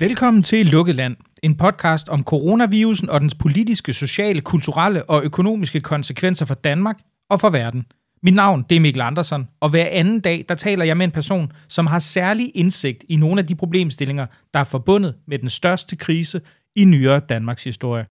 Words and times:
Velkommen 0.00 0.42
til 0.42 0.66
Lukket 0.66 0.96
Land, 0.96 1.16
en 1.42 1.56
podcast 1.56 2.08
om 2.08 2.24
coronavirusen 2.24 3.10
og 3.10 3.20
dens 3.20 3.34
politiske, 3.34 3.92
sociale, 3.92 4.40
kulturelle 4.40 5.10
og 5.10 5.24
økonomiske 5.24 5.80
konsekvenser 5.80 6.46
for 6.46 6.54
Danmark 6.54 6.98
og 7.30 7.40
for 7.40 7.50
verden. 7.50 7.86
Mit 8.22 8.34
navn 8.34 8.64
det 8.70 8.76
er 8.76 8.80
Mikkel 8.80 9.02
Andersen, 9.02 9.48
og 9.60 9.70
hver 9.70 9.86
anden 9.90 10.20
dag 10.20 10.44
der 10.48 10.54
taler 10.54 10.84
jeg 10.84 10.96
med 10.96 11.04
en 11.04 11.10
person, 11.10 11.52
som 11.68 11.86
har 11.86 11.98
særlig 11.98 12.52
indsigt 12.54 13.04
i 13.08 13.16
nogle 13.16 13.40
af 13.40 13.46
de 13.46 13.54
problemstillinger, 13.54 14.26
der 14.54 14.60
er 14.60 14.64
forbundet 14.64 15.14
med 15.28 15.38
den 15.38 15.48
største 15.48 15.96
krise 15.96 16.40
i 16.76 16.84
nyere 16.84 17.20
Danmarks 17.20 17.64
historie. 17.64 18.06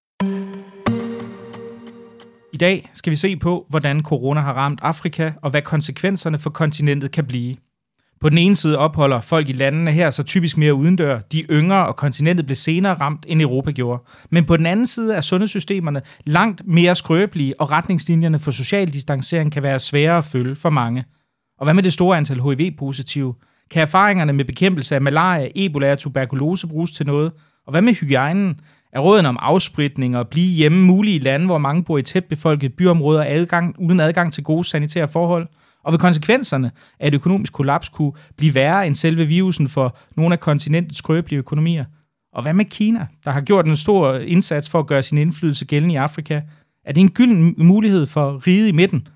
I 2.53 2.57
dag 2.57 2.89
skal 2.93 3.11
vi 3.11 3.15
se 3.15 3.37
på, 3.37 3.65
hvordan 3.69 4.01
corona 4.01 4.41
har 4.41 4.53
ramt 4.53 4.79
Afrika, 4.81 5.31
og 5.41 5.51
hvad 5.51 5.61
konsekvenserne 5.61 6.39
for 6.39 6.49
kontinentet 6.49 7.11
kan 7.11 7.25
blive. 7.25 7.55
På 8.21 8.29
den 8.29 8.37
ene 8.37 8.55
side 8.55 8.77
opholder 8.77 9.19
folk 9.19 9.49
i 9.49 9.53
landene 9.53 9.91
her 9.91 10.09
så 10.09 10.23
typisk 10.23 10.57
mere 10.57 10.73
udendør. 10.73 11.19
De 11.19 11.41
yngre 11.41 11.87
og 11.87 11.95
kontinentet 11.95 12.45
blev 12.45 12.55
senere 12.55 12.93
ramt, 12.93 13.25
end 13.27 13.41
Europa 13.41 13.71
gjorde. 13.71 14.03
Men 14.29 14.45
på 14.45 14.57
den 14.57 14.65
anden 14.65 14.87
side 14.87 15.15
er 15.15 15.21
sundhedssystemerne 15.21 16.01
langt 16.25 16.61
mere 16.65 16.95
skrøbelige, 16.95 17.61
og 17.61 17.71
retningslinjerne 17.71 18.39
for 18.39 18.51
social 18.51 18.93
distancering 18.93 19.51
kan 19.51 19.63
være 19.63 19.79
svære 19.79 20.17
at 20.17 20.25
følge 20.25 20.55
for 20.55 20.69
mange. 20.69 21.03
Og 21.59 21.65
hvad 21.65 21.73
med 21.73 21.83
det 21.83 21.93
store 21.93 22.17
antal 22.17 22.41
HIV-positive? 22.41 23.33
Kan 23.71 23.81
erfaringerne 23.81 24.33
med 24.33 24.45
bekæmpelse 24.45 24.95
af 24.95 25.01
malaria, 25.01 25.49
ebola 25.55 25.91
og 25.91 25.99
tuberkulose 25.99 26.67
bruges 26.67 26.91
til 26.91 27.05
noget? 27.05 27.31
Og 27.65 27.71
hvad 27.71 27.81
med 27.81 27.93
hygiejnen? 27.93 28.59
Er 28.93 28.99
råden 28.99 29.25
om 29.25 29.37
afspritning 29.41 30.17
og 30.17 30.27
blive 30.27 30.55
hjemme 30.55 30.85
mulige 30.85 31.15
i 31.15 31.19
lande, 31.19 31.45
hvor 31.45 31.57
mange 31.57 31.83
bor 31.83 31.97
i 31.97 32.01
tæt 32.01 32.25
befolkede 32.25 32.73
byområder 32.77 33.23
adgang, 33.27 33.75
uden 33.79 33.99
adgang 33.99 34.33
til 34.33 34.43
gode 34.43 34.63
sanitære 34.63 35.07
forhold? 35.07 35.47
Og 35.83 35.91
ved 35.91 35.99
konsekvenserne 35.99 36.71
af 36.99 37.07
et 37.07 37.13
økonomisk 37.13 37.53
kollaps 37.53 37.89
kunne 37.89 38.11
blive 38.37 38.55
værre 38.55 38.87
end 38.87 38.95
selve 38.95 39.25
virusen 39.25 39.67
for 39.67 39.97
nogle 40.15 40.33
af 40.33 40.39
kontinentets 40.39 40.97
skrøbelige 40.97 41.39
økonomier. 41.39 41.85
Og 42.33 42.41
hvad 42.41 42.53
med 42.53 42.65
Kina, 42.65 43.07
der 43.25 43.31
har 43.31 43.41
gjort 43.41 43.65
en 43.65 43.77
stor 43.77 44.15
indsats 44.15 44.69
for 44.69 44.79
at 44.79 44.87
gøre 44.87 45.03
sin 45.03 45.17
indflydelse 45.17 45.65
gældende 45.65 45.93
i 45.93 45.97
Afrika? 45.97 46.41
Er 46.85 46.93
det 46.93 47.01
en 47.01 47.11
gylden 47.11 47.55
mulighed 47.57 48.05
for 48.05 48.47
riget 48.47 48.67
i 48.67 48.71
midten? 48.71 49.07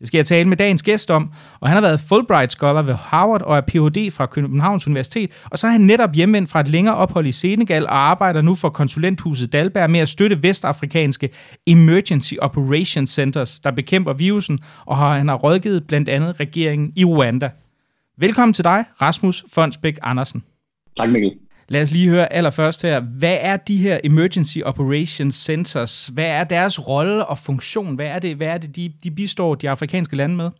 Det 0.00 0.06
skal 0.06 0.18
jeg 0.18 0.26
tale 0.26 0.48
med 0.48 0.56
dagens 0.56 0.82
gæst 0.82 1.10
om, 1.10 1.32
og 1.60 1.68
han 1.68 1.74
har 1.74 1.82
været 1.82 2.00
Fulbright 2.00 2.52
Scholar 2.52 2.82
ved 2.82 2.94
Harvard 2.94 3.42
og 3.42 3.56
er 3.56 3.60
Ph.D. 3.60 4.12
fra 4.12 4.26
Københavns 4.26 4.86
Universitet, 4.86 5.30
og 5.50 5.58
så 5.58 5.66
er 5.66 5.70
han 5.70 5.80
netop 5.80 6.14
hjemvendt 6.14 6.50
fra 6.50 6.60
et 6.60 6.68
længere 6.68 6.96
ophold 6.96 7.26
i 7.26 7.32
Senegal 7.32 7.86
og 7.86 7.98
arbejder 7.98 8.42
nu 8.42 8.54
for 8.54 8.68
konsulenthuset 8.68 9.52
Dalberg 9.52 9.90
med 9.90 10.00
at 10.00 10.08
støtte 10.08 10.42
vestafrikanske 10.42 11.30
Emergency 11.66 12.34
Operations 12.40 13.10
Centers, 13.10 13.60
der 13.60 13.70
bekæmper 13.70 14.12
virusen, 14.12 14.58
og 14.86 14.96
har, 14.96 15.16
han 15.16 15.28
har 15.28 15.36
rådgivet 15.36 15.86
blandt 15.86 16.08
andet 16.08 16.40
regeringen 16.40 16.92
i 16.96 17.04
Rwanda. 17.04 17.50
Velkommen 18.18 18.52
til 18.52 18.64
dig, 18.64 18.84
Rasmus 19.02 19.44
Fonsbæk 19.52 19.98
Andersen. 20.02 20.44
Tak 20.96 21.10
Mikkel. 21.10 21.32
Lad 21.70 21.82
os 21.82 21.90
lige 21.90 22.08
høre 22.08 22.32
allerførst 22.32 22.82
her. 22.82 23.00
Hvad 23.00 23.36
er 23.40 23.56
de 23.56 23.76
her 23.76 24.00
Emergency 24.04 24.58
Operations 24.64 25.34
Centers? 25.34 26.06
Hvad 26.06 26.24
er 26.24 26.44
deres 26.44 26.88
rolle 26.88 27.26
og 27.26 27.38
funktion? 27.38 27.94
Hvad 27.94 28.06
er 28.06 28.18
det, 28.18 28.36
hvad 28.36 28.46
er 28.46 28.58
det 28.58 28.76
de, 28.76 28.92
de 29.04 29.10
bistår 29.10 29.54
de 29.54 29.70
afrikanske 29.70 30.16
lande 30.16 30.36
med? 30.36 30.50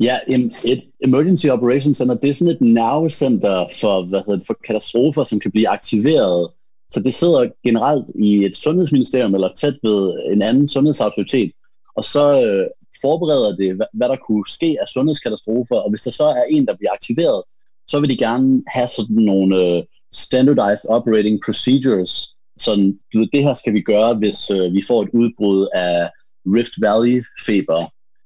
Ja, 0.00 0.18
et 0.64 0.82
Emergency 1.04 1.46
Operations 1.46 1.98
Center, 1.98 2.14
det 2.14 2.30
er 2.30 2.34
sådan 2.34 2.54
et 2.54 2.60
nervecenter 2.60 3.66
for, 3.80 4.08
hvad 4.08 4.20
hedder 4.26 4.38
det, 4.38 4.46
for 4.46 4.56
katastrofer, 4.66 5.24
som 5.24 5.40
kan 5.40 5.50
blive 5.50 5.68
aktiveret. 5.68 6.50
Så 6.90 7.00
det 7.00 7.14
sidder 7.14 7.48
generelt 7.64 8.06
i 8.14 8.44
et 8.44 8.56
sundhedsministerium 8.56 9.34
eller 9.34 9.48
tæt 9.56 9.74
ved 9.82 10.14
en 10.32 10.42
anden 10.42 10.68
sundhedsautoritet, 10.68 11.52
og 11.96 12.04
så 12.04 12.24
øh, 12.46 12.66
forbereder 13.02 13.56
det, 13.56 13.76
hvad, 13.76 13.86
hvad 13.92 14.08
der 14.08 14.16
kunne 14.26 14.44
ske 14.48 14.76
af 14.80 14.88
sundhedskatastrofer, 14.88 15.76
og 15.76 15.90
hvis 15.90 16.02
der 16.02 16.10
så 16.10 16.24
er 16.24 16.44
en, 16.50 16.66
der 16.66 16.76
bliver 16.76 16.92
aktiveret, 16.92 17.42
så 17.86 18.00
vil 18.00 18.10
de 18.10 18.16
gerne 18.16 18.62
have 18.66 18.88
sådan 18.88 19.16
nogle 19.16 19.56
øh, 19.56 19.82
standardized 20.12 20.86
operating 20.88 21.40
procedures. 21.44 22.34
Sådan, 22.58 22.98
du 23.12 23.18
ved, 23.18 23.28
det 23.32 23.42
her 23.42 23.54
skal 23.54 23.72
vi 23.72 23.80
gøre, 23.80 24.14
hvis 24.14 24.50
øh, 24.50 24.72
vi 24.72 24.82
får 24.88 25.02
et 25.02 25.10
udbrud 25.12 25.68
af 25.74 26.10
Rift 26.46 26.74
Valley 26.82 27.24
feber 27.46 27.82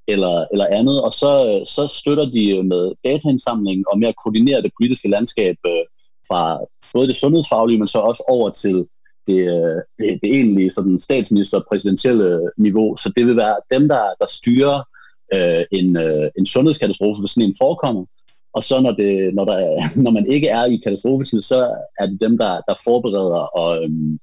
eller, 0.09 0.47
eller 0.53 0.67
andet, 0.71 1.03
og 1.03 1.13
så, 1.13 1.33
øh, 1.49 1.67
så 1.67 1.87
støtter 2.01 2.31
de 2.31 2.63
med 2.63 2.93
dataindsamling 3.05 3.85
og 3.89 3.99
med 3.99 4.09
at 4.09 4.15
koordinere 4.23 4.63
det 4.63 4.73
politiske 4.81 5.09
landskab 5.09 5.57
øh, 5.67 5.85
fra 6.29 6.59
både 6.93 7.09
det 7.09 7.17
sundhedsfaglige, 7.17 7.79
men 7.79 7.89
så 7.89 7.99
også 7.99 8.25
over 8.29 8.51
til 8.51 8.89
det, 9.27 9.41
øh, 9.55 9.79
det, 9.99 10.19
det 10.23 10.31
egentlige 10.37 10.71
sådan 10.71 10.99
statsminister-præsidentielle 10.99 12.51
niveau. 12.59 12.97
Så 12.97 13.13
det 13.17 13.27
vil 13.27 13.37
være 13.37 13.57
dem, 13.71 13.89
der, 13.89 14.05
der 14.21 14.27
styrer 14.27 14.83
øh, 15.35 15.65
en, 15.73 15.97
øh, 15.97 16.31
en 16.39 16.47
sundhedskatastrofe, 16.47 17.21
hvis 17.21 17.31
sådan 17.31 17.49
en 17.49 17.55
forekommer, 17.59 18.05
og 18.57 18.65
så 18.65 18.81
når, 18.81 18.93
det, 18.93 19.35
når, 19.35 19.45
der, 19.45 19.59
når 20.05 20.11
man 20.11 20.27
ikke 20.33 20.49
er 20.49 20.65
i 20.65 20.77
katastrofetid, 20.77 21.43
så 21.43 21.59
er 22.01 22.07
det 22.07 22.21
dem, 22.21 22.39
der, 22.39 22.61
der 22.69 22.75
forbereder 22.85 23.43
og, 23.61 23.85
øhm, 23.85 24.19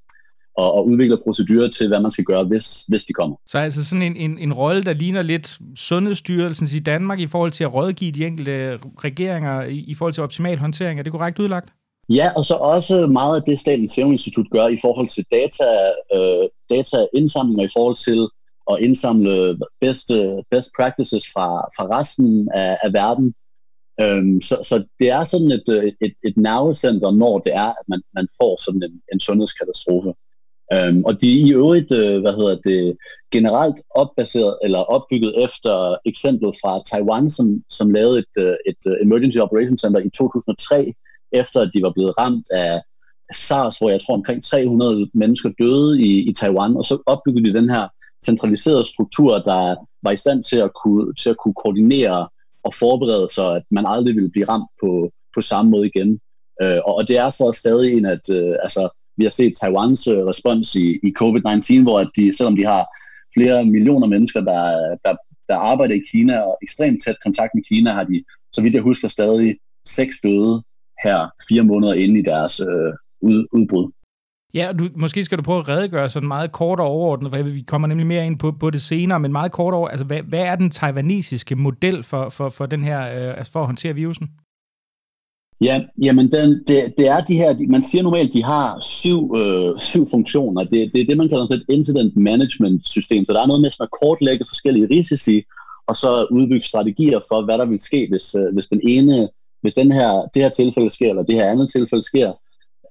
og, 0.57 0.73
og 0.73 0.87
udvikler 0.87 1.17
procedurer 1.23 1.67
til, 1.67 1.87
hvad 1.87 1.99
man 1.99 2.11
skal 2.11 2.23
gøre, 2.25 2.43
hvis, 2.43 2.83
hvis 2.87 3.05
de 3.05 3.13
kommer. 3.13 3.35
Så 3.47 3.57
altså 3.57 3.85
sådan 3.85 4.01
en, 4.01 4.15
en, 4.15 4.37
en 4.37 4.53
rolle, 4.53 4.83
der 4.83 4.93
ligner 4.93 5.21
lidt 5.21 5.57
Sundhedsstyrelsen 5.75 6.67
i 6.75 6.79
Danmark 6.79 7.19
i 7.19 7.27
forhold 7.27 7.51
til 7.51 7.63
at 7.63 7.73
rådgive 7.73 8.11
de 8.11 8.25
enkelte 8.25 8.79
regeringer 9.03 9.63
i, 9.63 9.77
i 9.77 9.95
forhold 9.95 10.13
til 10.13 10.23
optimal 10.23 10.57
håndtering. 10.57 10.99
Er 10.99 11.03
det 11.03 11.11
korrekt 11.11 11.39
udlagt? 11.39 11.69
Ja, 12.09 12.31
og 12.35 12.45
så 12.45 12.53
også 12.53 13.07
meget 13.07 13.35
af 13.35 13.43
det, 13.47 13.59
Statens 13.59 13.91
Serum 13.91 14.11
Institut 14.11 14.49
gør 14.51 14.67
i 14.67 14.77
forhold 14.81 15.07
til 15.09 15.25
data, 15.31 15.69
øh, 16.15 16.49
dataindsamlinger 16.69 17.65
i 17.65 17.73
forhold 17.73 17.95
til 17.95 18.27
at 18.71 18.77
indsamle 18.81 19.59
best, 19.81 20.11
best 20.51 20.69
practices 20.77 21.25
fra, 21.33 21.47
fra 21.75 21.99
resten 21.99 22.49
af, 22.53 22.77
af 22.83 22.93
verden, 22.93 23.33
Øhm, 24.01 24.41
så, 24.41 24.55
så 24.63 24.83
det 24.99 25.09
er 25.09 25.23
sådan 25.23 25.51
øh, 25.51 25.83
et, 25.83 25.95
et, 26.01 26.13
et 26.27 26.37
nervecenter, 26.37 27.11
når 27.11 27.39
det 27.39 27.55
er, 27.55 27.69
at 27.79 27.85
man, 27.87 28.01
man 28.13 28.27
får 28.41 28.63
sådan 28.65 28.83
en, 28.83 29.01
en 29.13 29.19
sundhedskatastrofe. 29.19 30.13
Øhm, 30.73 31.03
og 31.05 31.21
de 31.21 31.27
er 31.33 31.45
i 31.47 31.53
øvrigt, 31.53 31.91
øh, 31.91 32.21
hvad 32.21 32.33
hedder 32.33 32.55
det, 32.69 32.97
generelt 33.31 33.75
opbaseret 33.95 34.57
eller 34.63 34.79
opbygget 34.79 35.43
efter 35.45 35.97
eksemplet 36.05 36.53
fra 36.61 36.81
Taiwan, 36.91 37.29
som, 37.29 37.63
som 37.69 37.89
lavede 37.89 38.19
et, 38.19 38.33
øh, 38.37 38.55
et 38.69 38.81
øh, 38.87 38.95
Emergency 39.01 39.37
Operations 39.37 39.81
Center 39.81 39.99
i 39.99 40.09
2003, 40.09 40.93
efter 41.31 41.61
at 41.61 41.71
de 41.73 41.81
var 41.81 41.93
blevet 41.95 42.17
ramt 42.17 42.47
af 42.51 42.81
SARS, 43.33 43.77
hvor 43.77 43.89
jeg 43.89 44.01
tror 44.01 44.13
omkring 44.13 44.43
300 44.43 45.09
mennesker 45.13 45.49
døde 45.59 46.01
i, 46.01 46.29
i 46.29 46.33
Taiwan, 46.33 46.77
og 46.77 46.83
så 46.83 47.03
opbyggede 47.05 47.45
de 47.45 47.59
den 47.59 47.69
her 47.69 47.87
centraliserede 48.25 48.85
struktur, 48.93 49.39
der 49.39 49.75
var 50.03 50.11
i 50.11 50.17
stand 50.17 50.43
til 50.43 50.57
at 50.57 50.71
kunne, 50.83 51.13
til 51.13 51.29
at 51.29 51.37
kunne 51.37 51.53
koordinere 51.63 52.27
og 52.63 52.73
forberede 52.73 53.27
sig, 53.33 53.55
at 53.55 53.63
man 53.71 53.85
aldrig 53.87 54.15
ville 54.15 54.31
blive 54.31 54.49
ramt 54.49 54.69
på, 54.81 55.11
på 55.35 55.41
samme 55.41 55.71
måde 55.71 55.87
igen. 55.87 56.19
Øh, 56.61 56.79
og, 56.85 56.95
og 56.95 57.07
det 57.07 57.17
er 57.17 57.29
så 57.29 57.51
stadig 57.51 57.97
en, 57.97 58.05
at 58.05 58.29
øh, 58.29 58.55
altså, 58.63 58.89
vi 59.17 59.23
har 59.23 59.31
set 59.31 59.53
Taiwans 59.61 60.07
øh, 60.07 60.25
respons 60.25 60.75
i, 60.75 60.87
i 61.07 61.13
COVID-19, 61.19 61.83
hvor 61.83 61.99
at 61.99 62.09
de, 62.15 62.37
selvom 62.37 62.55
de 62.55 62.65
har 62.65 62.83
flere 63.37 63.65
millioner 63.65 64.07
mennesker, 64.07 64.41
der, 64.41 64.63
der, 65.05 65.15
der 65.47 65.55
arbejder 65.55 65.95
i 65.95 66.03
Kina 66.11 66.39
og 66.39 66.57
ekstremt 66.61 67.03
tæt 67.03 67.15
kontakt 67.23 67.51
med 67.55 67.63
Kina, 67.63 67.91
har 67.93 68.03
de, 68.03 68.23
så 68.53 68.61
vidt 68.61 68.75
jeg 68.75 68.83
husker, 68.83 69.07
stadig 69.07 69.55
seks 69.87 70.15
døde 70.23 70.63
her 71.03 71.29
fire 71.49 71.63
måneder 71.63 71.93
inde 71.93 72.19
i 72.19 72.23
deres 72.23 72.59
øh, 72.59 72.93
ud, 73.21 73.47
udbrud. 73.53 73.91
Ja, 74.53 74.71
du, 74.79 74.89
måske 74.95 75.23
skal 75.23 75.37
du 75.37 75.43
prøve 75.43 75.59
at 75.59 75.69
redegøre 75.69 76.09
sådan 76.09 76.27
meget 76.27 76.51
kort 76.51 76.79
og 76.79 76.85
overordnet, 76.85 77.31
for 77.31 77.43
vi 77.43 77.61
kommer 77.61 77.87
nemlig 77.87 78.07
mere 78.07 78.25
ind 78.25 78.39
på, 78.39 78.51
på 78.51 78.69
det 78.69 78.81
senere, 78.81 79.19
men 79.19 79.31
meget 79.31 79.51
kort 79.51 79.73
over, 79.73 79.87
altså 79.87 80.05
hvad, 80.05 80.21
hvad 80.21 80.41
er 80.41 80.55
den 80.55 80.69
taiwanesiske 80.69 81.55
model 81.55 82.03
for, 82.03 82.29
for, 82.29 82.49
for 82.49 82.65
den 82.65 82.83
her, 82.83 82.99
øh, 82.99 83.37
altså 83.37 83.51
for 83.51 83.59
at 83.59 83.65
håndtere 83.65 83.93
virusen? 83.93 84.29
Ja, 85.61 85.81
jamen 86.01 86.31
den, 86.31 86.63
det, 86.67 86.93
det 86.97 87.07
er 87.07 87.21
de 87.21 87.35
her, 87.35 87.55
man 87.69 87.83
siger 87.83 88.03
normalt, 88.03 88.33
de 88.33 88.43
har 88.43 88.79
syv, 88.81 89.35
øh, 89.37 89.79
syv 89.79 90.05
funktioner. 90.11 90.63
Det, 90.63 90.91
det 90.93 91.01
er 91.01 91.05
det, 91.05 91.17
man 91.17 91.29
kalder 91.29 91.43
et 91.43 91.63
incident 91.69 92.15
management 92.15 92.87
system. 92.87 93.25
Så 93.25 93.33
der 93.33 93.41
er 93.41 93.47
noget 93.47 93.61
med 93.61 93.71
sådan 93.71 93.83
at 93.83 93.99
kortlægge 94.01 94.45
forskellige 94.49 94.87
risici, 94.91 95.43
og 95.87 95.95
så 95.95 96.27
udbygge 96.31 96.67
strategier 96.67 97.19
for, 97.29 97.45
hvad 97.45 97.57
der 97.57 97.65
vil 97.65 97.79
ske, 97.79 98.07
hvis, 98.09 98.35
øh, 98.35 98.53
hvis 98.53 98.67
den 98.67 98.81
ene, 98.83 99.29
hvis 99.61 99.73
den 99.73 99.91
her, 99.91 100.11
det 100.33 100.41
her 100.41 100.49
tilfælde 100.49 100.89
sker, 100.89 101.09
eller 101.09 101.23
det 101.23 101.35
her 101.35 101.51
andet 101.51 101.71
tilfælde 101.71 102.03
sker 102.03 102.31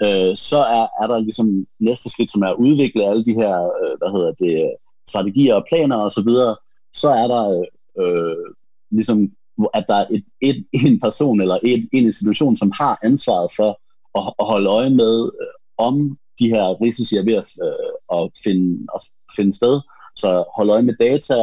øh, 0.04 0.36
så 0.36 0.58
er, 0.58 0.86
er 1.02 1.06
der 1.06 1.18
ligesom 1.18 1.66
næste 1.80 2.10
skridt, 2.10 2.30
som 2.30 2.42
er 2.42 2.46
at 2.48 2.62
udvikle 2.66 3.04
alle 3.04 3.24
de 3.24 3.34
her, 3.34 3.54
øh, 3.62 3.94
hvad 3.98 4.10
hedder 4.16 4.32
det, 4.32 4.74
strategier 5.08 5.54
og 5.54 5.64
planer 5.68 5.96
osv., 5.96 6.10
så, 6.10 6.22
videre. 6.24 6.56
så 6.94 7.08
er 7.10 7.26
der 7.34 7.64
øh, 8.02 8.54
ligesom, 8.90 9.32
at 9.74 9.84
der 9.88 9.94
er 9.94 10.06
et, 10.10 10.24
et, 10.40 10.66
en 10.72 11.00
person 11.00 11.40
eller 11.40 11.58
et, 11.62 11.88
en 11.92 12.06
institution, 12.06 12.56
som 12.56 12.72
har 12.80 12.98
ansvaret 13.04 13.50
for 13.56 13.70
at, 14.18 14.34
at 14.40 14.46
holde 14.46 14.70
øje 14.70 14.90
med, 14.90 15.30
øh, 15.40 15.54
om 15.78 16.18
de 16.38 16.48
her 16.48 16.82
risici 16.82 17.16
er 17.16 17.24
ved 17.24 17.34
at, 17.34 17.48
øh, 17.66 18.18
at, 18.18 18.30
finde, 18.44 18.86
at 18.94 19.00
finde 19.36 19.56
sted. 19.56 19.80
Så 20.16 20.44
holde 20.56 20.72
øje 20.72 20.82
med 20.82 20.94
data, 20.94 21.34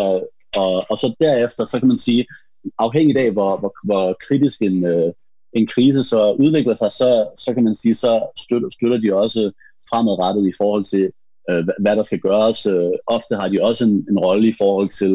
og, 0.56 0.86
og 0.90 0.98
så 0.98 1.16
derefter, 1.20 1.66
så 1.66 1.80
kan 1.80 1.88
man 1.88 1.98
sige, 1.98 2.26
afhængigt 2.78 3.18
af, 3.18 3.32
hvor, 3.32 3.58
hvor, 3.58 3.74
hvor 3.86 4.18
kritisk 4.28 4.62
en, 4.62 4.86
øh, 4.86 5.14
en 5.54 5.68
krise 5.68 6.04
så 6.04 6.32
udvikler 6.32 6.76
sig, 6.76 6.92
så, 6.92 7.28
så 7.36 7.54
kan 7.54 7.64
man 7.64 7.76
sige, 7.76 7.96
så 7.96 8.32
støtter, 8.38 8.70
støtter 8.70 8.98
de 8.98 9.16
også 9.16 9.52
fremadrettet 9.90 10.48
i 10.48 10.54
forhold 10.58 10.84
til, 10.84 11.12
øh, 11.50 11.68
hvad 11.80 11.96
der 11.96 12.04
skal 12.04 12.20
gøres. 12.20 12.66
Øh, 12.66 12.92
ofte 13.08 13.36
har 13.36 13.48
de 13.48 13.64
også 13.64 13.86
en, 13.86 14.06
en 14.12 14.20
rolle 14.20 14.48
i 14.50 14.54
forhold 14.58 14.90
til 14.90 15.14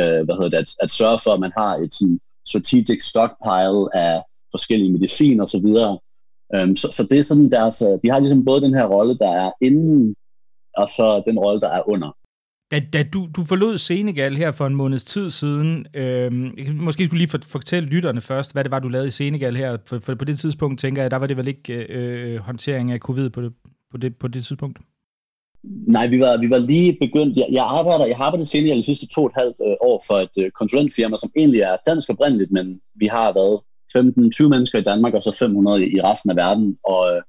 øh, 0.00 0.24
hvad 0.24 0.34
hedder 0.34 0.50
det, 0.50 0.56
at, 0.56 0.70
at 0.80 0.90
sørge 0.90 1.18
for, 1.24 1.30
at 1.30 1.40
man 1.40 1.52
har 1.56 1.76
et 1.76 1.94
sådan, 1.94 2.20
strategic 2.48 3.02
stockpile 3.02 3.96
af 3.96 4.22
forskellige 4.50 4.92
medicin 4.92 5.40
og 5.40 5.48
så 5.48 5.58
videre. 5.60 5.98
Øhm, 6.54 6.76
så, 6.76 6.88
så 6.92 7.06
det 7.10 7.18
er 7.18 7.22
sådan 7.22 7.50
deres, 7.50 7.82
øh, 7.82 7.98
de 8.02 8.10
har 8.10 8.18
ligesom 8.20 8.44
både 8.44 8.60
den 8.60 8.74
her 8.74 8.86
rolle, 8.86 9.18
der 9.18 9.30
er 9.44 9.50
inden, 9.60 10.14
og 10.76 10.88
så 10.88 11.22
den 11.26 11.38
rolle, 11.38 11.60
der 11.60 11.68
er 11.68 11.88
under. 11.88 12.16
Da, 12.70 12.80
da 12.92 13.02
du, 13.02 13.28
du 13.36 13.44
forlod 13.44 13.78
Senegal 13.78 14.36
her 14.36 14.52
for 14.52 14.66
en 14.66 14.74
måneds 14.74 15.04
tid 15.04 15.30
siden, 15.30 15.86
øh, 15.94 16.32
måske 16.72 17.06
skulle 17.06 17.18
lige 17.18 17.30
for, 17.30 17.38
fortælle 17.48 17.88
lytterne 17.88 18.20
først, 18.20 18.52
hvad 18.52 18.64
det 18.64 18.70
var, 18.70 18.78
du 18.78 18.88
lavede 18.88 19.08
i 19.08 19.10
Senegal 19.10 19.56
her. 19.56 19.76
For, 19.86 19.98
for 19.98 20.14
på 20.14 20.24
det 20.24 20.38
tidspunkt, 20.38 20.80
tænker 20.80 21.02
jeg, 21.02 21.10
der 21.10 21.16
var 21.16 21.26
det 21.26 21.36
vel 21.36 21.48
ikke 21.48 21.72
øh, 21.74 22.34
øh, 22.34 22.38
håndtering 22.38 22.92
af 22.92 22.98
covid 22.98 23.30
på 23.30 23.40
det, 23.40 23.52
på 23.90 23.96
det, 23.96 24.16
på 24.16 24.28
det 24.28 24.44
tidspunkt? 24.44 24.78
Nej, 25.86 26.06
vi 26.06 26.20
var, 26.20 26.40
vi 26.40 26.50
var 26.50 26.58
lige 26.58 26.96
begyndt. 27.00 27.36
Jeg, 27.36 27.46
jeg 27.52 27.64
arbejder, 27.64 28.06
jeg 28.06 28.16
har 28.16 28.24
arbejdet 28.24 28.46
i 28.46 28.48
Senegal 28.48 28.76
de 28.76 28.82
sidste 28.82 29.06
to 29.14 29.20
og 29.20 29.26
et 29.26 29.32
halvt 29.36 29.56
øh, 29.66 29.76
år 29.80 30.02
for 30.06 30.14
et 30.14 30.36
øh, 30.38 30.50
konsulentfirma, 30.50 31.16
som 31.16 31.30
egentlig 31.36 31.60
er 31.60 31.76
dansk 31.86 32.10
oprindeligt, 32.10 32.50
men 32.50 32.80
vi 32.94 33.06
har 33.06 33.32
været 33.32 33.60
15-20 34.44 34.48
mennesker 34.48 34.78
i 34.78 34.82
Danmark, 34.82 35.14
og 35.14 35.22
så 35.22 35.36
500 35.38 35.86
i, 35.86 35.96
i 35.96 36.00
resten 36.00 36.30
af 36.30 36.36
verden. 36.36 36.78
Og 36.84 37.16
øh, 37.16 37.22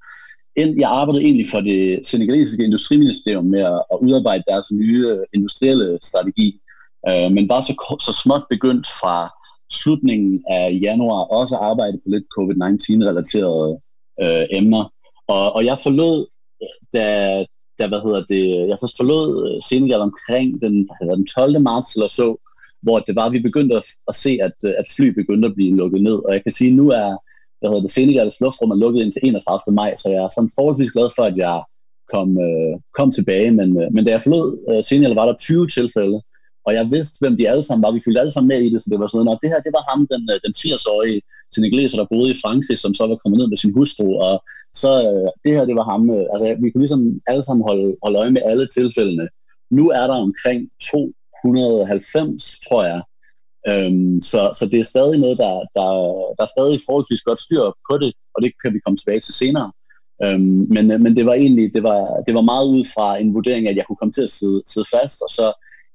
jeg 0.58 0.90
arbejdede 0.90 1.24
egentlig 1.24 1.48
for 1.52 1.62
det 1.62 2.08
senegalesiske 2.08 2.64
industriministerium 2.64 3.46
med 3.46 3.60
at, 3.60 3.98
udarbejde 4.02 4.44
deres 4.48 4.72
nye 4.72 5.18
industrielle 5.34 6.00
strategi, 6.02 6.62
øh, 7.10 7.32
men 7.32 7.50
var 7.50 7.62
så, 7.62 7.98
så 8.02 8.22
småt 8.24 8.44
begyndt 8.50 8.88
fra 8.88 9.30
slutningen 9.72 10.44
af 10.50 10.80
januar 10.82 11.24
også 11.24 11.56
at 11.56 11.62
arbejde 11.62 11.98
på 11.98 12.10
lidt 12.10 12.24
COVID-19-relaterede 12.38 13.80
øh, 14.24 14.46
emner. 14.52 14.94
Og, 15.28 15.56
og 15.56 15.66
jeg 15.66 15.78
forlod, 15.84 16.28
da, 16.94 17.06
da, 17.80 17.88
hvad 17.88 18.02
hedder 18.06 18.24
det, 18.34 18.68
jeg 18.70 18.78
forlod 18.80 19.28
øh, 19.48 19.62
Senegal 19.70 20.02
omkring 20.02 20.62
den, 20.62 20.90
hvad 21.06 21.18
den 21.18 21.26
12. 21.26 21.62
marts 21.62 21.96
eller 21.96 22.08
så, 22.08 22.36
hvor 22.82 23.00
det 23.00 23.16
var, 23.16 23.30
vi 23.30 23.40
begyndte 23.40 23.76
at, 23.76 23.86
at 24.08 24.16
se, 24.16 24.38
at, 24.42 24.56
at 24.64 24.86
fly 24.96 25.08
begyndte 25.14 25.48
at 25.48 25.56
blive 25.56 25.76
lukket 25.76 26.02
ned. 26.02 26.18
Og 26.26 26.34
jeg 26.34 26.44
kan 26.44 26.52
sige, 26.52 26.76
nu 26.76 26.90
er 26.90 27.18
hvad 27.60 27.70
hedder 27.70 27.86
det, 27.86 27.92
Senegals 27.92 28.42
luftrum 28.42 28.72
er 28.72 28.82
lukket 28.84 29.02
indtil 29.04 29.22
31. 29.24 29.76
maj, 29.76 29.96
så 29.96 30.08
jeg 30.10 30.24
er 30.24 30.30
sådan 30.36 30.56
forholdsvis 30.58 30.92
glad 30.96 31.10
for, 31.16 31.24
at 31.24 31.38
jeg 31.38 31.58
kom, 32.14 32.30
øh, 32.48 32.74
kom 32.98 33.10
tilbage. 33.12 33.52
Men, 33.60 33.70
øh, 33.82 33.88
men 33.94 34.06
da 34.06 34.10
jeg 34.12 34.22
forlod 34.22 34.48
øh, 34.70 34.84
Senegal, 34.84 35.16
var 35.16 35.26
der 35.26 35.36
20 35.36 35.68
tilfælde, 35.78 36.18
og 36.68 36.72
jeg 36.78 36.86
vidste, 36.96 37.18
hvem 37.22 37.38
de 37.38 37.50
alle 37.52 37.64
sammen 37.64 37.84
var. 37.86 37.92
Vi 37.92 38.04
fyldte 38.06 38.22
alle 38.24 38.36
sammen 38.36 38.52
med 38.54 38.60
i 38.62 38.70
det, 38.74 38.80
så 38.82 38.88
det 38.92 39.00
var 39.00 39.08
sådan 39.08 39.26
noget, 39.26 39.44
det 39.44 39.50
her, 39.54 39.62
det 39.68 39.74
var 39.78 39.84
ham, 39.92 40.02
den, 40.14 40.22
øh, 40.34 40.38
den 40.46 40.54
80-årige 40.62 41.22
senegaleser, 41.56 41.98
der 41.98 42.12
boede 42.14 42.32
i 42.32 42.40
Frankrig, 42.44 42.78
som 42.78 42.94
så 42.94 43.04
var 43.08 43.18
kommet 43.22 43.38
ned 43.40 43.48
med 43.50 43.60
sin 43.64 43.74
hustru, 43.78 44.08
og 44.28 44.36
så 44.82 44.92
øh, 45.10 45.30
det 45.44 45.52
her, 45.56 45.66
det 45.70 45.76
var 45.80 45.88
ham. 45.92 46.04
Øh, 46.16 46.26
altså, 46.34 46.46
vi 46.62 46.68
kunne 46.70 46.84
ligesom 46.86 47.04
alle 47.32 47.44
sammen 47.44 47.64
holde, 47.70 47.88
holde 48.04 48.20
øje 48.22 48.34
med 48.36 48.42
alle 48.50 48.68
tilfældene. 48.78 49.28
Nu 49.78 49.86
er 50.00 50.06
der 50.12 50.18
omkring 50.28 50.60
290, 50.92 52.60
tror 52.68 52.84
jeg, 52.92 53.02
Øhm, 53.72 54.22
så, 54.22 54.42
så 54.60 54.70
det 54.72 54.80
er 54.80 54.94
stadig 54.94 55.20
noget, 55.20 55.38
der, 55.38 55.54
der, 55.78 55.90
der 56.38 56.44
er 56.44 56.54
stadig 56.56 56.80
forholdsvis 56.88 57.22
godt 57.22 57.42
styr 57.42 57.64
på 57.90 57.98
det, 58.02 58.14
og 58.36 58.42
det 58.44 58.52
kan 58.62 58.74
vi 58.74 58.80
komme 58.80 58.98
tilbage 58.98 59.20
til 59.20 59.34
senere. 59.34 59.72
Øhm, 60.24 60.62
men, 60.76 60.86
men 61.04 61.16
det 61.18 61.26
var 61.26 61.34
egentlig 61.34 61.74
det 61.74 61.84
var, 61.84 62.02
det 62.28 62.34
var 62.36 62.42
meget 62.52 62.68
ud 62.68 62.84
fra 62.96 63.18
en 63.18 63.34
vurdering, 63.34 63.68
at 63.68 63.76
jeg 63.76 63.86
kunne 63.86 64.02
komme 64.02 64.12
til 64.12 64.28
at 64.28 64.36
sidde, 64.40 64.62
sidde 64.66 64.88
fast, 64.96 65.18
og 65.26 65.30
så 65.38 65.48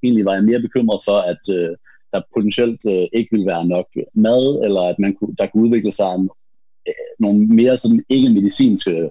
egentlig 0.03 0.25
var 0.25 0.35
jeg 0.35 0.45
mere 0.45 0.61
bekymret 0.67 1.01
for, 1.05 1.19
at 1.33 1.43
øh, 1.57 1.77
der 2.13 2.21
potentielt 2.35 2.81
øh, 2.87 3.07
ikke 3.19 3.31
ville 3.31 3.47
være 3.47 3.67
nok 3.67 3.89
mad, 4.15 4.45
eller 4.65 4.83
at 4.83 4.99
man 4.99 5.15
kunne, 5.15 5.35
der 5.39 5.47
kunne 5.47 5.65
udvikle 5.67 5.93
sig 5.93 6.15
en, 6.15 6.31
øh, 6.89 7.09
nogle 7.21 7.47
mere 7.47 7.77
sådan 7.77 8.05
ikke-medicinske 8.09 9.11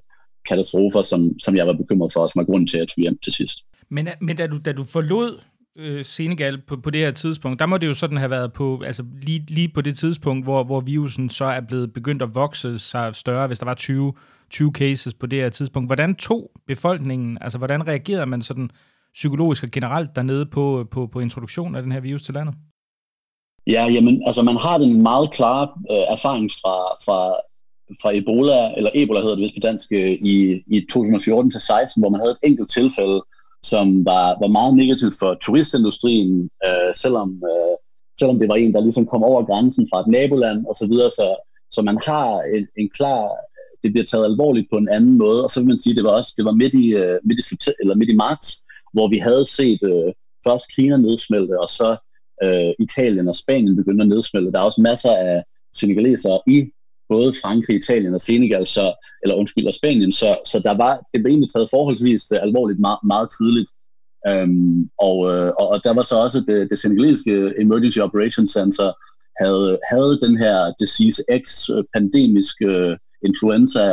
katastrofer, 0.49 1.01
som, 1.01 1.39
som 1.39 1.55
jeg 1.55 1.67
var 1.67 1.73
bekymret 1.73 2.13
for, 2.13 2.19
og 2.21 2.29
som 2.29 2.39
var 2.39 2.45
grunden 2.45 2.67
til, 2.67 2.77
at 2.77 2.81
jeg 2.81 2.87
tog 2.87 3.01
hjem 3.01 3.17
til 3.23 3.33
sidst. 3.33 3.57
Men, 3.89 4.07
men 4.21 4.35
da, 4.35 4.47
du, 4.47 4.57
da 4.65 4.71
du 4.71 4.83
forlod 4.83 5.39
øh, 5.75 6.05
Senegal 6.05 6.61
på, 6.61 6.77
på 6.77 6.89
det 6.89 7.01
her 7.01 7.11
tidspunkt, 7.11 7.59
der 7.59 7.65
må 7.65 7.77
det 7.77 7.87
jo 7.87 7.93
sådan 7.93 8.17
have 8.17 8.29
været 8.29 8.53
på, 8.53 8.81
altså 8.85 9.03
lige, 9.21 9.45
lige 9.47 9.69
på 9.69 9.81
det 9.81 9.97
tidspunkt, 9.97 10.45
hvor, 10.45 10.63
hvor 10.63 10.79
virusen 10.79 11.29
så 11.29 11.45
er 11.45 11.61
blevet 11.61 11.93
begyndt 11.93 12.21
at 12.21 12.35
vokse 12.35 12.79
sig 12.79 13.15
større, 13.15 13.47
hvis 13.47 13.59
der 13.59 13.65
var 13.65 13.73
20, 13.73 14.13
20 14.49 14.71
cases 14.71 15.13
på 15.13 15.25
det 15.25 15.39
her 15.39 15.49
tidspunkt. 15.49 15.87
Hvordan 15.87 16.15
tog 16.15 16.51
befolkningen, 16.67 17.37
altså 17.41 17.57
hvordan 17.57 17.87
reagerede 17.87 18.25
man 18.25 18.41
sådan 18.41 18.69
psykologisk 19.13 19.63
og 19.63 19.69
generelt 19.71 20.15
dernede 20.15 20.45
på, 20.45 20.87
på, 20.91 21.07
på 21.07 21.19
introduktion 21.19 21.75
af 21.75 21.81
den 21.81 21.91
her 21.91 21.99
virus 21.99 22.23
til 22.23 22.33
landet? 22.33 22.55
Ja, 23.67 23.87
jamen, 23.91 24.23
altså 24.27 24.43
man 24.43 24.57
har 24.57 24.77
den 24.77 25.01
meget 25.03 25.31
klare 25.33 25.67
øh, 25.91 26.13
erfaring 26.15 26.51
fra, 26.51 26.75
fra, 27.05 27.19
fra 28.01 28.17
Ebola, 28.17 28.73
eller 28.77 28.91
Ebola 28.95 29.19
hedder 29.19 29.35
det 29.35 29.41
vist 29.41 29.55
på 29.55 29.59
dansk, 29.59 29.91
øh, 29.91 30.11
i, 30.11 30.63
i 30.67 30.85
2014 30.89 31.51
til 31.51 31.61
16, 31.61 32.01
hvor 32.01 32.09
man 32.09 32.19
havde 32.19 32.31
et 32.31 32.47
enkelt 32.49 32.69
tilfælde, 32.71 33.21
som 33.63 34.05
var, 34.05 34.25
var 34.41 34.47
meget 34.57 34.73
negativt 34.75 35.15
for 35.19 35.37
turistindustrien, 35.41 36.49
øh, 36.67 36.91
selvom, 36.95 37.29
øh, 37.51 37.75
selvom 38.19 38.39
det 38.39 38.47
var 38.47 38.55
en, 38.55 38.73
der 38.73 38.81
ligesom 38.81 39.05
kom 39.05 39.23
over 39.23 39.45
grænsen 39.45 39.87
fra 39.91 39.99
et 39.99 40.07
naboland 40.07 40.65
og 40.65 40.75
så 40.75 40.85
videre, 40.87 41.11
så, 41.11 41.27
så 41.71 41.81
man 41.81 41.97
har 42.07 42.41
en, 42.55 42.67
en 42.77 42.89
klar, 42.97 43.21
det 43.83 43.91
bliver 43.91 44.05
taget 44.05 44.25
alvorligt 44.25 44.67
på 44.71 44.77
en 44.77 44.89
anden 44.89 45.17
måde, 45.17 45.43
og 45.43 45.49
så 45.49 45.59
vil 45.59 45.67
man 45.67 45.79
sige, 45.79 45.95
det 45.95 46.03
var 46.03 46.09
også, 46.19 46.33
det 46.37 46.45
var 46.45 46.51
midt 46.51 46.73
i, 46.73 46.87
øh, 47.01 47.19
midt 47.23 47.39
i, 47.51 47.55
eller 47.81 47.95
midt 47.95 48.09
i 48.09 48.15
marts, 48.15 48.47
hvor 48.93 49.07
vi 49.09 49.17
havde 49.17 49.45
set 49.45 49.79
øh, 49.83 50.13
først 50.47 50.65
Kina 50.75 50.97
nedsmelte, 50.97 51.59
og 51.59 51.69
så 51.69 51.89
øh, 52.43 52.71
Italien 52.79 53.27
og 53.27 53.35
Spanien 53.35 53.75
begyndte 53.75 54.01
at 54.01 54.09
nedsmelte. 54.09 54.51
Der 54.51 54.59
er 54.59 54.63
også 54.63 54.81
masser 54.81 55.11
af 55.11 55.43
senegalesere 55.73 56.39
i 56.47 56.71
både 57.13 57.33
Frankrig, 57.41 57.75
Italien 57.75 58.13
og 58.13 58.21
Senegal, 58.21 58.65
så, 58.67 58.85
eller 59.23 59.35
undskyld, 59.35 59.67
og 59.67 59.73
Spanien, 59.73 60.11
så, 60.11 60.29
så 60.51 60.57
der 60.67 60.75
var, 60.83 60.93
det 61.11 61.19
blev 61.21 61.31
egentlig 61.31 61.51
taget 61.51 61.73
forholdsvis 61.75 62.23
øh, 62.33 62.39
alvorligt 62.47 62.79
meget, 62.79 63.01
meget 63.13 63.29
tidligt. 63.37 63.69
Øhm, 64.29 64.89
og, 65.07 65.17
øh, 65.31 65.51
og, 65.59 65.67
og 65.73 65.77
der 65.85 65.93
var 65.97 66.05
så 66.11 66.15
også 66.25 66.39
det, 66.49 66.69
det 66.69 66.79
senegalesiske 66.79 67.33
Emergency 67.63 67.99
Operations 68.07 68.51
Center 68.57 68.89
havde, 69.41 69.79
havde 69.91 70.19
den 70.25 70.35
her 70.43 70.57
Disease 70.81 71.21
X 71.41 71.69
øh, 71.73 71.83
pandemisk 71.95 72.55
uh, 72.71 72.93
influenza 73.29 73.85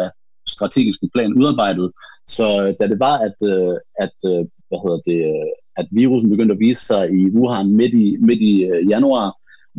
strategiske 0.55 1.09
plan 1.15 1.39
udarbejdet. 1.41 1.89
Så 2.27 2.47
da 2.81 2.85
det 2.93 2.99
var, 3.01 3.17
at, 3.29 3.39
uh, 3.53 3.77
at 4.05 4.15
hvad 4.69 4.81
hedder 4.85 5.01
det, 5.11 5.21
at 5.81 5.87
virusen 5.91 6.31
begyndte 6.31 6.55
at 6.55 6.61
vise 6.67 6.87
sig 6.87 7.03
i 7.19 7.21
Wuhan 7.37 7.77
midt 7.81 7.95
i, 7.95 8.17
midt 8.21 8.41
i 8.41 8.55
januar, 8.89 9.27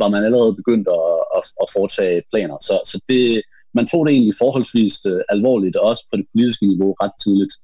var 0.02 0.08
man 0.14 0.24
allerede 0.24 0.58
begyndt 0.60 0.88
at, 0.98 1.08
at, 1.36 1.44
at 1.62 1.68
foretage 1.76 2.22
planer. 2.32 2.56
Så, 2.68 2.74
så 2.90 2.96
det, 3.08 3.42
man 3.78 3.86
tog 3.86 4.06
det 4.06 4.12
egentlig 4.12 4.36
forholdsvis 4.44 4.94
øh, 5.12 5.20
alvorligt, 5.34 5.76
også 5.76 6.02
på 6.10 6.14
det 6.16 6.26
politiske 6.32 6.66
niveau 6.72 6.90
ret 7.02 7.16
tidligt. 7.24 7.54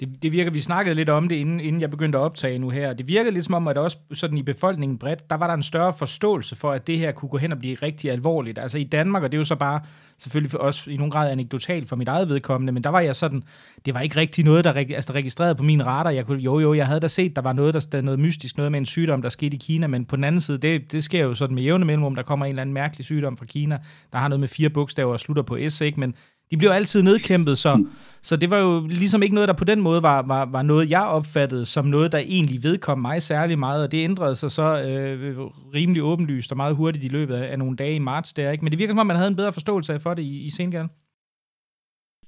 Det, 0.00 0.22
det 0.22 0.32
virker, 0.32 0.50
vi 0.50 0.60
snakkede 0.60 0.94
lidt 0.94 1.08
om 1.08 1.28
det, 1.28 1.36
inden, 1.36 1.60
inden 1.60 1.80
jeg 1.80 1.90
begyndte 1.90 2.18
at 2.18 2.22
optage 2.22 2.58
nu 2.58 2.70
her. 2.70 2.92
Det 2.92 3.08
virkede 3.08 3.30
lidt 3.30 3.44
som 3.44 3.54
om, 3.54 3.68
at 3.68 3.78
også 3.78 3.96
sådan 4.12 4.38
i 4.38 4.42
befolkningen 4.42 4.98
bredt, 4.98 5.30
der 5.30 5.36
var 5.36 5.46
der 5.46 5.54
en 5.54 5.62
større 5.62 5.94
forståelse 5.94 6.56
for, 6.56 6.72
at 6.72 6.86
det 6.86 6.98
her 6.98 7.12
kunne 7.12 7.28
gå 7.28 7.36
hen 7.36 7.52
og 7.52 7.58
blive 7.58 7.74
rigtig 7.74 8.10
alvorligt. 8.10 8.58
Altså 8.58 8.78
i 8.78 8.84
Danmark, 8.84 9.22
og 9.22 9.32
det 9.32 9.36
er 9.36 9.40
jo 9.40 9.44
så 9.44 9.56
bare 9.56 9.80
selvfølgelig 10.18 10.60
også 10.60 10.90
i 10.90 10.96
nogen 10.96 11.10
grad 11.10 11.30
anekdotalt 11.30 11.88
for 11.88 11.96
mit 11.96 12.08
eget 12.08 12.28
vedkommende, 12.28 12.72
men 12.72 12.84
der 12.84 12.90
var 12.90 13.00
jeg 13.00 13.16
sådan, 13.16 13.42
det 13.84 13.94
var 13.94 14.00
ikke 14.00 14.16
rigtig 14.16 14.44
noget, 14.44 14.64
der 14.64 14.72
altså, 14.72 15.12
registreret 15.12 15.56
på 15.56 15.62
min 15.62 15.86
radar. 15.86 16.10
Jeg 16.10 16.26
kunne, 16.26 16.38
jo, 16.38 16.58
jo, 16.58 16.74
jeg 16.74 16.86
havde 16.86 17.00
da 17.00 17.08
set, 17.08 17.36
der 17.36 17.42
var 17.42 17.52
noget, 17.52 17.74
der, 17.74 17.86
der 17.92 18.00
noget 18.00 18.20
mystisk, 18.20 18.56
noget 18.56 18.72
med 18.72 18.80
en 18.80 18.86
sygdom, 18.86 19.22
der 19.22 19.28
skete 19.28 19.56
i 19.56 19.58
Kina, 19.58 19.86
men 19.86 20.04
på 20.04 20.16
den 20.16 20.24
anden 20.24 20.40
side, 20.40 20.58
det, 20.58 20.92
det 20.92 21.04
sker 21.04 21.24
jo 21.24 21.34
sådan 21.34 21.54
med 21.54 21.62
jævne 21.62 21.84
mellemrum, 21.84 22.14
der 22.14 22.22
kommer 22.22 22.46
en 22.46 22.50
eller 22.50 22.62
anden 22.62 22.74
mærkelig 22.74 23.04
sygdom 23.04 23.36
fra 23.36 23.44
Kina, 23.44 23.78
der 24.12 24.18
har 24.18 24.28
noget 24.28 24.40
med 24.40 24.48
fire 24.48 24.70
bogstaver 24.70 25.12
og 25.12 25.20
slutter 25.20 25.42
på 25.42 25.58
S, 25.68 25.80
ikke? 25.80 26.00
men 26.00 26.14
de 26.50 26.56
blev 26.56 26.70
altid 26.70 27.02
nedkæmpet, 27.02 27.58
så, 27.58 27.84
så 28.22 28.36
det 28.36 28.50
var 28.50 28.58
jo 28.58 28.86
ligesom 28.86 29.22
ikke 29.22 29.34
noget, 29.34 29.48
der 29.48 29.54
på 29.54 29.64
den 29.64 29.80
måde 29.80 30.02
var, 30.02 30.22
var, 30.22 30.44
var 30.44 30.62
noget, 30.62 30.90
jeg 30.90 31.02
opfattede 31.02 31.66
som 31.66 31.84
noget, 31.84 32.12
der 32.12 32.18
egentlig 32.18 32.62
vedkom 32.62 32.98
mig 32.98 33.22
særlig 33.22 33.58
meget, 33.58 33.82
og 33.82 33.92
det 33.92 34.04
ændrede 34.04 34.36
sig 34.36 34.50
så 34.50 34.62
øh, 34.62 35.38
rimelig 35.74 36.02
åbenlyst 36.02 36.50
og 36.50 36.56
meget 36.56 36.76
hurtigt 36.76 37.04
i 37.04 37.08
løbet 37.08 37.34
af, 37.34 37.58
nogle 37.58 37.76
dage 37.76 37.94
i 37.94 37.98
marts 37.98 38.32
der, 38.32 38.50
ikke? 38.50 38.64
Men 38.64 38.70
det 38.70 38.78
virker 38.78 38.92
som 38.92 38.98
om, 38.98 39.06
man 39.06 39.16
havde 39.16 39.28
en 39.28 39.36
bedre 39.36 39.52
forståelse 39.52 39.92
af 39.92 40.02
for 40.02 40.14
det 40.14 40.22
i, 40.22 40.44
i 40.44 40.50
Senegal. 40.50 40.88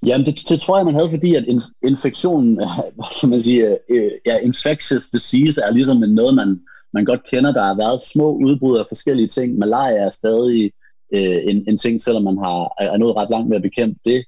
Jamen, 0.06 0.26
det, 0.26 0.48
det 0.48 0.60
tror 0.60 0.76
jeg, 0.78 0.86
man 0.86 0.94
havde, 0.94 1.08
fordi 1.08 1.34
at 1.34 1.44
in, 1.48 1.60
infektionen, 1.86 2.54
hvad 2.96 3.20
kan 3.20 3.28
man 3.28 3.42
sige, 3.42 3.78
øh, 3.90 4.10
ja, 4.26 4.38
infectious 4.42 5.08
disease 5.08 5.60
er 5.60 5.72
ligesom 5.72 5.96
noget, 5.96 6.34
man, 6.34 6.60
man 6.92 7.04
godt 7.04 7.20
kender. 7.30 7.52
Der 7.52 7.64
har 7.64 7.76
været 7.76 8.00
små 8.00 8.32
udbrud 8.32 8.78
af 8.78 8.84
forskellige 8.88 9.28
ting. 9.28 9.58
Malaria 9.58 9.96
er 9.96 10.10
stadig 10.10 10.70
øh, 11.14 11.40
en, 11.50 11.64
en 11.68 11.78
ting, 11.78 12.02
selvom 12.02 12.24
man 12.24 12.38
har, 12.38 12.74
er 12.80 12.96
nået 12.96 13.16
ret 13.16 13.30
langt 13.30 13.48
med 13.48 13.56
at 13.56 13.62
bekæmpe 13.62 14.00
det. 14.04 14.24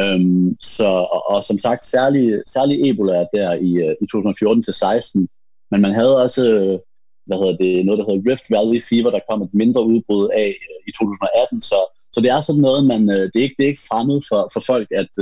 Øhm, 0.00 0.56
så, 0.60 0.88
og, 1.14 1.30
og 1.30 1.44
som 1.44 1.58
sagt, 1.58 1.84
særlig, 1.84 2.42
særlig 2.46 2.90
Ebola 2.90 3.26
der 3.32 3.52
i, 3.52 3.70
øh, 3.84 3.94
i 4.02 4.06
2014-16, 4.14 5.26
men 5.70 5.80
man 5.80 5.94
havde 5.94 6.22
også 6.22 6.42
øh, 6.54 6.78
hvad 7.26 7.38
hedder 7.40 7.56
det, 7.64 7.86
noget, 7.86 7.98
der 7.98 8.06
hedder 8.08 8.30
Rift 8.30 8.46
Valley 8.54 8.80
Fever, 8.88 9.10
der 9.10 9.28
kom 9.28 9.42
et 9.42 9.54
mindre 9.62 9.82
udbrud 9.92 10.28
af 10.42 10.50
øh, 10.68 10.78
i 10.88 10.92
2018, 10.98 11.60
så, 11.70 11.78
så 12.12 12.18
det 12.20 12.30
er 12.30 12.40
sådan 12.40 12.66
noget, 12.68 12.82
man, 12.92 13.02
det, 13.08 13.38
er 13.38 13.46
ikke, 13.48 13.58
det 13.58 13.64
er 13.64 13.72
ikke 13.74 13.88
fremmed 13.90 14.20
for, 14.28 14.40
for 14.52 14.62
folk, 14.70 14.88
at, 15.02 15.12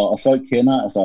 og, 0.00 0.06
og 0.12 0.18
folk 0.26 0.42
kender, 0.52 0.76
altså 0.86 1.02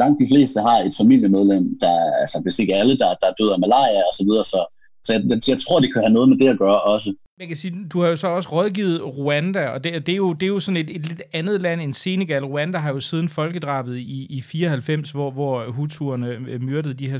langt 0.00 0.20
de 0.22 0.30
fleste 0.32 0.58
har 0.68 0.78
et 0.78 0.94
familiemedlem, 1.00 1.64
der, 1.84 1.96
altså 2.22 2.36
hvis 2.42 2.58
ikke 2.58 2.78
alle, 2.80 2.98
der, 3.02 3.10
der 3.22 3.38
død 3.40 3.50
af 3.52 3.60
malaria 3.64 4.02
og 4.08 4.14
så 4.18 4.22
videre, 4.28 4.44
så, 4.44 4.60
så 5.04 5.12
jeg, 5.12 5.22
jeg 5.48 5.58
tror, 5.58 5.78
det 5.78 5.92
kan 5.92 6.02
have 6.02 6.12
noget 6.12 6.28
med 6.28 6.38
det 6.38 6.48
at 6.48 6.58
gøre 6.58 6.80
også. 6.80 7.14
Man 7.38 7.48
kan 7.48 7.56
sige, 7.56 7.86
du 7.92 8.00
har 8.00 8.08
jo 8.08 8.16
så 8.16 8.26
også 8.26 8.48
rådgivet 8.52 9.02
Rwanda, 9.04 9.68
og 9.68 9.84
det, 9.84 10.06
det, 10.06 10.12
er, 10.12 10.16
jo, 10.16 10.32
det 10.32 10.42
er 10.42 10.50
jo 10.50 10.60
sådan 10.60 10.76
et, 10.76 10.90
et 10.96 11.06
lidt 11.08 11.22
andet 11.32 11.60
land 11.60 11.80
end 11.80 11.92
Senegal. 11.92 12.44
Rwanda 12.44 12.78
har 12.78 12.92
jo 12.92 13.00
siden 13.00 13.28
folkedrabet 13.28 13.98
i, 13.98 14.26
i 14.30 14.40
94, 14.40 15.10
hvor, 15.10 15.30
hvor 15.30 15.70
Hutuerne 15.70 16.28
øh, 16.28 16.62
myrdede 16.62 16.94
de 16.94 17.10
her 17.10 17.18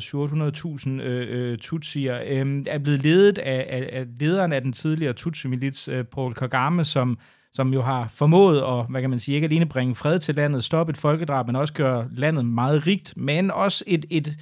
700.000 0.87 0.91
øh, 0.91 1.53
øh, 1.53 1.59
Tutsier, 1.59 2.19
øh, 2.26 2.62
er 2.67 2.79
blevet 2.79 3.03
ledet 3.03 3.38
af, 3.38 3.67
af, 3.69 3.88
af 3.93 4.07
lederen 4.21 4.53
af 4.53 4.62
den 4.62 4.73
tidligere 4.73 5.12
Tutsi-milits, 5.12 5.88
øh, 5.88 6.05
Paul 6.05 6.35
Kagame, 6.35 6.85
som, 6.85 7.19
som 7.53 7.73
jo 7.73 7.83
har 7.83 8.09
formået 8.12 8.59
at, 8.59 8.87
hvad 8.91 9.00
kan 9.00 9.11
man 9.11 9.19
sige, 9.19 9.35
ikke 9.35 9.45
alene 9.45 9.67
bringe 9.67 9.95
fred 9.95 10.19
til 10.19 10.35
landet, 10.35 10.64
stoppe 10.64 10.91
et 10.91 10.97
folkedrab, 10.97 11.47
men 11.47 11.57
også 11.57 11.75
gøre 11.75 12.09
landet 12.12 12.45
meget 12.45 12.87
rigt, 12.87 13.17
men 13.17 13.50
også 13.50 13.85
et, 13.87 14.05
et 14.11 14.37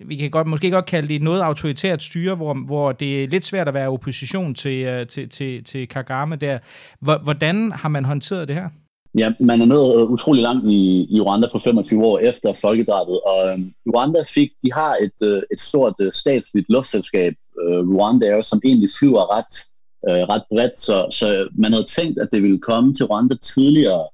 vi 0.00 0.16
kan 0.16 0.30
godt, 0.30 0.46
måske 0.46 0.70
godt 0.70 0.86
kalde 0.86 1.08
det 1.08 1.22
noget 1.22 1.40
autoritært 1.40 2.02
styre, 2.02 2.34
hvor, 2.34 2.54
hvor 2.66 2.92
det 2.92 3.24
er 3.24 3.28
lidt 3.28 3.44
svært 3.44 3.68
at 3.68 3.74
være 3.74 3.88
opposition 3.88 4.54
til, 4.54 4.84
øh, 4.84 5.06
til, 5.06 5.28
til, 5.28 5.64
til 5.64 5.88
Kagame 5.88 6.36
der. 6.36 6.58
Hvordan 7.00 7.72
har 7.72 7.88
man 7.88 8.04
håndteret 8.04 8.48
det 8.48 8.56
her? 8.56 8.68
Ja, 9.18 9.32
man 9.40 9.60
er 9.60 9.66
nået 9.66 10.00
øh, 10.00 10.10
utrolig 10.10 10.42
langt 10.42 10.72
i, 10.72 11.06
i 11.10 11.20
Rwanda 11.20 11.48
på 11.52 11.58
25 11.58 12.04
år 12.04 12.18
efter 12.18 12.52
folkedrabet, 12.52 13.20
og 13.20 13.48
øh, 13.48 13.58
Rwanda 13.94 14.22
fik, 14.34 14.50
de 14.62 14.70
har 14.72 14.96
et, 15.00 15.44
et 15.52 15.60
stort 15.60 15.94
statsligt 16.12 16.66
luftselskab, 16.68 17.34
Rwanda 17.94 18.26
Air, 18.26 18.42
som 18.42 18.60
egentlig 18.64 18.90
flyver 18.98 19.36
ret, 19.36 19.54
ret 20.32 20.42
bredt, 20.50 20.76
så, 20.76 21.06
så 21.10 21.48
man 21.58 21.72
havde 21.72 21.84
tænkt, 21.84 22.18
at 22.18 22.28
det 22.32 22.42
ville 22.42 22.58
komme 22.58 22.94
til 22.94 23.06
Rwanda 23.06 23.34
tidligere, 23.34 24.04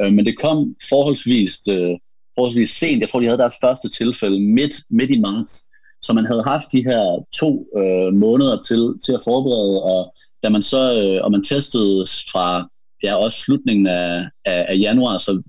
men 0.00 0.26
det 0.26 0.38
kom 0.38 0.74
forholdsvis, 0.88 1.68
øh, 1.70 1.94
forholdsvis 2.36 2.70
sent. 2.70 3.00
Jeg 3.00 3.08
tror, 3.08 3.20
de 3.20 3.26
havde 3.26 3.38
deres 3.38 3.60
første 3.64 3.88
tilfælde 3.88 4.40
midt, 4.40 4.74
midt 4.90 5.10
i 5.10 5.20
marts, 5.20 5.54
så 6.02 6.12
man 6.12 6.26
havde 6.26 6.42
haft 6.42 6.72
de 6.72 6.84
her 6.84 7.24
to 7.40 7.50
øh, 7.80 8.12
måneder 8.12 8.62
til, 8.68 8.94
til 9.04 9.12
at 9.12 9.24
forberede, 9.24 9.82
og 9.82 10.14
da 10.42 10.48
man 10.48 10.62
så, 10.62 10.82
øh, 11.00 11.24
og 11.24 11.30
man 11.30 11.42
testede 11.42 12.04
fra 12.32 12.68
ja, 13.02 13.14
også 13.14 13.40
slutningen 13.40 13.86
af, 13.86 14.24
af, 14.44 14.66
af 14.68 14.76
januar, 14.78 15.18
så, 15.18 15.42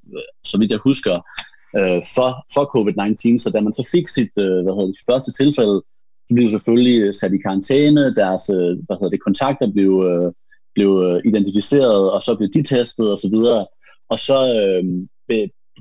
så 0.43 0.57
vidt 0.59 0.71
jeg 0.71 0.79
husker, 0.83 1.15
øh, 1.79 2.01
for, 2.15 2.29
for 2.53 2.65
covid-19. 2.75 3.37
Så 3.43 3.49
da 3.53 3.61
man 3.61 3.73
så 3.73 3.89
fik 3.91 4.07
sit 4.07 4.33
øh, 4.39 4.63
hvad 4.63 4.73
hedder 4.73 4.91
det, 4.91 5.07
første 5.09 5.31
tilfælde, 5.41 5.81
de 6.29 6.33
blev 6.35 6.49
selvfølgelig 6.49 6.99
øh, 7.01 7.13
sat 7.13 7.33
i 7.33 7.43
karantæne, 7.45 8.15
deres 8.15 8.49
øh, 8.49 8.73
hvad 8.85 8.95
hedder 8.97 9.13
det, 9.15 9.23
kontakter 9.27 9.71
blev, 9.71 9.91
øh, 10.09 10.33
blev 10.75 10.91
øh, 11.07 11.21
identificeret, 11.29 12.11
og 12.11 12.23
så 12.23 12.35
blev 12.35 12.49
de 12.55 12.63
testet 12.63 13.11
osv. 13.13 13.35
Og, 13.59 13.63
og 14.09 14.19
så 14.19 14.39
øh, 14.59 14.83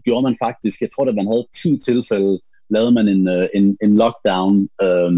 gjorde 0.04 0.22
man 0.22 0.36
faktisk, 0.44 0.80
jeg 0.80 0.88
tror, 0.90 1.04
at 1.08 1.14
man 1.14 1.26
havde 1.26 1.46
10 1.62 1.78
tilfælde, 1.78 2.40
lavede 2.70 2.92
man 2.92 3.08
en, 3.08 3.28
øh, 3.28 3.48
en, 3.54 3.76
en 3.82 3.96
lockdown, 3.96 4.68
øh, 4.82 5.12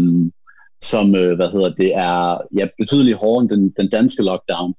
som 0.81 1.15
øh, 1.15 1.35
hvad 1.35 1.49
hedder 1.51 1.71
det, 1.81 1.95
er 1.95 2.37
ja, 2.57 2.67
betydeligt 2.77 3.17
hårdere 3.17 3.41
end 3.41 3.49
den, 3.49 3.73
den 3.77 3.89
danske 3.89 4.23
lockdown. 4.23 4.73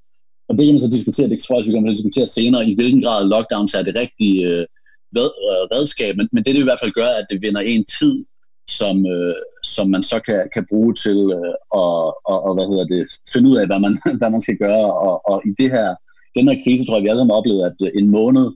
Og 0.49 0.59
det 0.59 0.67
kan 0.67 0.75
man 0.75 0.81
så 0.81 0.91
diskutere, 0.91 1.29
det 1.29 1.43
tror 1.43 1.57
jeg, 1.57 1.67
vi 1.67 1.73
kommer 1.73 1.89
til 1.89 1.95
at 1.95 1.99
diskutere 1.99 2.29
senere, 2.29 2.69
i 2.69 2.75
hvilken 2.75 3.03
grad 3.03 3.29
lockdowns 3.29 3.75
er 3.75 3.83
det 3.83 3.95
rigtige 3.95 4.47
øh, 4.47 4.65
øh, 5.17 5.65
redskab, 5.75 6.17
men, 6.17 6.29
men 6.33 6.45
det, 6.45 6.55
det 6.55 6.61
i 6.61 6.69
hvert 6.71 6.81
fald 6.81 6.99
gør, 7.01 7.09
at 7.21 7.27
det 7.31 7.43
vinder 7.43 7.61
en 7.61 7.85
tid, 7.99 8.15
som, 8.79 9.07
øh, 9.07 9.35
som 9.65 9.91
man 9.91 10.03
så 10.03 10.21
kan, 10.27 10.49
kan 10.55 10.67
bruge 10.71 10.95
til 10.95 11.19
øh, 11.39 11.55
at 11.81 11.91
og, 12.31 12.39
og, 12.47 12.55
hvad 12.55 12.67
hedder 12.71 12.87
det, 12.95 13.03
finde 13.33 13.51
ud 13.51 13.57
af, 13.57 13.67
hvad 13.67 13.81
man, 13.87 13.95
hvad 14.19 14.31
man 14.31 14.41
skal 14.41 14.57
gøre. 14.57 14.87
Og, 15.07 15.15
og 15.31 15.43
i 15.49 15.53
det 15.59 15.71
her, 15.77 15.89
den 16.37 16.49
her 16.49 16.57
krise, 16.65 16.85
tror 16.85 16.97
jeg, 16.97 17.05
vi 17.05 17.09
alle 17.09 17.25
har 17.25 17.39
oplevet, 17.41 17.63
at 17.71 17.79
øh, 17.87 17.91
en 18.01 18.11
måned 18.11 18.47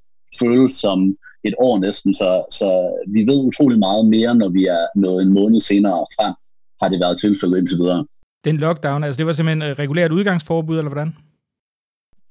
føles 0.41 0.73
som 0.73 1.17
et 1.45 1.55
år 1.59 1.79
næsten, 1.79 2.15
så, 2.15 2.45
så 2.51 2.69
vi 3.09 3.21
ved 3.31 3.45
utrolig 3.45 3.79
meget 3.79 4.07
mere, 4.07 4.35
når 4.35 4.51
vi 4.59 4.65
er 4.65 4.99
med 4.99 5.15
en 5.23 5.33
måned 5.33 5.61
senere 5.61 6.07
frem, 6.17 6.35
har 6.83 6.89
det 6.89 7.01
været 7.01 7.21
tilfældet 7.21 7.59
indtil 7.59 7.79
videre. 7.79 8.07
Den 8.45 8.57
lockdown, 8.57 9.05
altså 9.05 9.19
det 9.19 9.27
var 9.27 9.33
simpelthen 9.33 9.79
regulært 9.79 10.13
udgangsforbud, 10.13 10.79
eller 10.79 10.93
hvordan? 10.93 11.15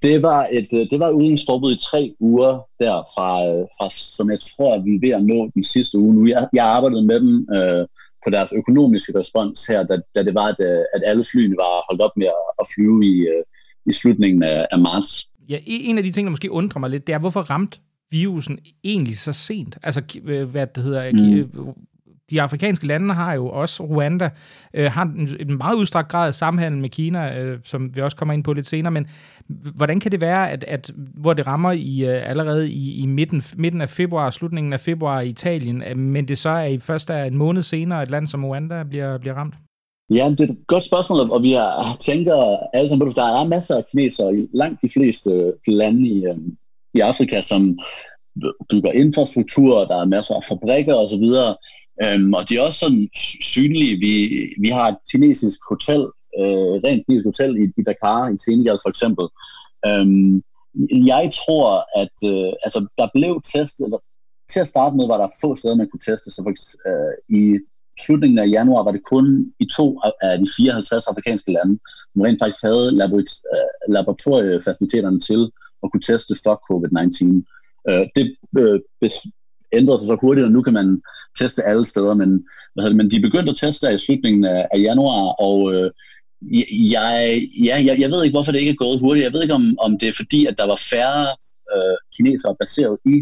Det 0.04 0.24
var 0.24 0.48
et 0.52 0.70
øh, 0.74 0.88
det 0.92 1.00
var 1.00 1.10
udgangsforbud 1.10 1.72
i 1.76 1.80
tre 1.90 2.16
uger 2.20 2.54
der 2.80 2.96
fra, 3.14 3.30
øh, 3.48 3.66
fra, 3.78 3.90
som 3.90 4.30
jeg 4.30 4.40
tror, 4.40 4.76
at 4.76 4.86
vi 4.86 4.96
er 4.96 5.00
ved 5.06 5.14
at 5.20 5.24
nå 5.32 5.52
den 5.54 5.64
sidste 5.64 5.98
uge 5.98 6.16
nu. 6.16 6.28
Jeg, 6.28 6.48
jeg 6.54 6.66
arbejdede 6.66 7.06
med 7.06 7.20
dem 7.20 7.48
øh, 7.56 7.88
på 8.24 8.30
deres 8.30 8.54
økonomiske 8.54 9.20
respons 9.20 9.68
her, 9.68 9.84
da, 9.84 9.96
da 10.16 10.24
det 10.24 10.34
var, 10.36 10.48
at, 10.54 10.60
øh, 10.60 10.84
at 10.96 11.02
alle 11.06 11.24
flyene 11.32 11.56
var 11.58 11.86
holdt 11.90 12.02
op 12.02 12.16
med 12.18 12.28
at, 12.28 12.44
at 12.62 12.66
flyve 12.76 13.06
i, 13.06 13.16
i 13.86 13.92
slutningen 13.92 14.44
af, 14.44 14.68
af 14.72 14.80
marts. 14.80 15.30
Ja, 15.50 15.58
en 15.66 15.98
af 15.98 16.04
de 16.04 16.12
ting, 16.12 16.26
der 16.26 16.32
måske 16.32 16.52
undrer 16.52 16.80
mig 16.80 16.90
lidt, 16.90 17.08
det 17.08 17.14
er, 17.14 17.20
hvorfor 17.20 17.42
ramt 17.42 17.80
virusen 18.14 18.60
egentlig 18.84 19.18
så 19.18 19.34
sent? 19.34 19.78
Altså, 19.84 20.02
hvad 20.52 20.68
det 20.68 20.84
hedder, 20.84 21.12
mm 21.12 21.74
de 22.30 22.42
afrikanske 22.42 22.88
lande 22.88 23.14
har 23.14 23.34
jo 23.34 23.50
også, 23.50 23.84
Rwanda, 23.84 24.30
øh, 24.74 24.92
har 24.92 25.04
en, 25.04 25.30
en 25.40 25.58
meget 25.58 25.76
udstrakt 25.76 26.10
grad 26.10 26.28
af 26.28 26.34
samhandel 26.34 26.80
med 26.80 26.90
Kina, 26.90 27.40
øh, 27.40 27.60
som 27.64 27.96
vi 27.96 28.02
også 28.02 28.18
kommer 28.18 28.34
ind 28.34 28.44
på 28.44 28.54
lidt 28.54 28.68
senere, 28.68 28.92
men 28.92 29.08
hvordan 29.76 30.00
kan 30.00 30.12
det 30.12 30.22
være, 30.22 30.52
at, 30.52 30.64
at 30.64 30.92
hvor 30.96 31.34
det 31.34 31.48
rammer 31.48 31.72
i 31.72 32.06
øh, 32.06 32.30
allerede 32.30 32.72
i, 32.72 33.02
i 33.02 33.06
midten, 33.06 33.44
midten 33.58 33.82
af 33.82 33.90
februar, 33.90 34.30
slutningen 34.30 34.74
af 34.74 34.80
februar 34.80 35.22
i 35.22 35.30
Italien, 35.30 35.84
øh, 35.84 35.98
men 35.98 36.28
det 36.28 36.38
så 36.38 36.50
er 36.50 36.66
i 36.66 36.78
først 36.78 37.10
er 37.10 37.24
en 37.24 37.38
måned 37.38 37.62
senere, 37.62 38.04
et 38.04 38.12
land 38.12 38.28
som 38.28 38.46
Rwanda 38.46 38.84
bliver, 38.84 39.18
bliver 39.18 39.34
ramt? 39.34 39.56
Ja, 40.10 40.30
det 40.30 40.42
er 40.42 40.54
et 40.54 40.68
godt 40.68 40.84
spørgsmål, 40.84 41.20
og 41.20 41.44
vi 41.44 41.52
har, 41.52 41.98
tænker 42.00 42.58
alle 42.74 42.90
sammen, 42.90 43.08
at 43.08 43.16
der 43.16 43.42
er 43.42 43.48
masser 43.48 43.78
af 43.78 43.86
kinesere 43.92 44.34
i 44.36 44.38
langt 44.54 44.82
de 44.82 44.90
fleste 44.90 45.54
lande 45.68 46.10
i, 46.10 46.26
øh, 46.26 46.38
i 46.94 47.00
Afrika, 47.00 47.42
som 47.42 47.80
bygger 48.70 48.92
infrastruktur, 48.92 49.86
der 49.86 50.02
er 50.02 50.06
masser 50.06 50.36
af 50.36 50.44
fabrikker 50.44 50.96
osv., 50.96 51.26
Øhm, 52.04 52.34
og 52.34 52.50
de 52.50 52.58
er 52.58 52.62
også 52.62 52.80
sådan 52.80 53.10
synlige. 53.42 54.00
Vi, 54.00 54.14
vi 54.62 54.70
har 54.70 54.88
et 54.88 54.98
kinesisk 55.12 55.60
hotel, 55.70 56.02
øh, 56.40 56.74
rent 56.86 57.06
kinesisk 57.06 57.26
hotel 57.26 57.52
i, 57.64 57.64
i 57.80 57.84
Dakar, 57.84 58.30
i 58.30 58.38
Senegal 58.38 58.80
for 58.84 58.90
eksempel. 58.90 59.26
Øhm, 59.88 60.44
jeg 61.14 61.30
tror, 61.40 61.70
at 62.02 62.18
øh, 62.32 62.54
altså, 62.66 62.80
der 62.98 63.08
blev 63.14 63.42
testet, 63.54 63.86
eller, 63.86 64.00
til 64.52 64.60
at 64.60 64.72
starte 64.74 64.96
med 64.96 65.08
var 65.08 65.18
der 65.18 65.38
få 65.42 65.56
steder, 65.56 65.76
man 65.76 65.90
kunne 65.90 66.06
teste. 66.10 66.32
Så 66.32 66.40
for, 66.46 66.54
øh, 66.90 67.14
i 67.40 67.44
slutningen 68.06 68.40
af 68.40 68.48
januar 68.48 68.84
var 68.84 68.92
det 68.92 69.04
kun 69.04 69.54
i 69.60 69.66
to 69.78 70.00
af 70.22 70.38
de 70.40 70.46
54 70.58 71.08
afrikanske 71.08 71.52
lande, 71.52 71.80
som 72.14 72.22
rent 72.22 72.40
faktisk 72.42 72.64
havde 72.64 72.86
øh, 72.94 73.94
laboratoriefaciliteterne 73.94 75.20
til 75.20 75.52
at 75.84 75.92
kunne 75.92 76.02
teste 76.02 76.36
for 76.44 76.56
COVID-19. 76.68 77.44
Øh, 77.90 78.06
det 78.16 78.36
øh, 78.58 78.80
ændrede 79.74 80.00
sig 80.00 80.08
så 80.08 80.18
hurtigt, 80.22 80.46
og 80.46 80.52
nu 80.52 80.62
kan 80.62 80.74
man 80.74 81.02
teste 81.40 81.64
alle 81.64 81.86
steder, 81.86 82.14
men, 82.14 82.46
hvad 82.76 82.86
det, 82.86 82.96
men 82.96 83.12
de 83.12 83.22
begyndte 83.22 83.52
at 83.52 83.58
teste 83.58 83.94
i 83.94 83.98
slutningen 83.98 84.46
af, 84.46 84.68
januar, 84.78 85.36
og 85.40 85.74
jeg, 86.94 87.42
ja, 87.64 87.76
jeg, 87.88 88.00
jeg 88.00 88.10
ved 88.12 88.24
ikke, 88.24 88.36
hvorfor 88.36 88.52
det 88.52 88.60
ikke 88.60 88.72
er 88.72 88.86
gået 88.86 89.00
hurtigt. 89.00 89.24
Jeg 89.24 89.34
ved 89.34 89.42
ikke, 89.42 89.54
om, 89.54 89.76
om 89.80 90.00
det 90.00 90.08
er 90.08 90.14
fordi, 90.22 90.46
at 90.46 90.58
der 90.58 90.66
var 90.66 90.80
færre 90.92 91.28
øh, 91.76 91.98
kinesere 92.16 92.56
baseret 92.60 92.98
i 93.06 93.16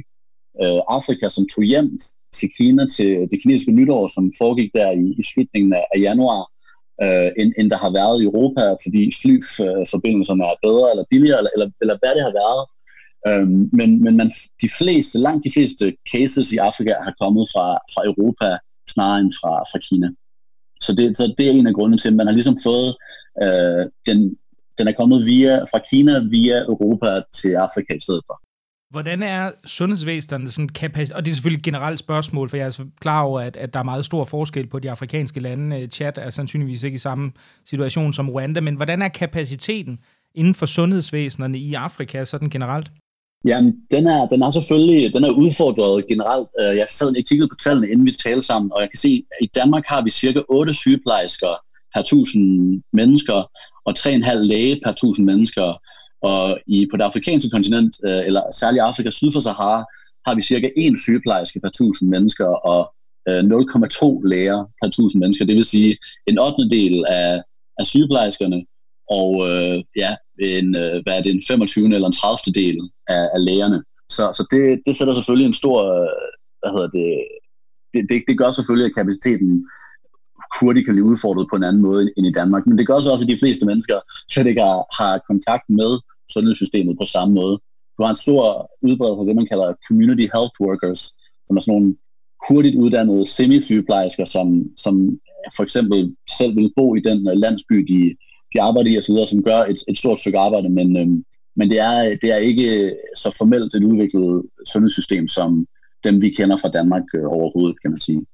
øh, 0.64 0.82
Afrika, 0.98 1.30
som 1.30 1.48
tog 1.56 1.64
hjem 1.64 2.00
til 2.34 2.50
Kina 2.58 2.84
til 2.98 3.12
det 3.32 3.42
kinesiske 3.42 3.72
nytår, 3.72 4.08
som 4.16 4.34
foregik 4.38 4.72
der 4.74 4.92
i, 4.92 5.06
i 5.22 5.24
slutningen 5.24 5.74
af, 5.74 5.86
af 5.96 6.00
januar, 6.00 6.42
øh, 7.04 7.30
end, 7.40 7.54
end 7.60 7.70
der 7.70 7.78
har 7.78 7.92
været 8.00 8.22
i 8.22 8.26
Europa, 8.30 8.64
fordi 8.84 9.02
flyforbindelserne 9.22 10.44
er 10.44 10.62
bedre 10.68 10.92
eller 10.92 11.06
billigere, 11.10 11.38
eller, 11.38 11.52
eller, 11.56 11.70
eller 11.82 11.98
hvad 12.02 12.14
det 12.16 12.24
har 12.28 12.36
været. 12.44 12.64
Øhm, 13.30 13.70
men 13.74 14.04
men 14.04 14.18
man, 14.18 14.30
de 14.64 14.70
fleste, 14.78 15.20
langt 15.20 15.44
de 15.44 15.52
fleste 15.56 15.86
cases 16.12 16.52
i 16.52 16.58
Afrika 16.58 16.94
har 17.08 17.14
kommet 17.22 17.46
fra, 17.54 17.68
fra 17.94 18.02
Europa 18.12 18.58
snarere 18.94 19.20
end 19.20 19.32
fra, 19.42 19.54
fra 19.72 19.80
Kina. 19.88 20.10
Så 20.82 20.94
det, 20.94 21.18
så 21.18 21.34
det 21.38 21.48
er 21.48 21.52
en 21.52 21.68
af 21.68 21.74
grundene 21.74 21.98
til, 21.98 22.08
at 22.08 22.16
man 22.20 22.28
har 22.28 22.34
ligesom 22.34 22.58
fået 22.64 22.90
øh, 23.44 23.84
den, 24.08 24.20
den 24.78 24.88
er 24.88 24.92
kommet 24.92 25.26
via, 25.26 25.64
fra 25.72 25.80
Kina 25.90 26.20
via 26.20 26.58
Europa 26.72 27.22
til 27.40 27.54
Afrika 27.66 27.94
i 27.94 28.04
stedet 28.06 28.24
for. 28.28 28.42
Hvordan 28.92 29.24
er 29.24 29.52
sundhedsvæsenet 29.66 30.54
sådan 30.54 30.70
kapacitet? 30.70 31.16
Og 31.16 31.26
det 31.26 31.32
er 31.32 31.36
selvfølgelig 31.36 31.58
et 31.58 31.66
generelt 31.66 32.00
spørgsmål, 32.00 32.50
for 32.50 32.58
jeg 32.58 32.66
er 32.66 32.84
klar 33.02 33.22
over, 33.22 33.40
at, 33.40 33.58
at 33.58 33.74
der 33.74 33.80
er 33.80 33.84
meget 33.84 34.06
stor 34.06 34.26
forskel 34.26 34.68
på 34.68 34.80
de 34.80 34.92
afrikanske 34.92 35.40
lande. 35.40 35.80
Øh, 35.80 35.90
Chad 35.90 36.18
er 36.18 36.30
sandsynligvis 36.30 36.84
ikke 36.84 36.96
i 36.96 36.98
samme 36.98 37.32
situation 37.66 38.14
som 38.14 38.30
Rwanda, 38.30 38.62
men 38.62 38.76
hvordan 38.76 39.02
er 39.02 39.08
kapaciteten 39.08 40.00
inden 40.36 40.56
for 40.56 40.66
sundhedsvæsenerne 40.66 41.58
i 41.58 41.74
Afrika 41.74 42.24
sådan 42.24 42.50
generelt? 42.50 42.92
Jamen, 43.46 43.76
den 43.92 44.08
er, 44.08 44.28
den 44.28 44.42
er 44.42 44.52
selvfølgelig 44.52 45.14
den 45.14 45.24
er 45.24 45.32
udfordret 45.32 46.08
generelt. 46.08 46.48
Øh, 46.60 46.78
jeg 46.78 46.86
sad 46.90 47.08
og 47.08 47.24
kiggede 47.30 47.48
på 47.48 47.56
tallene, 47.64 47.90
inden 47.90 48.06
vi 48.06 48.12
talte 48.12 48.42
sammen, 48.42 48.72
og 48.74 48.82
jeg 48.82 48.90
kan 48.90 48.98
se, 48.98 49.24
at 49.32 49.46
i 49.46 49.50
Danmark 49.56 49.84
har 49.88 50.02
vi 50.04 50.10
cirka 50.10 50.42
8 50.50 50.74
sygeplejersker 50.74 51.54
per 51.94 52.02
1000 52.02 52.84
mennesker, 52.94 53.52
og 53.86 53.94
3,5 54.00 54.38
læge 54.38 54.80
per 54.84 54.92
1000 54.92 55.26
mennesker. 55.26 55.82
Og 56.22 56.60
i, 56.68 56.88
på 56.92 56.98
det 56.98 57.04
afrikanske 57.04 57.50
kontinent, 57.50 57.94
øh, 58.06 58.22
eller 58.28 58.44
særligt 58.60 58.82
Afrika 58.82 59.10
syd 59.10 59.32
for 59.32 59.40
Sahara, 59.40 59.86
har 60.26 60.36
vi 60.36 60.42
cirka 60.42 60.70
1 60.78 61.00
sygeplejerske 61.00 61.60
per 61.60 61.68
1000 61.68 62.10
mennesker, 62.10 62.46
og 62.46 62.94
øh, 63.30 63.40
0,2 63.40 64.28
læger 64.28 64.66
per 64.82 64.88
1000 64.88 65.20
mennesker. 65.20 65.46
Det 65.46 65.56
vil 65.56 65.66
sige 65.66 65.98
en 66.28 66.40
8. 66.40 66.70
del 66.70 67.06
af, 67.08 67.42
af 67.80 67.86
sygeplejerskerne, 67.86 68.66
og 69.18 69.30
øh, 69.50 69.84
ja, 69.96 70.12
en, 70.40 70.76
øh, 70.76 70.96
hvad 71.04 71.14
er 71.18 71.22
det, 71.24 71.32
en 71.32 71.44
25. 71.48 71.96
eller 71.96 72.08
en 72.08 72.14
30. 72.14 72.54
del 72.54 72.78
af, 73.08 73.24
af 73.36 73.46
lægerne. 73.46 73.84
Så, 74.10 74.24
så 74.38 74.44
det, 74.52 74.82
det 74.86 74.96
sætter 74.96 75.14
selvfølgelig 75.14 75.48
en 75.48 75.62
stor, 75.64 75.78
øh, 75.98 76.10
hvad 76.62 76.72
hedder 76.76 76.90
det, 76.98 77.10
det, 77.94 78.02
det, 78.10 78.24
det 78.28 78.38
gør 78.38 78.52
selvfølgelig, 78.52 78.88
at 78.90 78.96
kapaciteten 79.00 79.52
hurtigt 80.60 80.86
kan 80.86 80.96
blive 80.96 81.12
udfordret 81.12 81.48
på 81.50 81.56
en 81.56 81.64
anden 81.64 81.82
måde 81.82 82.12
end 82.18 82.28
i 82.28 82.32
Danmark. 82.40 82.64
Men 82.68 82.78
det 82.78 82.88
gør 82.88 83.00
så 83.00 83.12
også, 83.12 83.26
at 83.26 83.34
de 83.34 83.42
fleste 83.44 83.66
mennesker 83.66 83.98
slet 84.34 84.48
ikke 84.48 84.62
har, 84.62 84.80
har 85.00 85.14
kontakt 85.30 85.66
med 85.80 85.92
sundhedssystemet 86.34 86.98
på 87.02 87.06
samme 87.06 87.34
måde. 87.36 87.56
Du 87.96 88.00
har 88.04 88.10
en 88.10 88.24
stor 88.26 88.44
udbredelse 88.88 89.22
af 89.22 89.26
det, 89.26 89.36
man 89.36 89.52
kalder 89.52 89.80
community 89.88 90.28
health 90.34 90.56
workers, 90.68 91.02
som 91.48 91.58
er 91.58 91.62
sådan 91.62 91.74
nogle 91.78 91.96
hurtigt 92.48 92.76
uddannede 92.76 93.26
semisygeplejersker, 93.26 94.26
som, 94.26 94.48
som 94.78 95.20
for 95.56 95.64
eksempel 95.64 96.16
selv 96.40 96.56
vil 96.56 96.74
bo 96.76 96.96
i 96.96 97.00
den 97.00 97.28
øh, 97.28 97.38
landsby, 97.44 97.76
de, 97.92 98.16
de 98.54 98.62
arbejder 98.62 98.90
i 98.92 98.98
osv., 98.98 99.18
som 99.28 99.44
gør 99.44 99.60
et, 99.72 99.80
et 99.88 99.98
stort 99.98 100.20
stykke 100.20 100.40
arbejde, 100.40 100.70
men, 100.70 100.98
øhm, 100.98 101.26
men 101.56 101.70
det 101.70 101.80
er, 101.80 102.18
det 102.22 102.30
er 102.32 102.38
ikke 102.50 102.96
så 103.16 103.36
formelt 103.38 103.76
et 103.76 103.84
udviklet 103.84 104.44
sundhedssystem, 104.72 105.28
som 105.28 105.68
dem 106.04 106.22
vi 106.22 106.30
kender 106.30 106.58
fra 106.58 106.70
Danmark 106.70 107.04
øh, 107.16 107.26
overhovedet, 107.26 107.82
kan 107.82 107.92
man 107.92 108.00
sige. 108.00 108.26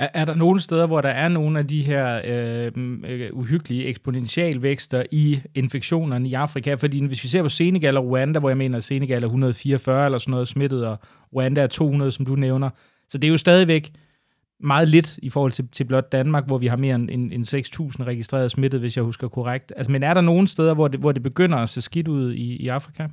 Er, 0.00 0.08
er 0.14 0.24
der 0.24 0.34
nogle 0.34 0.60
steder, 0.60 0.86
hvor 0.86 1.00
der 1.00 1.08
er 1.08 1.28
nogle 1.28 1.58
af 1.58 1.68
de 1.68 1.82
her 1.82 2.20
øh, 2.24 2.72
mm, 2.76 3.04
øh, 3.04 3.30
uhyggelige 3.32 3.84
eksponentialvækster 3.84 5.02
i 5.10 5.40
infektionerne 5.54 6.28
i 6.28 6.34
Afrika? 6.34 6.74
Fordi 6.74 7.06
hvis 7.06 7.24
vi 7.24 7.28
ser 7.28 7.42
på 7.42 7.48
Senegal 7.48 7.96
og 7.96 8.06
Rwanda, 8.06 8.38
hvor 8.38 8.48
jeg 8.48 8.56
mener, 8.56 8.78
at 8.78 8.84
Senegal 8.84 9.22
er 9.22 9.26
144 9.26 10.04
eller 10.04 10.18
sådan 10.18 10.30
noget 10.30 10.48
smittet, 10.48 10.86
og 10.86 10.96
Rwanda 11.36 11.60
er 11.60 11.66
200, 11.66 12.12
som 12.12 12.26
du 12.26 12.34
nævner. 12.34 12.70
Så 13.08 13.18
det 13.18 13.28
er 13.28 13.30
jo 13.30 13.36
stadigvæk 13.36 13.92
meget 14.60 14.88
lidt 14.88 15.18
i 15.22 15.30
forhold 15.30 15.52
til, 15.52 15.68
til 15.72 15.84
blot 15.84 16.12
Danmark, 16.12 16.46
hvor 16.46 16.58
vi 16.58 16.66
har 16.66 16.76
mere 16.76 16.94
end, 16.94 17.10
end, 17.32 17.44
6.000 18.00 18.04
registreret 18.04 18.50
smittet, 18.50 18.80
hvis 18.80 18.96
jeg 18.96 19.04
husker 19.04 19.28
korrekt. 19.28 19.72
Altså, 19.76 19.92
men 19.92 20.02
er 20.02 20.14
der 20.14 20.20
nogle 20.20 20.48
steder, 20.48 20.74
hvor 20.74 20.88
det, 20.88 21.00
hvor 21.00 21.12
det 21.12 21.22
begynder 21.22 21.58
at 21.58 21.68
se 21.68 21.82
skidt 21.82 22.08
ud 22.08 22.32
i, 22.32 22.56
i 22.56 22.68
Afrika? 22.68 23.08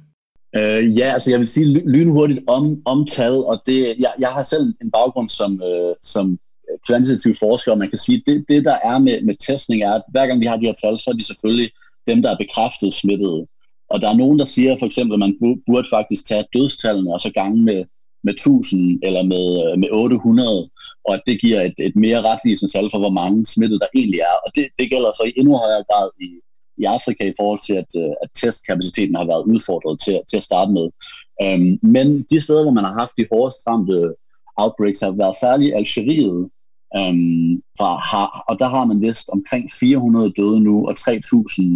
Øh, 0.55 0.97
ja, 0.97 1.13
altså 1.13 1.31
jeg 1.31 1.39
vil 1.39 1.47
sige 1.47 1.89
lynhurtigt 1.89 2.39
om, 2.47 2.81
om 2.85 3.05
tal, 3.05 3.31
og 3.31 3.61
det, 3.65 3.95
jeg, 3.99 4.13
jeg 4.19 4.29
har 4.29 4.43
selv 4.43 4.73
en 4.81 4.91
baggrund 4.91 5.29
som, 5.29 5.61
øh, 5.63 5.95
som 6.01 6.39
kvantitative 6.87 7.35
forsker, 7.35 7.75
man 7.75 7.89
kan 7.89 7.97
sige, 7.97 8.23
det, 8.25 8.45
det 8.49 8.65
der 8.65 8.77
er 8.83 8.97
med, 8.99 9.21
med 9.21 9.35
testning 9.47 9.83
er, 9.83 9.93
at 9.93 10.03
hver 10.11 10.27
gang 10.27 10.39
vi 10.39 10.45
har 10.45 10.57
de 10.57 10.65
her 10.65 10.73
tal, 10.83 10.99
så 10.99 11.09
er 11.09 11.13
de 11.13 11.23
selvfølgelig 11.23 11.69
dem, 12.07 12.21
der 12.21 12.31
er 12.31 12.37
bekræftet 12.37 12.93
smittede. 12.93 13.47
Og 13.89 14.01
der 14.01 14.09
er 14.09 14.17
nogen, 14.21 14.39
der 14.39 14.45
siger 14.45 14.75
for 14.79 14.85
eksempel, 14.85 15.13
at 15.13 15.19
man 15.19 15.61
burde 15.67 15.89
faktisk 15.89 16.27
tage 16.27 16.45
dødstallene 16.53 17.13
og 17.13 17.21
så 17.21 17.31
gange 17.39 17.63
med, 17.63 17.85
med 18.23 18.33
1000 18.33 18.99
eller 19.03 19.23
med, 19.23 19.45
øh, 19.65 19.79
med 19.79 19.89
800, 19.91 20.69
og 21.05 21.13
at 21.13 21.21
det 21.27 21.41
giver 21.41 21.61
et, 21.61 21.77
et 21.79 21.95
mere 21.95 22.21
retvisende 22.21 22.71
tal 22.71 22.89
for, 22.91 22.99
hvor 22.99 23.15
mange 23.21 23.45
smittede 23.45 23.79
der 23.79 23.95
egentlig 23.95 24.19
er. 24.19 24.37
Og 24.45 24.49
det, 24.55 24.65
det 24.79 24.89
gælder 24.89 25.11
så 25.11 25.23
i 25.23 25.39
endnu 25.39 25.53
højere 25.57 25.83
grad 25.89 26.09
i, 26.21 26.29
i 26.81 26.83
Afrika 26.83 27.23
i 27.27 27.37
forhold 27.39 27.61
til, 27.67 27.75
at, 27.83 27.91
øh, 28.01 28.13
at 28.23 28.29
testkapaciteten 28.41 29.15
har 29.15 29.27
været 29.31 29.49
udfordret 29.53 29.95
til, 30.05 30.21
til 30.29 30.37
at 30.37 30.47
starte 30.49 30.71
med. 30.71 30.87
Um, 31.45 31.79
men 31.95 32.07
de 32.31 32.41
steder, 32.41 32.63
hvor 32.63 32.77
man 32.77 32.87
har 32.89 32.95
haft 33.01 33.17
de 33.17 33.25
hårdest 33.31 33.59
ramte 33.67 34.15
outbreaks, 34.63 34.99
har 34.99 35.11
været 35.11 35.35
særligt 35.35 35.75
Algeriet, 35.75 36.49
Øhm, 36.95 37.61
fra, 37.77 37.97
har, 38.11 38.43
og 38.47 38.59
der 38.59 38.67
har 38.67 38.85
man 38.85 39.01
vist 39.01 39.29
omkring 39.29 39.69
400 39.79 40.33
døde 40.37 40.59
nu, 40.59 40.87
og 40.87 40.95
3.000 40.99 41.11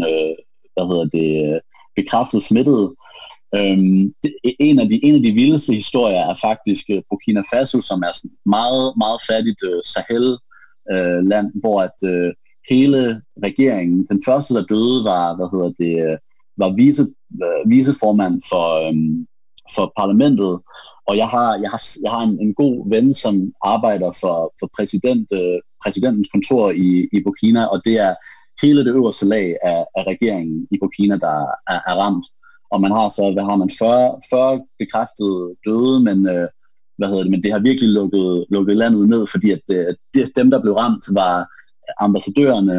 øh, 0.09 0.35
hvad 0.73 0.85
hedder 0.89 1.07
det, 1.17 1.59
bekræftet 1.95 2.43
smittede. 2.43 2.95
Øhm, 3.55 4.13
det, 4.23 4.33
en, 4.59 4.79
af 4.79 4.87
de, 4.89 5.05
en 5.05 5.15
af 5.15 5.21
de 5.21 5.31
vildeste 5.31 5.73
historier 5.73 6.19
er 6.19 6.33
faktisk 6.41 6.85
øh, 6.89 7.01
Burkina 7.09 7.43
Faso, 7.53 7.81
som 7.81 8.01
er 8.01 8.13
sådan 8.13 8.37
meget, 8.45 8.93
meget 8.97 9.19
fattigt 9.29 9.61
øh, 9.69 9.81
Sahel-land, 9.93 11.47
øh, 11.55 11.59
hvor 11.61 11.81
at 11.87 11.97
øh, 12.11 12.33
hele 12.69 13.21
regeringen, 13.43 14.05
den 14.11 14.21
første, 14.27 14.53
der 14.53 14.65
døde, 14.65 15.03
var, 15.03 15.35
hvad 15.35 15.47
hedder 15.53 15.71
det, 15.83 15.93
øh, 16.05 16.17
var 16.57 16.69
vice, 16.77 17.05
øh, 17.45 17.69
viceformand 17.71 18.41
for, 18.49 18.65
øh, 18.87 18.95
for 19.75 19.93
parlamentet, 19.97 20.59
og 21.07 21.17
jeg 21.17 21.27
har, 21.27 21.49
jeg 21.63 21.69
har, 21.69 21.81
jeg 22.03 22.11
har 22.11 22.21
en, 22.21 22.37
en 22.41 22.53
god 22.53 22.89
ven, 22.89 23.13
som 23.13 23.53
arbejder 23.63 24.11
for, 24.21 24.53
for 24.59 24.69
præsident, 24.77 25.27
øh, 25.33 25.59
præsidentens 25.83 26.29
kontor 26.33 26.71
i, 26.71 26.89
i 27.13 27.23
Burkina, 27.23 27.65
og 27.65 27.81
det 27.85 27.99
er 27.99 28.13
hele 28.61 28.85
det 28.85 28.95
øverste 28.97 29.25
lag 29.25 29.55
af, 29.63 29.85
af 29.97 30.03
regeringen 30.07 30.67
i 30.71 30.77
Burkina, 30.81 31.15
der 31.17 31.35
er, 31.73 31.79
er 31.91 31.95
ramt. 32.03 32.25
Og 32.71 32.81
man 32.81 32.91
har 32.91 33.09
så, 33.09 33.31
hvad 33.33 33.43
har 33.43 33.55
man, 33.55 33.69
40, 33.79 34.19
40 34.29 34.61
bekræftede 34.79 35.55
døde, 35.65 35.99
men, 36.07 36.17
øh, 36.35 36.47
hvad 36.97 37.07
hedder 37.07 37.23
det, 37.23 37.31
men 37.31 37.43
det 37.43 37.51
har 37.51 37.59
virkelig 37.59 37.89
lukket, 37.89 38.45
lukket 38.49 38.77
landet 38.77 39.09
ned, 39.09 39.27
fordi 39.27 39.51
at 39.51 39.65
øh, 39.77 39.95
dem, 40.35 40.49
der 40.51 40.61
blev 40.61 40.73
ramt, 40.73 41.05
var 41.11 41.35
ambassadørerne, 42.05 42.77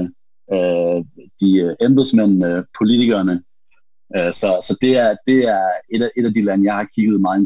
øh, 0.55 0.99
de 1.41 1.51
øh, 1.65 1.75
embedsmændene, 1.87 2.65
politikerne, 2.79 3.43
øh, 4.17 4.33
så, 4.33 4.49
så 4.67 4.79
det 4.81 4.99
er, 4.99 5.17
det 5.27 5.39
er 5.49 5.65
et, 5.95 6.03
af, 6.03 6.11
et 6.17 6.27
af 6.27 6.33
de 6.35 6.43
lande, 6.43 6.65
jeg 6.65 6.75
har 6.75 6.89
kigget 6.95 7.21
meget 7.21 7.39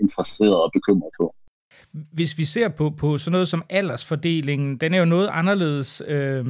interesseret 0.00 0.56
og 0.56 0.70
bekymret 0.72 1.10
på. 1.20 1.34
Hvis 2.12 2.38
vi 2.38 2.44
ser 2.44 2.68
på, 2.68 2.90
på 2.90 3.18
sådan 3.18 3.32
noget 3.32 3.48
som 3.48 3.62
aldersfordelingen, 3.70 4.76
den 4.76 4.94
er 4.94 4.98
jo 4.98 5.04
noget 5.04 5.28
anderledes, 5.32 6.02
øh, 6.06 6.46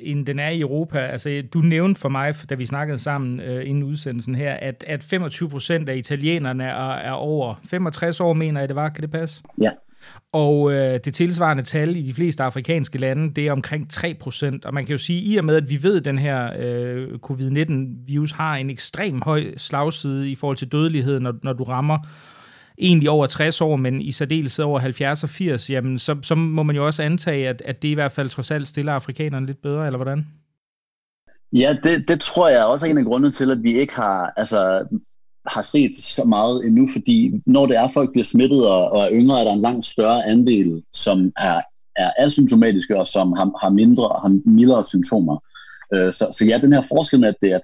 end 0.00 0.26
den 0.26 0.38
er 0.38 0.48
i 0.48 0.60
Europa. 0.60 0.98
Altså, 0.98 1.42
du 1.54 1.58
nævnte 1.58 2.00
for 2.00 2.08
mig, 2.08 2.34
da 2.50 2.54
vi 2.54 2.66
snakkede 2.66 2.98
sammen 2.98 3.40
øh, 3.40 3.68
inden 3.68 3.82
udsendelsen 3.82 4.34
her, 4.34 4.54
at, 4.54 4.84
at 4.86 5.04
25 5.04 5.48
procent 5.48 5.88
af 5.88 5.96
italienerne 5.96 6.64
er, 6.64 6.94
er 6.94 7.12
over 7.12 7.54
65 7.64 8.20
år, 8.20 8.32
mener 8.32 8.60
jeg 8.60 8.68
det 8.68 8.76
var. 8.76 8.88
Kan 8.88 9.02
det 9.02 9.10
passe? 9.10 9.42
Ja. 9.60 9.70
Og 10.32 10.72
øh, 10.72 11.00
det 11.04 11.14
tilsvarende 11.14 11.62
tal 11.62 11.96
i 11.96 12.02
de 12.02 12.14
fleste 12.14 12.42
afrikanske 12.42 12.98
lande, 12.98 13.34
det 13.34 13.46
er 13.46 13.52
omkring 13.52 13.86
3%. 13.92 14.58
Og 14.64 14.74
man 14.74 14.86
kan 14.86 14.92
jo 14.92 14.98
sige, 14.98 15.22
i 15.22 15.36
og 15.36 15.44
med, 15.44 15.56
at 15.56 15.70
vi 15.70 15.82
ved, 15.82 15.96
at 15.96 16.04
den 16.04 16.18
her 16.18 16.50
øh, 16.58 17.18
covid-19-virus 17.18 18.32
har 18.32 18.56
en 18.56 18.70
ekstrem 18.70 19.22
høj 19.22 19.44
slagside 19.56 20.30
i 20.30 20.34
forhold 20.34 20.56
til 20.56 20.72
dødelighed, 20.72 21.20
når, 21.20 21.34
når 21.42 21.52
du 21.52 21.64
rammer 21.64 21.98
egentlig 22.78 23.10
over 23.10 23.26
60 23.26 23.60
år, 23.60 23.76
men 23.76 24.00
i 24.00 24.12
særdeleshed 24.12 24.64
over 24.64 24.78
70 24.78 25.22
og 25.24 25.30
80, 25.30 25.70
jamen 25.70 25.98
så, 25.98 26.16
så 26.22 26.34
må 26.34 26.62
man 26.62 26.76
jo 26.76 26.86
også 26.86 27.02
antage, 27.02 27.48
at, 27.48 27.62
at 27.64 27.82
det 27.82 27.88
i 27.88 27.94
hvert 27.94 28.12
fald 28.12 28.30
trods 28.30 28.50
alt 28.50 28.68
stiller 28.68 28.92
afrikanerne 28.92 29.46
lidt 29.46 29.62
bedre, 29.62 29.86
eller 29.86 29.96
hvordan? 29.96 30.26
Ja, 31.52 31.76
det, 31.84 32.08
det 32.08 32.20
tror 32.20 32.48
jeg 32.48 32.64
også 32.64 32.86
er 32.86 32.90
en 32.90 32.98
af 32.98 33.04
grundene 33.04 33.32
til, 33.32 33.50
at 33.50 33.62
vi 33.62 33.72
ikke 33.74 33.94
har, 33.94 34.32
altså, 34.36 34.84
har 35.46 35.62
set 35.62 35.98
så 35.98 36.24
meget 36.24 36.64
endnu, 36.66 36.86
fordi 36.92 37.40
når 37.46 37.66
det 37.66 37.76
er, 37.76 37.82
at 37.82 37.92
folk 37.94 38.10
bliver 38.10 38.24
smittet 38.24 38.68
og, 38.68 38.92
og 38.92 39.00
er 39.00 39.12
yngre, 39.12 39.40
er 39.40 39.44
der 39.44 39.52
en 39.52 39.60
langt 39.60 39.84
større 39.84 40.26
andel, 40.26 40.82
som 40.92 41.32
er, 41.36 41.60
er 41.96 42.10
asymptomatiske 42.18 42.98
og 42.98 43.06
som 43.06 43.32
har, 43.32 43.50
har 43.62 43.70
mindre 43.70 44.02
har 44.02 44.40
mildere 44.44 44.84
symptomer. 44.84 45.38
Øh, 45.94 46.12
så, 46.12 46.24
så 46.38 46.44
ja, 46.44 46.58
den 46.58 46.72
her 46.72 46.82
forskel 46.94 47.20
med, 47.20 47.28
at 47.28 47.40
det 47.42 47.52
er 47.52 47.58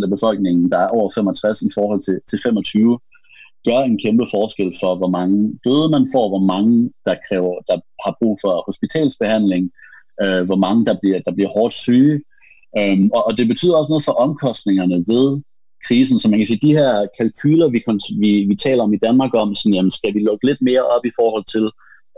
3% 0.00 0.02
af 0.04 0.10
befolkningen, 0.10 0.70
der 0.70 0.78
er 0.78 0.88
over 0.88 1.10
65 1.14 1.62
i 1.62 1.70
forhold 1.74 2.02
til, 2.02 2.20
til 2.30 2.38
25, 2.44 2.98
gør 3.64 3.78
en 3.78 3.98
kæmpe 4.04 4.26
forskel 4.30 4.72
for, 4.80 4.96
hvor 4.96 5.08
mange 5.18 5.58
døde 5.64 5.88
man 5.90 6.06
får, 6.14 6.28
hvor 6.28 6.44
mange, 6.54 6.92
der, 7.04 7.14
kræver, 7.28 7.54
der 7.68 7.76
har 8.04 8.16
brug 8.20 8.36
for 8.42 8.62
hospitalsbehandling, 8.68 9.70
øh, 10.22 10.42
hvor 10.46 10.56
mange, 10.56 10.84
der 10.84 10.96
bliver, 11.02 11.20
der 11.26 11.32
bliver 11.34 11.50
hårdt 11.56 11.74
syge. 11.74 12.20
Øhm, 12.78 13.10
og, 13.16 13.26
og 13.26 13.38
det 13.38 13.46
betyder 13.48 13.76
også 13.76 13.92
noget 13.92 14.08
for 14.08 14.16
omkostningerne 14.26 14.98
ved 15.12 15.26
krisen. 15.86 16.18
Så 16.18 16.28
man 16.28 16.38
kan 16.38 16.46
sige, 16.46 16.66
de 16.68 16.76
her 16.80 17.06
kalkyler, 17.18 17.68
vi, 17.68 17.82
vi, 18.22 18.44
vi 18.44 18.56
taler 18.56 18.82
om 18.82 18.94
i 18.94 19.02
Danmark 19.06 19.30
om, 19.34 19.54
sådan, 19.54 19.74
jamen, 19.74 19.90
skal 19.90 20.14
vi 20.14 20.20
lukke 20.20 20.46
lidt 20.46 20.62
mere 20.62 20.84
op 20.86 21.04
i 21.04 21.16
forhold 21.18 21.44
til, 21.44 21.64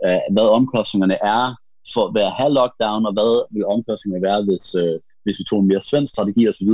øh, 0.04 0.20
hvad 0.34 0.48
omkostningerne 0.58 1.18
er 1.22 1.44
for 1.94 2.04
at 2.18 2.32
have 2.40 2.52
lockdown, 2.54 3.06
og 3.06 3.12
hvad 3.12 3.32
vil 3.54 3.66
omkostningerne 3.66 4.26
være, 4.28 4.44
hvis, 4.44 4.74
øh, 4.74 4.96
hvis 5.24 5.38
vi 5.38 5.44
tog 5.44 5.60
en 5.60 5.68
mere 5.68 5.80
svensk 5.80 6.10
strategi 6.14 6.48
osv., 6.48 6.72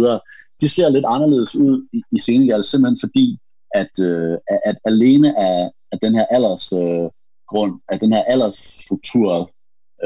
de 0.60 0.68
ser 0.68 0.88
lidt 0.88 1.04
anderledes 1.08 1.56
ud 1.56 1.88
i, 1.92 2.00
i 2.16 2.18
Senegal, 2.20 2.64
simpelthen 2.64 2.98
fordi 3.04 3.26
at, 3.74 3.94
øh, 4.08 4.36
at 4.70 4.76
alene 4.84 5.38
af, 5.38 5.70
af 5.92 5.98
den 6.02 6.14
her 6.14 6.26
alders 6.30 6.72
øh, 6.72 7.08
grund, 7.50 7.80
af 7.88 8.00
den 8.00 8.12
her 8.12 8.22
aldersstruktur 8.22 9.50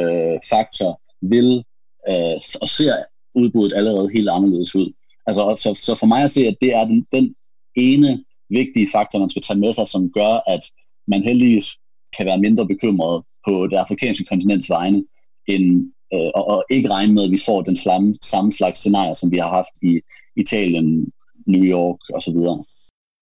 øh, 0.00 0.38
faktor, 0.50 1.00
vil 1.22 1.64
øh, 2.08 2.38
og 2.62 2.68
ser 2.68 2.94
udbuddet 3.34 3.76
allerede 3.76 4.12
helt 4.14 4.28
anderledes 4.28 4.74
ud. 4.74 4.92
Altså, 5.26 5.61
så, 5.62 5.74
så 5.74 5.94
for 6.00 6.06
mig 6.06 6.22
at 6.22 6.30
se, 6.30 6.40
at 6.46 6.56
det 6.61 6.74
er 6.74 6.85
den, 6.85 7.06
den 7.12 7.35
ene 7.76 8.24
vigtige 8.50 8.88
faktor, 8.92 9.18
man 9.18 9.28
skal 9.28 9.42
tage 9.42 9.58
med 9.58 9.72
sig, 9.72 9.87
som 9.87 10.11
gør, 10.11 10.52
at 10.54 10.61
man 11.08 11.22
heldigvis 11.22 11.76
kan 12.16 12.26
være 12.26 12.38
mindre 12.38 12.66
bekymret 12.66 13.24
på 13.46 13.66
det 13.66 13.76
afrikanske 13.76 14.24
kontinents 14.24 14.70
vegne, 14.70 15.04
end, 15.48 15.92
øh, 16.14 16.30
og, 16.35 16.48
og 16.48 16.64
ikke 16.70 16.90
regne 16.90 17.14
med, 17.14 17.24
at 17.24 17.30
vi 17.30 17.38
får 17.46 17.62
den 17.62 17.76
samme, 17.76 18.16
samme 18.22 18.52
slags 18.52 18.78
scenarier, 18.78 19.12
som 19.12 19.30
vi 19.30 19.38
har 19.38 19.48
haft 19.48 19.74
i 19.82 20.00
Italien, 20.37 21.12
New 21.46 21.64
York 21.64 21.98
osv. 22.14 22.37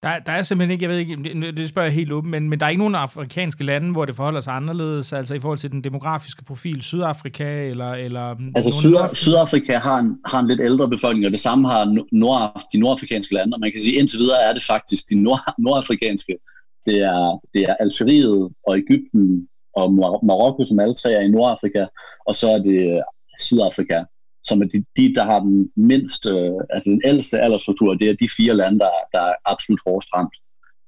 Der, 0.03 0.19
der 0.19 0.33
er 0.33 0.43
simpelthen 0.43 0.71
ikke, 0.71 0.83
jeg 0.83 0.91
ved 0.91 0.99
ikke, 0.99 1.17
det, 1.17 1.57
det 1.57 1.69
spørger 1.69 1.87
jeg 1.87 1.95
helt 1.95 2.13
åbent, 2.13 2.31
men, 2.31 2.51
men 2.51 2.61
der 2.61 2.67
er 2.67 2.71
ikke 2.71 2.79
nogen 2.79 2.95
afrikanske 2.95 3.65
lande, 3.65 3.93
hvor 3.93 4.05
det 4.05 4.17
forholder 4.17 4.41
sig 4.41 4.55
anderledes, 4.55 5.13
altså 5.13 5.35
i 5.35 5.41
forhold 5.41 5.59
til 5.59 5.71
den 5.71 5.85
demografiske 5.85 6.45
profil, 6.45 6.83
Sydafrika 6.83 7.69
eller... 7.69 7.93
eller 7.93 8.37
altså 8.57 8.73
Syd, 8.81 8.95
Sydafrika 9.13 9.79
har 9.79 9.99
en, 9.99 10.19
har 10.27 10.41
en 10.41 10.47
lidt 10.47 10.61
ældre 10.61 10.89
befolkning, 10.89 11.27
og 11.27 11.33
det 11.33 11.41
samme 11.41 11.69
har 11.69 12.05
nord, 12.13 12.63
de 12.73 12.79
nordafrikanske 12.79 13.35
lande, 13.35 13.55
og 13.55 13.61
man 13.61 13.73
kan 13.73 13.81
sige, 13.81 13.99
indtil 13.99 14.19
videre 14.19 14.43
er 14.43 14.53
det 14.53 14.63
faktisk 14.63 15.11
de 15.11 15.23
nord, 15.23 15.55
nordafrikanske. 15.59 16.39
Det 16.87 16.99
er, 16.99 17.41
det 17.55 17.63
er 17.63 17.75
Algeriet 17.81 18.51
og 18.67 18.79
Ægypten 18.79 19.49
og 19.77 19.93
Marokko, 20.25 20.65
som 20.65 20.81
alle 20.81 20.95
tre 20.95 21.13
er 21.13 21.21
i 21.21 21.31
Nordafrika, 21.31 21.87
og 22.27 22.37
så 22.37 22.49
er 22.51 22.59
det 22.59 23.03
Sydafrika, 23.39 24.05
som 24.45 24.63
er 24.63 24.67
de, 24.67 24.85
de 24.97 25.15
der 25.15 25.25
har 25.25 25.41
den 25.41 25.71
mindste, 25.77 26.31
øh, 26.31 26.61
altså 26.71 26.91
den 26.91 27.03
ældste 27.05 27.41
aldersstruktur, 27.41 27.95
det 27.95 28.09
er 28.09 28.15
de 28.15 28.29
fire 28.37 28.55
lande, 28.55 28.79
der, 28.79 28.91
der 29.13 29.21
er 29.21 29.35
absolut 29.45 29.81
hårdest 29.87 30.09
ramt. 30.15 30.37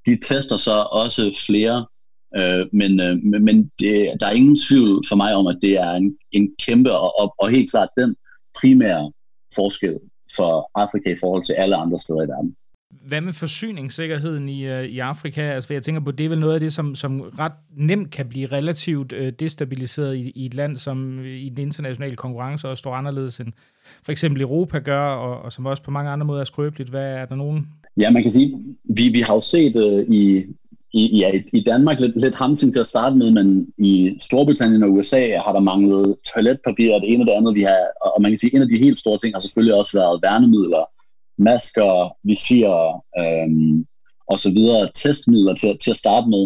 De 0.07 0.21
tester 0.29 0.57
så 0.57 0.77
også 1.03 1.43
flere, 1.47 1.87
øh, 2.37 2.67
men, 2.73 3.01
øh, 3.01 3.43
men 3.43 3.71
det, 3.79 4.21
der 4.21 4.27
er 4.27 4.39
ingen 4.41 4.59
tvivl 4.69 5.03
for 5.09 5.17
mig 5.17 5.35
om, 5.35 5.47
at 5.47 5.59
det 5.63 5.75
er 5.81 5.93
en, 5.93 6.17
en 6.33 6.55
kæmpe 6.67 6.93
og, 6.93 7.21
og, 7.21 7.35
og 7.39 7.51
helt 7.51 7.71
klart 7.71 7.89
den 7.97 8.17
primære 8.61 9.13
forskel 9.55 10.01
for 10.37 10.71
Afrika 10.75 11.13
i 11.13 11.21
forhold 11.21 11.45
til 11.45 11.53
alle 11.53 11.77
andre 11.77 11.99
steder 11.99 12.23
i 12.23 12.29
verden. 12.29 12.57
Hvad 13.07 13.21
med 13.21 13.33
forsyningssikkerheden 13.33 14.49
i, 14.49 14.73
uh, 14.73 14.85
i 14.85 14.99
Afrika? 14.99 15.41
Altså, 15.41 15.67
for 15.67 15.75
jeg 15.75 15.83
tænker 15.83 16.01
på, 16.01 16.11
det 16.11 16.25
er 16.25 16.29
vel 16.29 16.41
noget 16.41 16.55
af 16.55 16.61
det, 16.61 16.73
som, 16.73 16.95
som 16.95 17.21
ret 17.21 17.53
nemt 17.77 18.11
kan 18.11 18.29
blive 18.29 18.47
relativt 18.47 19.13
uh, 19.13 19.29
destabiliseret 19.29 20.17
i, 20.17 20.33
i 20.35 20.47
et 20.47 20.55
land, 20.55 20.77
som 20.77 21.19
øh, 21.19 21.39
i 21.39 21.49
den 21.49 21.59
internationale 21.59 22.17
konkurrence 22.17 22.69
også 22.69 22.81
står 22.81 22.95
anderledes 22.95 23.39
end 23.39 23.53
for 24.05 24.13
eksempel 24.13 24.43
Europa 24.43 24.79
gør, 24.79 25.07
og, 25.07 25.43
og 25.43 25.53
som 25.53 25.67
også 25.67 25.83
på 25.83 25.91
mange 25.91 26.11
andre 26.11 26.27
måder 26.27 26.41
er 26.41 26.45
skrøbeligt. 26.45 26.91
Hvad 26.91 27.13
er 27.13 27.25
der 27.25 27.35
nogen 27.35 27.69
Ja, 27.97 28.11
man 28.11 28.23
kan 28.23 28.31
sige, 28.31 28.77
vi, 28.85 29.09
vi 29.09 29.21
har 29.21 29.35
jo 29.35 29.41
set 29.41 29.77
uh, 29.77 30.15
i, 30.15 30.45
i, 30.93 31.19
ja, 31.19 31.41
i 31.53 31.61
Danmark 31.61 32.01
lidt, 32.01 32.21
lidt 32.21 32.35
hamsing 32.35 32.73
til 32.73 32.81
at 32.81 32.87
starte 32.87 33.17
med, 33.17 33.31
men 33.31 33.73
i 33.79 34.17
Storbritannien 34.21 34.83
og 34.83 34.93
USA 34.93 35.37
har 35.45 35.53
der 35.53 35.61
manglet 35.61 36.17
toiletpapir 36.35 36.95
og 36.95 37.01
det 37.01 37.13
ene 37.13 37.23
og 37.23 37.27
det 37.27 37.33
andet. 37.33 37.55
Vi 37.55 37.63
har, 37.63 37.79
og 38.01 38.23
man 38.23 38.31
kan 38.31 38.39
sige, 38.39 38.57
en 38.57 38.63
af 38.63 38.69
de 38.69 38.79
helt 38.79 38.99
store 38.99 39.19
ting 39.19 39.35
har 39.35 39.41
selvfølgelig 39.41 39.75
også 39.75 39.99
været 39.99 40.23
værnemidler, 40.23 40.85
masker, 41.43 42.17
visirer 42.25 43.05
øhm, 43.19 43.87
og 44.27 44.39
så 44.39 44.51
videre, 44.51 44.91
testmidler 44.95 45.55
til, 45.55 45.79
til 45.85 45.91
at 45.91 45.97
starte 45.97 46.29
med. 46.29 46.45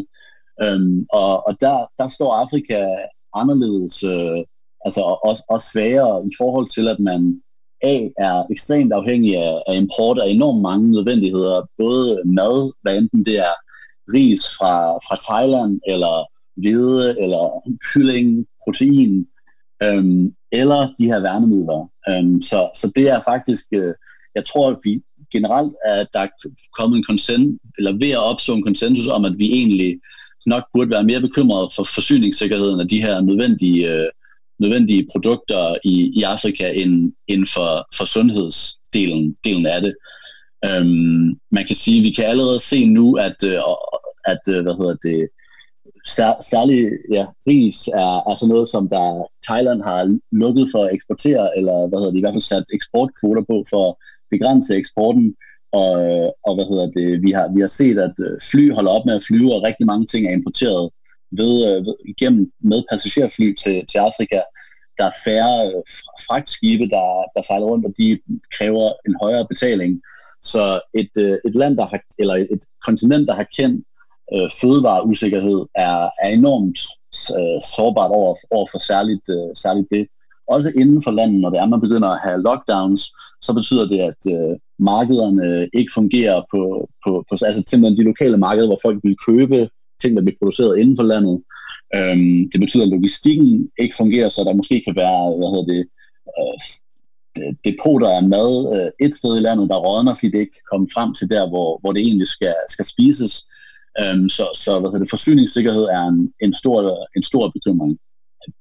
Øhm, 0.62 1.06
og 1.12 1.46
og 1.48 1.52
der, 1.60 1.78
der 1.98 2.08
står 2.08 2.34
Afrika 2.34 2.78
anderledes, 3.34 4.04
øh, 4.04 4.40
altså 4.84 5.00
også, 5.28 5.42
også 5.48 5.66
svagere 5.72 6.26
i 6.26 6.32
forhold 6.40 6.68
til, 6.76 6.88
at 6.88 7.00
man 7.00 7.40
A 7.82 7.96
er 8.18 8.44
ekstremt 8.50 8.92
afhængig 8.92 9.36
af, 9.36 9.62
af 9.68 9.76
import 9.76 10.18
af 10.18 10.28
enormt 10.28 10.62
mange 10.62 10.90
nødvendigheder, 10.90 11.68
både 11.78 12.22
mad, 12.26 12.72
hvad 12.82 12.98
enten 12.98 13.24
det 13.24 13.38
er 13.38 13.54
ris 14.14 14.42
fra, 14.58 14.74
fra 15.06 15.16
Thailand, 15.28 15.80
eller 15.86 16.26
hvede, 16.56 17.22
eller 17.22 17.44
kylling, 17.92 18.46
protein, 18.64 19.26
øhm, 19.82 20.34
eller 20.52 20.80
de 20.98 21.04
her 21.04 21.20
værnemidler. 21.20 21.90
Øhm, 22.08 22.42
så, 22.42 22.70
så 22.74 22.92
det 22.96 23.08
er 23.08 23.20
faktisk, 23.20 23.64
øh, 23.72 23.94
jeg 24.36 24.44
tror, 24.46 24.70
at 24.70 24.78
vi 24.84 24.92
generelt 25.32 25.74
at 25.84 26.08
der 26.12 26.20
er 26.20 26.28
kommet 26.78 26.96
en 26.96 27.08
konsens, 27.10 27.60
eller 27.78 27.92
ved 27.92 28.10
at 28.10 28.26
opstå 28.30 28.54
en 28.54 28.62
konsensus 28.62 29.08
om, 29.16 29.24
at 29.24 29.38
vi 29.38 29.46
egentlig 29.52 30.00
nok 30.46 30.64
burde 30.72 30.90
være 30.90 31.04
mere 31.04 31.20
bekymrede 31.20 31.68
for 31.76 31.84
forsyningssikkerheden 31.94 32.80
af 32.80 32.88
de 32.88 33.02
her 33.02 33.20
nødvendige, 33.20 33.92
øh, 33.92 34.08
nødvendige 34.58 35.06
produkter 35.12 35.76
i, 35.84 36.12
i 36.18 36.22
Afrika 36.22 36.70
end, 36.70 37.12
end 37.28 37.46
for, 37.54 37.86
for 37.96 38.04
sundhedsdelen 38.04 39.36
delen 39.44 39.66
af 39.66 39.80
det. 39.82 39.94
Øhm, 40.64 41.40
man 41.50 41.64
kan 41.66 41.76
sige, 41.76 41.98
at 41.98 42.04
vi 42.04 42.10
kan 42.10 42.24
allerede 42.24 42.58
se 42.58 42.86
nu, 42.86 43.14
at, 43.14 43.38
øh, 43.44 43.60
at 44.32 44.42
øh, 44.48 44.62
hvad 44.62 44.74
hedder 44.80 44.96
det, 45.02 45.28
sær, 46.06 46.32
særlig 46.50 46.80
ja, 47.12 47.24
ris 47.46 47.88
er, 47.88 48.30
er 48.30 48.34
sådan 48.34 48.52
noget, 48.54 48.68
som 48.68 48.88
der 48.88 49.26
Thailand 49.48 49.82
har 49.82 50.18
lukket 50.32 50.66
for 50.72 50.84
at 50.84 50.94
eksportere, 50.94 51.58
eller 51.58 51.88
hvad 51.88 51.98
hedder 51.98 52.12
det, 52.12 52.18
i 52.18 52.24
hvert 52.24 52.34
fald 52.34 52.50
sat 52.52 52.64
eksportkvoter 52.72 53.44
på 53.50 53.64
for 53.72 53.86
begrænse 54.30 54.76
eksporten. 54.76 55.34
Og, 55.72 55.92
og 56.46 56.54
hvad 56.54 56.66
hedder 56.70 56.88
det, 56.98 57.22
vi 57.22 57.30
har, 57.30 57.46
vi 57.54 57.60
har 57.60 57.72
set, 57.80 57.98
at 57.98 58.16
øh, 58.26 58.38
fly 58.50 58.74
holder 58.74 58.90
op 58.90 59.06
med 59.06 59.14
at 59.14 59.26
flyve, 59.28 59.54
og 59.54 59.62
rigtig 59.62 59.86
mange 59.86 60.06
ting 60.06 60.26
er 60.26 60.30
importeret 60.30 60.90
ved, 61.30 61.54
øh, 61.68 61.86
ved 61.86 61.94
igennem 62.12 62.52
med 62.60 62.82
passagerfly 62.90 63.54
til, 63.62 63.86
til 63.90 63.98
Afrika. 63.98 64.40
Der 64.98 65.04
er 65.04 65.18
færre 65.24 65.66
øh, 65.66 65.82
fragtskibe, 66.26 66.84
der, 66.94 67.06
der 67.34 67.42
sejler 67.42 67.66
rundt, 67.66 67.86
og 67.86 67.92
de 67.98 68.18
kræver 68.56 68.92
en 69.08 69.14
højere 69.22 69.46
betaling. 69.48 70.02
Så 70.42 70.80
et, 70.94 71.40
et 71.46 71.54
land, 71.54 71.76
der 71.76 71.86
har, 71.86 72.00
eller 72.18 72.34
et 72.34 72.64
kontinent, 72.86 73.28
der 73.28 73.34
har 73.34 73.48
kendt 73.56 73.86
øh, 74.34 74.48
fødevareusikkerhed 74.60 75.60
er, 75.74 76.10
er 76.22 76.28
enormt 76.28 76.78
øh, 77.38 77.60
sårbart 77.76 78.10
over, 78.10 78.34
over 78.50 78.66
for 78.72 78.78
særligt, 78.78 79.26
øh, 79.36 79.50
særligt 79.54 79.90
det. 79.90 80.06
Også 80.48 80.72
inden 80.76 81.00
for 81.04 81.10
landet, 81.10 81.40
når 81.40 81.50
det 81.50 81.58
er, 81.58 81.66
man 81.66 81.80
begynder 81.80 82.08
at 82.08 82.20
have 82.24 82.42
lockdowns, 82.42 83.02
så 83.42 83.54
betyder 83.54 83.86
det, 83.92 84.00
at 84.10 84.20
øh, 84.34 84.54
markederne 84.78 85.68
ikke 85.78 85.92
fungerer 85.94 86.42
på, 86.52 86.88
på, 87.04 87.10
på 87.28 87.32
altså 87.32 87.62
simpelthen 87.66 87.98
de 87.98 88.10
lokale 88.10 88.36
markeder, 88.36 88.66
hvor 88.66 88.82
folk 88.82 88.98
vil 89.04 89.16
købe 89.28 89.68
ting, 90.02 90.16
der 90.16 90.22
bliver 90.22 90.38
produceret 90.40 90.78
inden 90.78 90.96
for 90.96 91.06
landet. 91.12 91.36
Øhm, 91.96 92.50
det 92.52 92.60
betyder, 92.60 92.84
at 92.84 92.94
logistikken 92.96 93.70
ikke 93.78 93.94
fungerer, 93.96 94.28
så 94.28 94.44
der 94.44 94.60
måske 94.60 94.82
kan 94.86 94.96
være, 94.96 95.36
hvad 95.38 95.48
hedder 95.52 95.68
det, 95.74 95.82
øh, 96.38 96.58
depoter 97.64 98.08
af 98.18 98.22
mad 98.34 98.50
øh, 98.74 99.06
et 99.06 99.14
sted 99.14 99.32
i 99.36 99.44
landet, 99.48 99.68
der 99.68 99.84
rådner, 99.86 100.14
fordi 100.14 100.30
det 100.32 100.40
ikke 100.44 100.60
kommer 100.70 100.88
frem 100.94 101.14
til 101.14 101.30
der, 101.30 101.48
hvor, 101.48 101.78
hvor 101.80 101.92
det 101.92 102.02
egentlig 102.02 102.28
skal, 102.28 102.54
skal 102.68 102.84
spises. 102.84 103.34
Øhm, 104.00 104.28
så 104.28 104.44
så 104.64 104.70
hvad 104.80 104.90
hedder 104.90 105.04
det, 105.04 105.16
forsyningssikkerhed 105.16 105.84
er 105.96 106.04
en, 106.12 106.32
en, 106.44 106.52
stor, 106.52 107.06
en 107.16 107.22
stor 107.22 107.44
bekymring. 107.56 107.98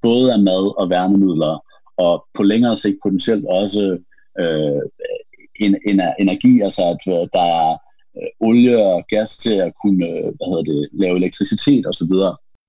Både 0.02 0.34
af 0.34 0.40
mad 0.40 0.64
og 0.82 0.90
værnemidler, 0.90 1.54
og 1.98 2.26
på 2.34 2.44
længere 2.44 2.76
sigt 2.76 2.98
potentielt 3.04 3.46
også 3.46 3.98
øh, 4.40 4.82
en, 5.60 5.76
en, 5.88 6.02
energi, 6.20 6.62
altså 6.62 6.84
at 6.84 7.14
øh, 7.14 7.28
der 7.34 7.46
er 7.62 7.72
øh, 8.18 8.30
olie 8.40 8.78
og 8.78 9.06
gas 9.10 9.38
til 9.38 9.54
at 9.54 9.74
kunne 9.84 10.06
øh, 10.06 10.24
hvad 10.24 10.48
hedder 10.50 10.64
det, 10.64 10.90
lave 10.94 11.16
elektricitet 11.18 11.88
osv. 11.88 12.14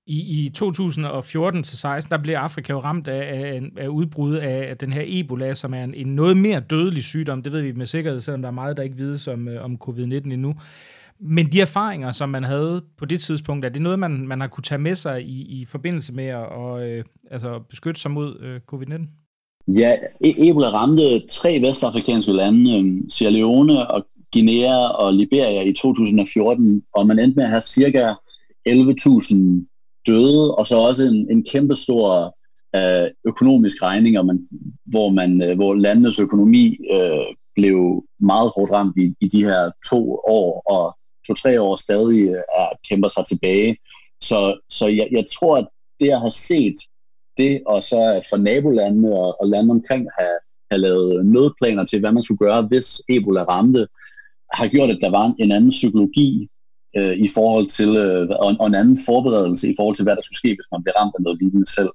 I, 0.09 0.45
I 0.45 0.49
2014 0.49 1.63
til 1.63 1.77
16, 1.77 2.11
der 2.11 2.17
blev 2.17 2.35
Afrika 2.35 2.73
jo 2.73 2.79
ramt 2.79 3.07
af, 3.07 3.39
af, 3.39 3.61
af 3.77 3.87
udbrud 3.87 4.35
af 4.35 4.77
den 4.77 4.93
her 4.93 5.03
Ebola, 5.05 5.53
som 5.53 5.73
er 5.73 5.83
en, 5.83 5.93
en 5.93 6.07
noget 6.07 6.37
mere 6.37 6.59
dødelig 6.59 7.03
sygdom. 7.03 7.43
Det 7.43 7.51
ved 7.51 7.61
vi 7.61 7.71
med 7.71 7.85
sikkerhed, 7.85 8.19
selvom 8.19 8.41
der 8.41 8.49
er 8.49 8.53
meget, 8.53 8.77
der 8.77 8.83
ikke 8.83 8.97
vides 8.97 9.27
om, 9.27 9.47
om 9.59 9.77
covid-19 9.83 10.13
endnu. 10.13 10.55
Men 11.19 11.51
de 11.51 11.61
erfaringer, 11.61 12.11
som 12.11 12.29
man 12.29 12.43
havde 12.43 12.83
på 12.97 13.05
det 13.05 13.19
tidspunkt, 13.19 13.65
er 13.65 13.69
det 13.69 13.81
noget, 13.81 13.99
man, 13.99 14.27
man 14.27 14.41
har 14.41 14.47
kunne 14.47 14.63
tage 14.63 14.79
med 14.79 14.95
sig 14.95 15.23
i, 15.23 15.61
i 15.61 15.65
forbindelse 15.65 16.13
med 16.13 16.25
at 16.25 16.35
og, 16.35 16.89
øh, 16.89 17.03
altså 17.31 17.59
beskytte 17.69 18.01
sig 18.01 18.11
mod 18.11 18.39
øh, 18.39 18.61
covid-19? 18.73 19.07
Ja, 19.67 19.93
e- 20.25 20.49
Ebola 20.49 20.67
ramte 20.67 21.13
øh, 21.13 21.21
tre 21.29 21.59
vestafrikanske 21.61 22.31
lande, 22.31 22.77
øh, 22.77 23.09
Sierra 23.09 23.31
Leone 23.31 23.87
og 23.91 24.07
Guinea 24.33 24.87
og 24.87 25.13
Liberia 25.13 25.61
i 25.61 25.73
2014, 25.73 26.83
og 26.93 27.07
man 27.07 27.19
endte 27.19 27.35
med 27.35 27.43
at 27.43 27.49
have 27.49 27.61
cirka 27.61 28.13
11.000 28.69 29.65
døde, 30.07 30.55
og 30.55 30.67
så 30.67 30.77
også 30.77 31.07
en, 31.07 31.31
en 31.31 31.43
kæmpe 31.43 31.75
stor 31.75 32.35
øh, 32.75 33.11
økonomisk 33.25 33.83
regning, 33.83 34.19
og 34.19 34.25
man, 34.25 34.47
hvor, 34.85 35.09
man, 35.09 35.41
øh, 35.41 35.55
hvor 35.55 35.73
landenes 35.73 36.19
økonomi 36.19 36.77
øh, 36.93 37.35
blev 37.55 38.03
meget 38.19 38.51
hårdt 38.55 38.71
ramt 38.71 38.97
i, 38.97 39.15
i 39.21 39.27
de 39.27 39.43
her 39.43 39.71
to 39.89 40.13
år, 40.13 40.63
og 40.69 40.97
to-tre 41.27 41.61
år 41.61 41.75
stadig 41.75 42.21
øh, 42.29 42.43
er, 42.59 42.69
kæmper 42.89 43.07
sig 43.07 43.25
tilbage. 43.27 43.77
Så, 44.21 44.59
så 44.69 44.87
jeg, 44.87 45.07
jeg 45.11 45.23
tror, 45.39 45.57
at 45.57 45.67
det 45.99 46.09
at 46.09 46.19
have 46.19 46.31
set 46.31 46.75
det, 47.37 47.61
og 47.65 47.83
så 47.83 48.21
for 48.29 48.37
nabolandene 48.37 49.11
og, 49.13 49.41
og 49.41 49.47
landene 49.47 49.73
omkring 49.73 50.07
have, 50.19 50.37
have 50.71 50.81
lavet 50.81 51.25
nødplaner 51.25 51.85
til, 51.85 51.99
hvad 51.99 52.11
man 52.11 52.23
skulle 52.23 52.37
gøre, 52.37 52.61
hvis 52.61 53.01
Ebola 53.09 53.43
ramte, 53.43 53.87
har 54.53 54.67
gjort, 54.67 54.89
at 54.89 54.99
der 55.01 55.09
var 55.09 55.33
en 55.39 55.51
anden 55.51 55.69
psykologi 55.69 56.47
øh, 56.97 57.15
i 57.25 57.27
forhold 57.33 57.67
til, 57.67 57.89
øh, 57.95 58.27
og, 58.29 58.55
og 58.59 58.67
en 58.67 58.75
anden 58.75 58.97
forberedelse 59.05 59.69
i 59.71 59.73
forhold 59.77 59.95
til, 59.95 60.03
hvad 60.03 60.15
der 60.15 60.21
skulle 60.21 60.37
ske, 60.37 60.55
hvis 60.57 60.71
man 60.71 60.83
blev 60.83 60.93
ramt 60.99 61.15
af 61.17 61.21
noget 61.23 61.39
lignende 61.41 61.71
selv. 61.77 61.91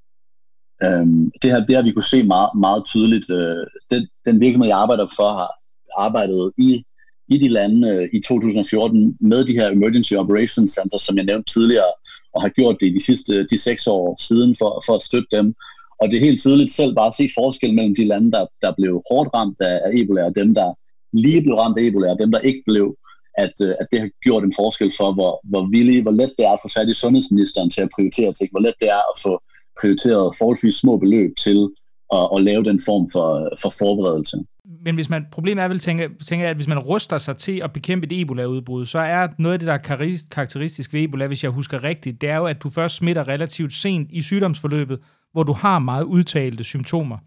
Øhm, 0.83 1.31
det, 1.41 1.51
her, 1.51 1.65
det 1.65 1.75
har 1.75 1.83
vi 1.83 1.91
kunne 1.91 2.13
se 2.15 2.23
meget, 2.23 2.49
meget 2.65 2.83
tydeligt. 2.85 3.29
Øh, 3.29 3.65
den, 3.91 4.07
den 4.25 4.39
virksomhed, 4.39 4.69
jeg 4.69 4.77
arbejder 4.77 5.07
for, 5.17 5.29
har 5.39 5.51
arbejdet 5.97 6.51
i 6.57 6.83
i 7.27 7.37
de 7.37 7.47
lande 7.47 7.89
øh, 7.89 8.09
i 8.13 8.19
2014 8.21 9.17
med 9.21 9.45
de 9.45 9.53
her 9.53 9.69
Emergency 9.69 10.13
Operations 10.13 10.71
Center, 10.71 10.97
som 10.97 11.17
jeg 11.17 11.25
nævnte 11.25 11.53
tidligere, 11.53 11.91
og 12.33 12.41
har 12.41 12.49
gjort 12.49 12.77
det 12.79 12.87
i 12.87 12.93
de 12.93 13.03
sidste 13.03 13.47
de 13.51 13.57
seks 13.57 13.87
år 13.87 14.17
siden 14.21 14.55
for, 14.59 14.81
for 14.85 14.95
at 14.95 15.03
støtte 15.03 15.27
dem. 15.31 15.55
Og 16.01 16.07
det 16.09 16.15
er 16.15 16.25
helt 16.27 16.41
tydeligt 16.41 16.71
selv 16.71 16.95
bare 16.95 17.07
at 17.07 17.15
se 17.15 17.29
forskel 17.39 17.73
mellem 17.73 17.95
de 17.95 18.07
lande, 18.07 18.31
der, 18.31 18.45
der 18.61 18.71
blev 18.77 19.01
hårdt 19.11 19.29
ramt 19.33 19.61
af, 19.61 19.75
af 19.85 19.91
Ebola, 19.93 20.23
og 20.25 20.35
dem, 20.35 20.53
der 20.53 20.73
lige 21.13 21.43
blev 21.43 21.55
ramt 21.55 21.77
af 21.77 21.83
Ebola, 21.83 22.11
og 22.11 22.19
dem, 22.19 22.31
der 22.31 22.39
ikke 22.39 22.63
blev, 22.65 22.95
at, 23.37 23.53
øh, 23.63 23.75
at 23.81 23.87
det 23.91 23.99
har 23.99 24.09
gjort 24.23 24.43
en 24.43 24.53
forskel 24.55 24.91
for, 24.97 25.13
hvor, 25.13 25.33
hvor 25.49 25.63
villig, 25.71 26.01
hvor 26.01 26.11
let 26.11 26.33
det 26.37 26.45
er 26.45 26.53
at 26.53 26.63
få 26.63 26.69
fat 26.77 26.89
i 26.89 26.93
sundhedsministeren 26.93 27.69
til 27.69 27.81
at 27.81 27.93
prioritere 27.95 28.33
ting, 28.33 28.49
hvor 28.51 28.59
let 28.59 28.77
det 28.79 28.89
er 28.89 29.03
at 29.11 29.17
få 29.25 29.33
prioriteret 29.81 30.35
forholdsvis 30.39 30.75
små 30.75 30.97
beløb 30.97 31.31
til 31.45 31.69
at, 32.13 32.29
at 32.35 32.43
lave 32.43 32.63
den 32.63 32.79
form 32.87 33.07
for, 33.13 33.49
for 33.61 33.69
forberedelse 33.79 34.37
men 34.85 34.95
hvis 34.95 35.09
man, 35.09 35.25
problemet 35.31 35.63
er 35.63 35.67
vel, 35.67 35.79
tænker, 35.79 36.07
tænker 36.25 36.45
jeg, 36.45 36.49
at 36.49 36.55
hvis 36.55 36.67
man 36.67 36.79
ruster 36.79 37.17
sig 37.17 37.37
til 37.37 37.61
at 37.63 37.73
bekæmpe 37.73 38.05
et 38.05 38.21
Ebola-udbrud, 38.21 38.85
så 38.85 38.99
er 38.99 39.27
noget 39.39 39.53
af 39.53 39.59
det, 39.59 39.67
der 39.67 39.73
er 39.73 40.17
karakteristisk 40.31 40.93
ved 40.93 41.03
Ebola, 41.03 41.27
hvis 41.27 41.43
jeg 41.43 41.51
husker 41.51 41.83
rigtigt, 41.83 42.21
det 42.21 42.29
er 42.29 42.37
jo, 42.37 42.45
at 42.45 42.63
du 42.63 42.69
først 42.69 42.95
smitter 42.95 43.27
relativt 43.27 43.73
sent 43.73 44.11
i 44.11 44.21
sygdomsforløbet, 44.21 44.99
hvor 45.31 45.43
du 45.43 45.53
har 45.53 45.79
meget 45.79 46.03
udtalte 46.03 46.63
symptomer. 46.63 47.17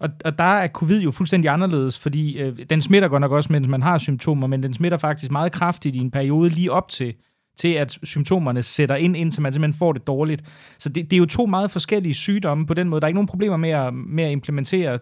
Og, 0.00 0.08
og 0.24 0.38
der 0.38 0.44
er 0.44 0.68
covid 0.68 1.00
jo 1.00 1.10
fuldstændig 1.10 1.50
anderledes, 1.50 1.98
fordi 1.98 2.38
øh, 2.38 2.58
den 2.70 2.80
smitter 2.82 3.08
godt 3.08 3.20
nok 3.20 3.32
også, 3.32 3.52
mens 3.52 3.68
man 3.68 3.82
har 3.82 3.98
symptomer, 3.98 4.46
men 4.46 4.62
den 4.62 4.74
smitter 4.74 4.98
faktisk 4.98 5.30
meget 5.32 5.52
kraftigt 5.52 5.96
i 5.96 5.98
en 5.98 6.10
periode 6.10 6.48
lige 6.48 6.72
op 6.72 6.88
til, 6.88 7.14
til 7.56 7.68
at 7.68 7.98
symptomerne 8.02 8.62
sætter 8.62 8.96
ind, 8.96 9.16
indtil 9.16 9.42
man 9.42 9.52
simpelthen 9.52 9.78
får 9.78 9.92
det 9.92 10.06
dårligt. 10.06 10.42
Så 10.78 10.88
det, 10.88 11.10
det 11.10 11.12
er 11.12 11.18
jo 11.18 11.26
to 11.26 11.46
meget 11.46 11.70
forskellige 11.70 12.14
sygdomme 12.14 12.66
på 12.66 12.74
den 12.74 12.88
måde. 12.88 13.00
Der 13.00 13.04
er 13.04 13.08
ikke 13.08 13.16
nogen 13.16 13.28
problemer 13.28 13.56
med 13.56 13.70
at, 13.70 13.94
med 13.94 14.24
at 14.24 14.32
implementere 14.32 14.98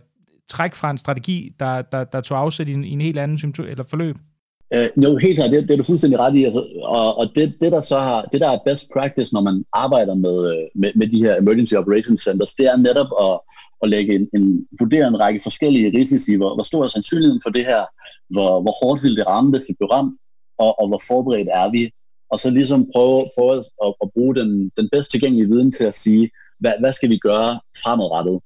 træk 0.51 0.75
fra 0.75 0.91
en 0.91 0.99
strategi, 0.99 1.53
der, 1.61 1.83
der, 1.83 2.05
der 2.05 2.21
tog 2.21 2.39
afsæt 2.39 2.69
i 2.69 2.73
en, 2.73 2.85
i 2.85 2.91
en 2.91 3.01
helt 3.01 3.19
anden 3.19 3.39
symptom, 3.39 3.67
eller 3.67 3.85
forløb? 3.85 4.17
Uh, 4.77 5.05
jo, 5.05 5.17
helt 5.17 5.37
klart, 5.37 5.51
det, 5.51 5.63
det 5.63 5.71
er 5.71 5.77
du 5.77 5.83
fuldstændig 5.83 6.19
ret 6.19 6.37
i. 6.37 6.45
Altså, 6.45 6.67
og 6.83 7.19
og 7.19 7.31
det, 7.35 7.55
det, 7.61 7.73
der 7.73 7.81
så 7.81 7.99
har, 7.99 8.23
det, 8.33 8.41
der 8.41 8.51
er 8.51 8.59
best 8.67 8.89
practice, 8.93 9.35
når 9.35 9.41
man 9.41 9.65
arbejder 9.73 10.15
med, 10.15 10.37
øh, 10.53 10.65
med, 10.75 10.91
med 10.97 11.07
de 11.07 11.23
her 11.25 11.37
Emergency 11.37 11.75
Operations 11.75 12.21
Centers, 12.21 12.55
det 12.55 12.67
er 12.67 12.77
netop 12.77 13.11
at, 13.27 13.41
at 13.83 13.89
lægge 13.89 14.15
en, 14.15 14.29
en, 14.37 14.67
vurdere 14.81 15.09
en 15.09 15.21
række 15.21 15.41
forskellige 15.43 15.93
risici. 15.99 16.37
Hvor, 16.37 16.55
hvor 16.55 16.63
stor 16.63 16.85
er 16.85 16.89
sandsynligheden 16.89 17.41
for 17.45 17.51
det 17.51 17.65
her? 17.65 17.83
Hvor, 18.35 18.63
hvor 18.63 18.75
hårdt 18.81 19.05
vil 19.05 19.17
det 19.17 19.27
ramme, 19.27 19.51
hvis 19.51 19.65
det 19.69 19.77
bliver 19.79 19.93
ramt? 19.93 20.15
Og, 20.59 20.81
og 20.81 20.89
hvor 20.89 21.03
forberedt 21.09 21.49
er 21.53 21.71
vi? 21.71 21.83
Og 22.33 22.39
så 22.39 22.51
ligesom 22.51 22.89
prøve, 22.93 23.27
prøve 23.37 23.57
at, 23.57 23.95
at 24.03 24.09
bruge 24.15 24.35
den, 24.35 24.71
den 24.77 24.89
bedst 24.93 25.11
tilgængelige 25.11 25.49
viden 25.49 25.73
til 25.73 25.85
at 25.85 25.95
sige, 25.95 26.31
hvad, 26.61 26.73
hvad 26.81 26.93
skal 26.93 27.11
vi 27.11 27.19
gøre 27.19 27.61
fremadrettet? 27.83 28.41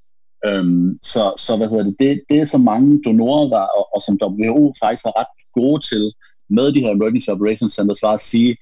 Øhm, 0.47 0.99
så, 1.03 1.25
så 1.45 1.57
hvad 1.57 1.69
hedder 1.69 1.85
det, 1.85 1.97
det, 1.99 2.21
det 2.29 2.41
er 2.41 2.45
så 2.45 2.59
mange 2.59 3.03
donorer, 3.07 3.49
var, 3.49 3.67
og, 3.79 3.85
og 3.95 4.01
som 4.03 4.19
WHO 4.23 4.73
faktisk 4.83 5.05
var 5.05 5.15
ret 5.21 5.33
gode 5.59 5.81
til 5.91 6.05
med 6.51 6.73
de 6.73 6.81
her 6.81 6.91
Emergency 6.91 7.29
Operations 7.29 7.73
Centers 7.73 8.03
var 8.03 8.15
at 8.15 8.21
sige, 8.21 8.57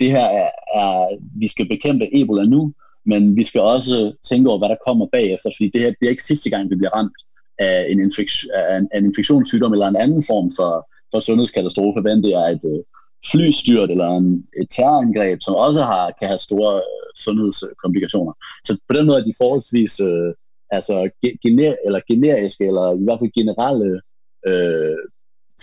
det 0.00 0.10
her 0.10 0.26
er, 0.40 0.50
er, 0.80 1.18
vi 1.40 1.48
skal 1.48 1.68
bekæmpe 1.68 2.06
Ebola 2.12 2.44
nu, 2.44 2.72
men 3.06 3.36
vi 3.36 3.44
skal 3.44 3.60
også 3.60 4.12
tænke 4.28 4.48
over, 4.50 4.58
hvad 4.58 4.68
der 4.68 4.84
kommer 4.86 5.06
bagefter, 5.12 5.50
fordi 5.56 5.70
det 5.74 5.80
her 5.80 5.92
bliver 5.98 6.10
ikke 6.10 6.30
sidste 6.30 6.50
gang, 6.50 6.70
vi 6.70 6.76
bliver 6.76 6.94
ramt 6.96 7.18
af 7.58 7.86
en, 7.90 7.98
infek- 8.06 8.48
af 8.54 8.78
en, 8.78 8.88
af 8.92 8.98
en 8.98 9.04
infektionssygdom 9.04 9.72
eller 9.72 9.88
en 9.88 9.96
anden 9.96 10.22
form 10.30 10.50
for, 10.58 10.72
for 11.12 11.20
sundhedskatastrofe, 11.20 12.00
hvad 12.00 12.16
det 12.16 12.32
er 12.32 12.48
et 12.56 12.84
flystyrt 13.32 13.90
eller 13.90 14.08
en, 14.08 14.46
et 14.60 14.68
terrorangreb, 14.70 15.38
som 15.42 15.54
også 15.54 15.82
har, 15.82 16.12
kan 16.18 16.28
have 16.28 16.38
store 16.38 16.76
øh, 16.76 17.10
sundhedskomplikationer. 17.16 18.32
Så 18.64 18.78
på 18.88 18.94
den 18.94 19.06
måde 19.06 19.18
er 19.18 19.24
de 19.24 19.38
forholdsvis 19.40 20.00
øh, 20.00 20.34
altså, 20.70 21.10
gener- 21.22 21.80
eller 21.86 22.00
generiske, 22.08 22.66
eller 22.66 22.94
i 23.00 23.04
hvert 23.04 23.20
fald 23.20 23.38
generelle 23.40 24.00
øh, 24.46 24.96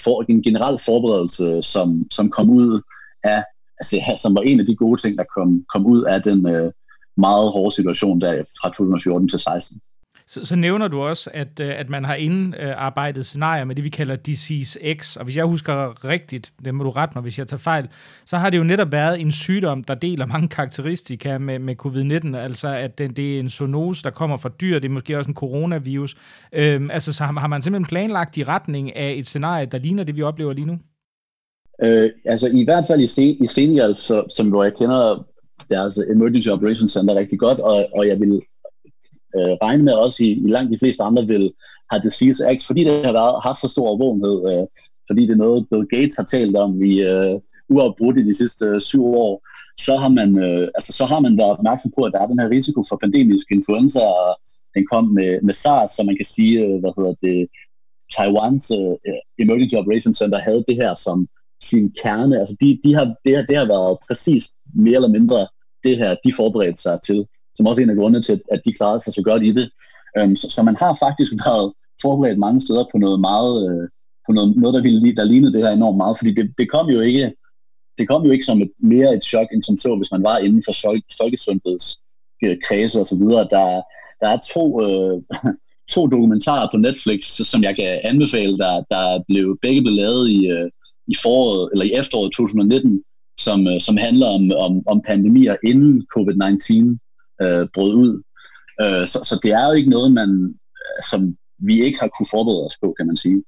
for, 0.03 0.25
en 0.29 0.43
generel 0.43 0.77
forberedelse, 0.85 1.61
som, 1.61 2.07
som 2.11 2.29
kom 2.29 2.49
ud 2.49 2.81
af, 3.23 3.43
altså, 3.79 3.95
som 4.21 4.35
var 4.35 4.41
en 4.41 4.59
af 4.59 4.65
de 4.65 4.75
gode 4.75 5.01
ting, 5.01 5.17
der 5.17 5.23
kom, 5.35 5.65
kom 5.73 5.85
ud 5.85 6.03
af 6.03 6.21
den 6.21 6.47
øh, 6.47 6.71
meget 7.17 7.51
hårde 7.51 7.75
situation 7.75 8.21
der 8.21 8.43
fra 8.61 8.69
2014 8.69 9.29
til 9.29 9.39
16. 9.39 9.81
Så, 10.27 10.45
så 10.45 10.55
nævner 10.55 10.87
du 10.87 11.01
også, 11.01 11.29
at, 11.33 11.59
øh, 11.61 11.79
at 11.79 11.89
man 11.89 12.05
har 12.05 12.15
indarbejdet 12.15 13.25
scenarier 13.25 13.65
med 13.65 13.75
det, 13.75 13.83
vi 13.83 13.89
kalder 13.89 14.15
Disease 14.15 14.79
X. 14.99 15.17
Og 15.17 15.23
hvis 15.23 15.37
jeg 15.37 15.45
husker 15.45 16.05
rigtigt, 16.09 16.53
det 16.65 16.75
må 16.75 16.83
du 16.83 16.91
rette 16.91 17.11
mig, 17.15 17.21
hvis 17.21 17.39
jeg 17.39 17.47
tager 17.47 17.59
fejl, 17.59 17.87
så 18.25 18.37
har 18.37 18.49
det 18.49 18.57
jo 18.57 18.63
netop 18.63 18.91
været 18.91 19.21
en 19.21 19.31
sygdom, 19.31 19.83
der 19.83 19.95
deler 19.95 20.25
mange 20.25 20.47
karakteristika 20.47 21.37
med, 21.37 21.59
med 21.59 21.75
covid-19. 21.85 22.37
Altså, 22.37 22.67
at 22.67 22.97
det, 22.97 23.17
det 23.17 23.35
er 23.35 23.39
en 23.39 23.49
zoonose, 23.49 24.03
der 24.03 24.09
kommer 24.09 24.37
fra 24.37 24.49
dyr. 24.61 24.79
Det 24.79 24.87
er 24.87 24.93
måske 24.93 25.17
også 25.17 25.29
en 25.29 25.35
coronavirus. 25.35 26.15
Øhm, 26.53 26.91
altså, 26.91 27.13
så 27.13 27.23
har, 27.23 27.39
har 27.39 27.47
man 27.47 27.61
simpelthen 27.61 27.87
planlagt 27.87 28.37
i 28.37 28.43
retning 28.43 28.95
af 28.95 29.13
et 29.17 29.25
scenarie, 29.25 29.65
der 29.65 29.77
ligner 29.77 30.03
det, 30.03 30.15
vi 30.15 30.21
oplever 30.21 30.53
lige 30.53 30.65
nu? 30.65 30.77
Øh, 31.83 32.09
altså, 32.25 32.49
i 32.53 32.63
hvert 32.63 32.87
fald 32.87 33.01
i, 33.01 33.07
sen, 33.07 33.43
i 33.43 33.47
Senegal, 33.47 33.95
så, 33.95 34.23
som 34.35 34.47
jo 34.47 34.63
jeg 34.63 34.73
kender 34.73 35.25
deres 35.69 35.97
Emergency 35.97 36.47
Operations 36.47 36.91
Center 36.91 37.15
rigtig 37.15 37.39
godt, 37.39 37.59
og, 37.59 37.85
og 37.97 38.07
jeg 38.07 38.19
vil 38.19 38.41
øh, 39.37 39.53
regne 39.65 39.83
med 39.83 39.93
også 39.93 40.23
i, 40.23 40.29
i 40.45 40.49
langt 40.55 40.71
de 40.71 40.79
fleste 40.79 41.03
andre 41.03 41.27
vil 41.27 41.53
have 41.91 42.01
Disease 42.03 42.39
X, 42.57 42.67
fordi 42.67 42.83
det 42.83 43.05
har 43.05 43.11
været, 43.11 43.35
har 43.43 43.53
så 43.53 43.67
stor 43.67 43.87
overvågenhed, 43.87 44.37
øh, 44.51 44.65
fordi 45.07 45.21
det 45.27 45.33
er 45.33 45.45
noget, 45.45 45.67
Bill 45.69 45.87
Gates 45.93 46.15
har 46.15 46.23
talt 46.23 46.55
om 46.55 46.81
i 46.81 46.93
øh, 47.01 47.39
uafbrudt 47.69 48.17
i 48.17 48.23
de 48.29 48.35
sidste 48.41 48.65
øh, 48.65 48.81
syv 48.81 49.03
år, 49.05 49.33
så 49.85 49.97
har, 49.97 50.11
man, 50.19 50.29
øh, 50.45 50.67
altså, 50.75 50.91
så 50.99 51.05
har 51.05 51.19
man 51.19 51.37
været 51.37 51.51
opmærksom 51.57 51.91
på, 51.97 52.01
at 52.03 52.13
der 52.13 52.19
er 52.21 52.27
den 52.27 52.39
her 52.39 52.49
risiko 52.49 52.83
for 52.89 52.97
pandemisk 53.03 53.47
influenza, 53.51 54.01
og 54.01 54.39
den 54.75 54.83
kom 54.91 55.05
med, 55.17 55.41
med 55.41 55.53
SARS, 55.53 55.91
så 55.91 56.03
man 56.03 56.15
kan 56.15 56.25
sige, 56.25 56.53
øh, 56.65 56.79
hvad 56.81 56.91
hedder 56.97 57.15
det, 57.25 57.47
Taiwans 58.15 58.71
øh, 58.71 59.19
Emergency 59.43 59.75
Operations 59.75 60.17
Center 60.17 60.39
havde 60.39 60.63
det 60.67 60.75
her 60.75 60.93
som 60.93 61.27
sin 61.63 61.91
kerne. 62.03 62.39
Altså 62.39 62.55
de, 62.61 62.79
de 62.83 62.93
har, 62.93 63.15
det, 63.25 63.35
har, 63.35 63.43
det 63.43 63.57
har 63.57 63.65
været 63.65 63.97
præcis 64.07 64.43
mere 64.75 64.95
eller 64.95 65.15
mindre 65.17 65.47
det 65.83 65.97
her, 65.97 66.15
de 66.25 66.33
forberedte 66.33 66.81
sig 66.81 66.99
til 67.07 67.25
som 67.55 67.67
også 67.67 67.81
er 67.81 67.83
en 67.83 67.89
af 67.89 67.95
grundene 67.95 68.23
til, 68.23 68.41
at 68.51 68.61
de 68.65 68.73
klarede 68.73 68.99
sig 68.99 69.13
så 69.13 69.23
godt 69.23 69.43
i 69.43 69.51
det. 69.51 69.69
Um, 70.23 70.35
så, 70.35 70.47
så 70.55 70.63
man 70.63 70.75
har 70.75 70.97
faktisk 71.05 71.31
været 71.45 71.73
forberedt 72.01 72.39
mange 72.39 72.61
steder 72.61 72.83
på 72.91 72.97
noget 72.97 73.19
meget, 73.19 73.53
øh, 73.69 73.85
på 74.27 74.31
noget, 74.33 74.55
noget 74.55 74.73
der, 74.75 74.81
ville, 74.81 75.15
der 75.15 75.23
lignede 75.23 75.53
det 75.53 75.63
her 75.65 75.71
enormt 75.71 75.97
meget, 75.97 76.17
fordi 76.17 76.31
det, 76.33 76.45
det 76.57 76.67
kom 76.69 76.89
jo 76.89 76.99
ikke 76.99 77.33
det 77.97 78.07
kom 78.07 78.25
jo 78.25 78.31
ikke 78.31 78.45
som 78.45 78.61
et, 78.61 78.71
mere 78.79 79.15
et 79.15 79.23
chok, 79.23 79.47
end 79.53 79.63
som 79.63 79.77
så, 79.77 79.95
hvis 79.95 80.11
man 80.11 80.23
var 80.23 80.37
inden 80.37 80.61
for 80.65 80.73
folkesundheds 81.21 82.01
øh, 82.43 82.57
kredse 82.67 82.99
og 82.99 83.07
så 83.07 83.15
videre. 83.15 83.47
Der, 83.55 83.81
der 84.21 84.27
er 84.27 84.39
to, 84.53 84.65
øh, 84.85 85.21
to 85.93 86.07
dokumentarer 86.07 86.67
på 86.71 86.77
Netflix, 86.77 87.19
som 87.51 87.63
jeg 87.63 87.75
kan 87.75 87.99
anbefale, 88.03 88.57
der, 88.57 88.83
der 88.89 89.23
blev 89.27 89.57
begge 89.61 89.81
blev 89.81 89.93
lavet 89.93 90.29
i, 90.29 90.47
øh, 90.47 90.69
i 91.07 91.15
foråret, 91.23 91.69
eller 91.71 91.85
i 91.85 91.93
efteråret 91.93 92.31
2019, 92.33 93.03
som, 93.39 93.67
øh, 93.67 93.81
som 93.81 93.97
handler 93.97 94.27
om, 94.27 94.51
om, 94.57 94.73
om 94.87 95.01
pandemier 95.07 95.55
inden 95.65 96.05
covid-19 96.15 96.97
øh, 97.41 97.67
brød 97.73 97.93
ud. 97.95 98.23
Øh, 98.81 99.07
så, 99.07 99.19
så 99.23 99.39
det 99.43 99.51
er 99.51 99.65
jo 99.65 99.71
ikke 99.71 99.89
noget, 99.89 100.11
man, 100.11 100.29
øh, 100.81 101.03
som 101.09 101.37
vi 101.57 101.81
ikke 101.81 101.99
har 101.99 102.07
kunne 102.07 102.27
forberede 102.31 102.65
os 102.65 102.77
på, 102.83 102.93
kan 102.97 103.07
man 103.07 103.17
sige 103.17 103.43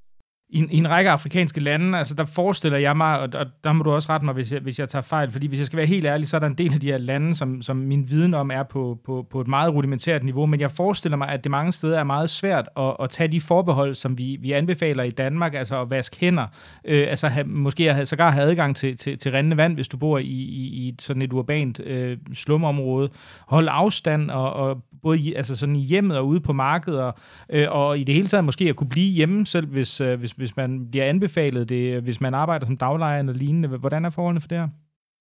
i, 0.49 0.65
i 0.71 0.77
en 0.77 0.89
række 0.89 1.09
afrikanske 1.11 1.59
lande, 1.59 1.97
altså 1.97 2.13
der 2.13 2.25
forestiller 2.25 2.77
jeg 2.77 2.97
mig, 2.97 3.19
og, 3.19 3.29
og 3.33 3.45
der 3.63 3.73
må 3.73 3.83
du 3.83 3.91
også 3.91 4.09
rette 4.09 4.25
mig, 4.25 4.33
hvis 4.33 4.51
jeg, 4.51 4.59
hvis 4.61 4.79
jeg 4.79 4.89
tager 4.89 5.03
fejl, 5.03 5.31
fordi 5.31 5.47
hvis 5.47 5.59
jeg 5.59 5.65
skal 5.65 5.77
være 5.77 5.85
helt 5.85 6.05
ærlig, 6.05 6.27
så 6.27 6.37
er 6.37 6.39
der 6.39 6.47
en 6.47 6.57
del 6.57 6.73
af 6.73 6.79
de 6.79 6.87
her 6.87 6.97
lande, 6.97 7.35
som, 7.35 7.61
som 7.61 7.77
min 7.77 8.09
viden 8.09 8.33
om 8.33 8.51
er 8.51 8.63
på, 8.63 8.99
på, 9.05 9.27
på 9.29 9.41
et 9.41 9.47
meget 9.47 9.73
rudimentært 9.73 10.23
niveau, 10.23 10.45
men 10.45 10.59
jeg 10.59 10.71
forestiller 10.71 11.17
mig, 11.17 11.29
at 11.29 11.43
det 11.43 11.51
mange 11.51 11.71
steder 11.71 11.99
er 11.99 12.03
meget 12.03 12.29
svært 12.29 12.69
at, 12.77 12.95
at 12.99 13.09
tage 13.09 13.27
de 13.27 13.41
forbehold, 13.41 13.95
som 13.95 14.17
vi, 14.17 14.37
vi 14.41 14.51
anbefaler 14.51 15.03
i 15.03 15.09
Danmark, 15.09 15.53
altså 15.53 15.81
at 15.81 15.89
vaske 15.89 16.17
hænder, 16.19 16.47
øh, 16.85 17.07
altså 17.09 17.27
have, 17.27 17.47
måske 17.47 17.93
have, 17.93 18.05
sågar 18.05 18.31
have 18.31 18.49
adgang 18.49 18.75
til, 18.75 18.97
til, 18.97 19.17
til 19.17 19.31
rendende 19.31 19.57
vand, 19.57 19.75
hvis 19.75 19.87
du 19.87 19.97
bor 19.97 20.17
i, 20.17 20.23
i, 20.23 20.87
i 20.87 20.95
sådan 20.99 21.21
et 21.21 21.33
urbant 21.33 21.79
øh, 21.79 22.17
slumområde, 22.33 23.09
holde 23.47 23.71
afstand 23.71 24.31
og, 24.31 24.53
og 24.53 24.83
både 25.05 25.19
i, 25.19 25.33
altså 25.33 25.55
sådan 25.55 25.75
i 25.75 25.79
hjemmet 25.79 26.17
og 26.17 26.27
ude 26.27 26.39
på 26.39 26.53
markedet, 26.53 27.11
øh, 27.49 27.67
og 27.69 27.99
i 27.99 28.03
det 28.03 28.15
hele 28.15 28.27
taget 28.27 28.45
måske 28.45 28.69
at 28.69 28.75
kunne 28.75 28.89
blive 28.89 29.11
hjemme 29.11 29.45
selv, 29.45 29.67
hvis, 29.67 30.01
øh, 30.01 30.19
hvis, 30.19 30.31
hvis 30.37 30.55
man 30.55 30.91
bliver 30.91 31.05
anbefalet 31.05 31.69
det, 31.69 32.01
hvis 32.01 32.21
man 32.21 32.33
arbejder 32.33 32.65
som 32.65 32.77
daglejer 32.77 33.19
eller 33.19 33.33
lignende. 33.33 33.67
Hvordan 33.67 34.05
er 34.05 34.09
forholdene 34.09 34.41
for 34.41 34.47
det 34.47 34.57
her? 34.57 34.67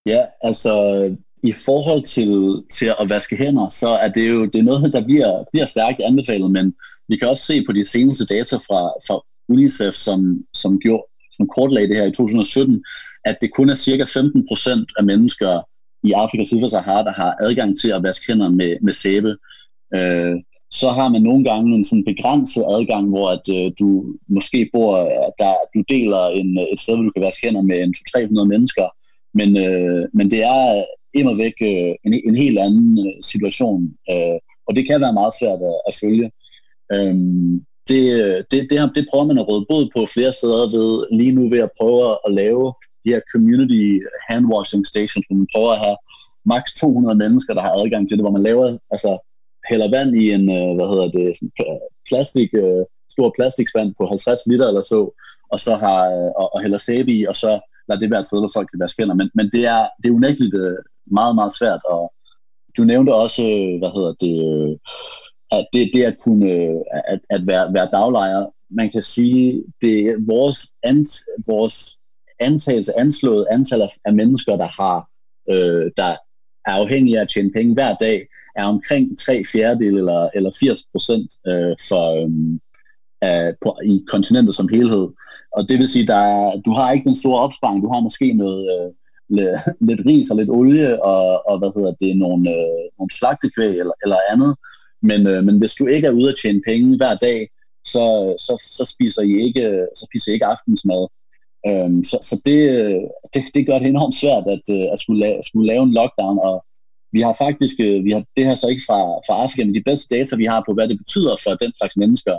Ja, 0.07 0.21
altså 0.43 0.73
i 1.43 1.53
forhold 1.67 2.03
til, 2.03 2.63
til 2.71 2.95
at 3.01 3.11
vaske 3.11 3.37
hænder, 3.37 3.69
så 3.69 3.89
er 3.89 4.09
det 4.09 4.31
jo 4.31 4.45
det 4.47 4.57
er 4.59 4.63
noget, 4.63 4.93
der 4.93 5.05
bliver, 5.05 5.45
bliver 5.53 5.67
stærkt 5.67 6.01
anbefalet, 6.01 6.51
men 6.51 6.75
vi 7.09 7.17
kan 7.17 7.29
også 7.29 7.45
se 7.45 7.65
på 7.67 7.73
de 7.73 7.85
seneste 7.85 8.27
data 8.27 8.57
fra, 8.57 8.81
fra 9.07 9.21
UNICEF, 9.49 9.95
som, 9.95 10.45
som, 10.55 10.79
gjorde, 10.79 11.05
som 11.37 11.49
kortlagde 11.49 11.89
det 11.89 11.97
her 11.97 12.07
i 12.07 12.13
2017, 12.13 12.85
at 13.25 13.37
det 13.41 13.55
kun 13.55 13.71
er 13.71 13.75
cirka 13.75 14.05
15 14.05 14.47
procent 14.49 14.93
af 14.99 15.05
mennesker 15.05 15.61
i 16.03 16.13
Afrika 16.13 16.45
Syd 16.45 16.61
for 16.61 16.69
Sahara, 16.69 17.05
der 17.05 17.13
har 17.13 17.37
adgang 17.41 17.81
til 17.81 17.91
at 17.91 18.03
vaske 18.03 18.27
hænder 18.29 18.49
med, 18.51 18.77
med 18.83 18.93
sæbe. 18.93 19.37
Øh, 19.95 20.35
så 20.81 20.89
har 20.99 21.09
man 21.09 21.23
nogle 21.23 21.45
gange 21.45 21.75
en 21.75 21.85
sådan 21.85 22.05
begrænset 22.05 22.65
adgang, 22.77 23.09
hvor 23.09 23.27
at, 23.37 23.47
øh, 23.57 23.73
du 23.81 23.89
måske 24.29 24.71
bor, 24.73 24.93
øh, 25.05 25.29
der, 25.39 25.55
du 25.75 25.81
deler 25.95 26.23
en, 26.41 26.59
øh, 26.59 26.67
et 26.73 26.81
sted, 26.81 26.95
hvor 26.95 27.05
du 27.05 27.15
kan 27.17 27.27
vaske 27.29 27.47
hænder 27.47 27.63
med 27.63 27.79
en 27.83 27.95
200-300 28.17 28.45
mennesker, 28.53 28.87
men, 29.39 29.51
øh, 29.67 30.03
men 30.19 30.31
det 30.31 30.43
er 30.43 30.85
immer 31.15 31.35
væk 31.45 31.57
øh, 31.71 31.93
en, 32.07 32.13
en 32.29 32.37
helt 32.45 32.59
anden 32.59 32.91
øh, 33.07 33.15
situation, 33.33 33.81
øh, 34.13 34.39
og 34.67 34.77
det 34.77 34.87
kan 34.87 35.01
være 35.01 35.19
meget 35.21 35.35
svært 35.41 35.61
at, 35.71 35.77
at 35.89 35.95
følge. 36.03 36.29
Øhm, 36.93 37.55
øh, 37.57 37.61
det, 37.89 38.03
det, 38.51 38.61
det, 38.71 38.79
det 38.97 39.07
prøver 39.11 39.27
man 39.31 39.39
at 39.39 39.49
råde 39.49 39.67
bod 39.71 39.85
på 39.97 40.01
flere 40.15 40.33
steder 40.33 40.65
ved 40.77 40.89
lige 41.19 41.33
nu 41.39 41.43
ved 41.55 41.63
at 41.67 41.75
prøve 41.79 42.19
at 42.27 42.31
lave 42.41 42.65
de 43.05 43.13
her 43.13 43.21
community 43.33 43.87
handwashing 44.29 44.87
stations, 44.93 45.27
hvor 45.27 45.37
man 45.37 45.53
prøver 45.55 45.73
at 45.73 45.83
have 45.87 45.97
maks 46.53 46.71
200 46.75 47.19
mennesker, 47.19 47.55
der 47.55 47.63
har 47.67 47.75
adgang 47.83 48.03
til 48.09 48.17
det, 48.17 48.25
hvor 48.25 48.37
man 48.37 48.43
laver 48.43 48.67
altså 48.95 49.11
hælder 49.71 49.91
vand 49.91 50.11
i 50.23 50.25
en, 50.37 50.45
øh, 50.57 50.75
hvad 50.77 50.89
hedder 50.93 51.09
det, 51.17 51.37
sådan 51.37 51.53
plastik, 52.09 52.51
øh, 52.55 52.85
stor 53.15 53.33
plastikspand 53.37 53.95
på 53.99 54.07
50 54.07 54.41
liter 54.47 54.69
eller 54.69 54.83
så, 54.83 55.01
og 55.53 55.61
så 55.61 55.77
har, 55.77 56.01
øh, 56.15 56.31
og, 56.41 56.55
og 56.55 56.63
hælder 56.63 56.79
sæbe 56.79 57.13
i, 57.13 57.25
og 57.31 57.37
så 57.37 57.51
lader 57.89 58.01
det 58.01 58.11
være 58.11 58.21
et 58.21 58.27
sted, 58.27 58.39
hvor 58.39 58.55
folk 58.55 58.69
kan 58.71 58.81
vaske 58.81 59.03
hænder. 59.03 59.15
Men, 59.15 59.31
men 59.35 59.47
det 59.55 59.67
er, 59.67 59.83
det 60.03 60.09
er 60.09 60.15
unægteligt 60.15 60.55
øh, 60.55 60.77
meget, 61.07 61.35
meget 61.35 61.53
svært, 61.59 61.83
og 61.95 62.13
du 62.77 62.83
nævnte 62.85 63.15
også, 63.15 63.43
øh, 63.43 63.79
hvad 63.81 63.93
hedder 63.97 64.15
det, 64.25 64.37
øh, 64.51 64.73
at 65.57 65.67
det, 65.73 65.91
det 65.95 66.03
at 66.03 66.17
kunne 66.25 66.51
at, 67.13 67.21
at 67.31 67.43
være, 67.47 67.75
være 67.75 67.89
daglejer, 67.93 68.47
man 68.71 68.91
kan 68.91 69.03
sige, 69.03 69.65
det 69.81 70.01
er 70.01 70.17
vores, 70.29 70.59
ans, 70.83 71.11
vores 71.49 71.77
antagelse, 72.41 72.99
anslået 72.99 73.47
antal 73.51 73.83
af, 73.83 73.89
af 74.05 74.13
mennesker, 74.15 74.57
der 74.57 74.69
har, 74.81 75.09
øh, 75.51 75.91
der 75.97 76.11
er 76.67 76.73
afhængige 76.83 77.19
af 77.19 77.23
at 77.23 77.29
tjene 77.29 77.51
penge 77.53 77.75
hver 77.75 77.95
dag, 77.95 78.27
er 78.57 78.65
omkring 78.65 79.19
3 79.19 79.43
fjerdedel 79.53 79.97
eller, 79.99 80.29
eller 80.35 80.51
80 80.61 80.85
procent 80.93 81.33
øh, 81.47 81.75
for, 81.89 82.05
øh, 82.23 82.31
af, 83.23 83.55
på, 83.63 83.79
i 83.85 84.05
kontinentet 84.09 84.55
som 84.55 84.69
helhed. 84.69 85.09
Og 85.57 85.69
det 85.69 85.79
vil 85.79 85.89
sige, 85.89 86.07
der 86.07 86.17
er, 86.17 86.61
du 86.67 86.73
har 86.73 86.93
ikke 86.93 87.05
den 87.05 87.15
store 87.15 87.41
opsparing, 87.41 87.85
du 87.85 87.93
har 87.93 88.01
måske 88.01 88.33
noget, 88.33 88.63
øh, 88.75 88.93
lidt, 89.37 89.49
lidt 89.89 90.03
ris 90.07 90.31
og 90.31 90.37
lidt 90.37 90.51
olie 90.51 91.05
og, 91.05 91.49
og 91.49 91.59
hvad 91.59 91.71
hedder 91.77 91.95
det, 92.01 92.17
nogle, 92.17 92.51
øh, 92.51 92.85
nogle 92.99 93.13
slagtekvæg 93.19 93.75
eller, 93.83 93.97
eller 94.05 94.19
andet. 94.33 94.55
Men, 95.03 95.27
øh, 95.27 95.45
men 95.45 95.59
hvis 95.59 95.75
du 95.75 95.87
ikke 95.87 96.07
er 96.07 96.19
ude 96.19 96.29
at 96.29 96.39
tjene 96.43 96.63
penge 96.67 96.97
hver 96.97 97.15
dag, 97.15 97.49
så, 97.85 98.05
så, 98.47 98.53
så 98.77 98.85
spiser 98.95 99.23
I 99.23 99.33
ikke, 99.47 99.87
så 99.97 100.07
spiser 100.11 100.31
I 100.31 100.35
ikke 100.35 100.47
aftensmad. 100.47 101.03
Øhm, 101.69 102.05
så 102.11 102.17
så 102.31 102.37
det, 102.45 102.61
øh, 102.79 103.03
det, 103.35 103.43
det 103.55 103.67
gør 103.67 103.79
det 103.79 103.89
enormt 103.89 104.15
svært 104.23 104.47
at, 104.55 104.65
øh, 104.77 104.87
at 104.93 104.99
skulle, 104.99 105.21
lave, 105.21 105.39
skulle 105.43 105.67
lave 105.67 105.83
en 105.83 105.97
lockdown, 105.99 106.39
og 106.49 106.65
vi 107.17 107.21
har 107.27 107.35
faktisk, 107.45 107.77
øh, 107.87 107.99
vi 108.07 108.11
har 108.15 108.23
det 108.37 108.45
her 108.49 108.55
så 108.55 108.67
ikke 108.73 108.87
fra, 108.89 109.01
fra 109.27 109.35
Afrika, 109.43 109.65
men 109.65 109.75
de 109.75 109.89
bedste 109.91 110.17
data, 110.17 110.37
vi 110.37 110.45
har 110.53 110.61
på, 110.67 110.73
hvad 110.75 110.89
det 110.89 110.99
betyder 111.03 111.35
for 111.45 111.53
den 111.65 111.73
slags 111.79 111.97
mennesker 112.03 112.37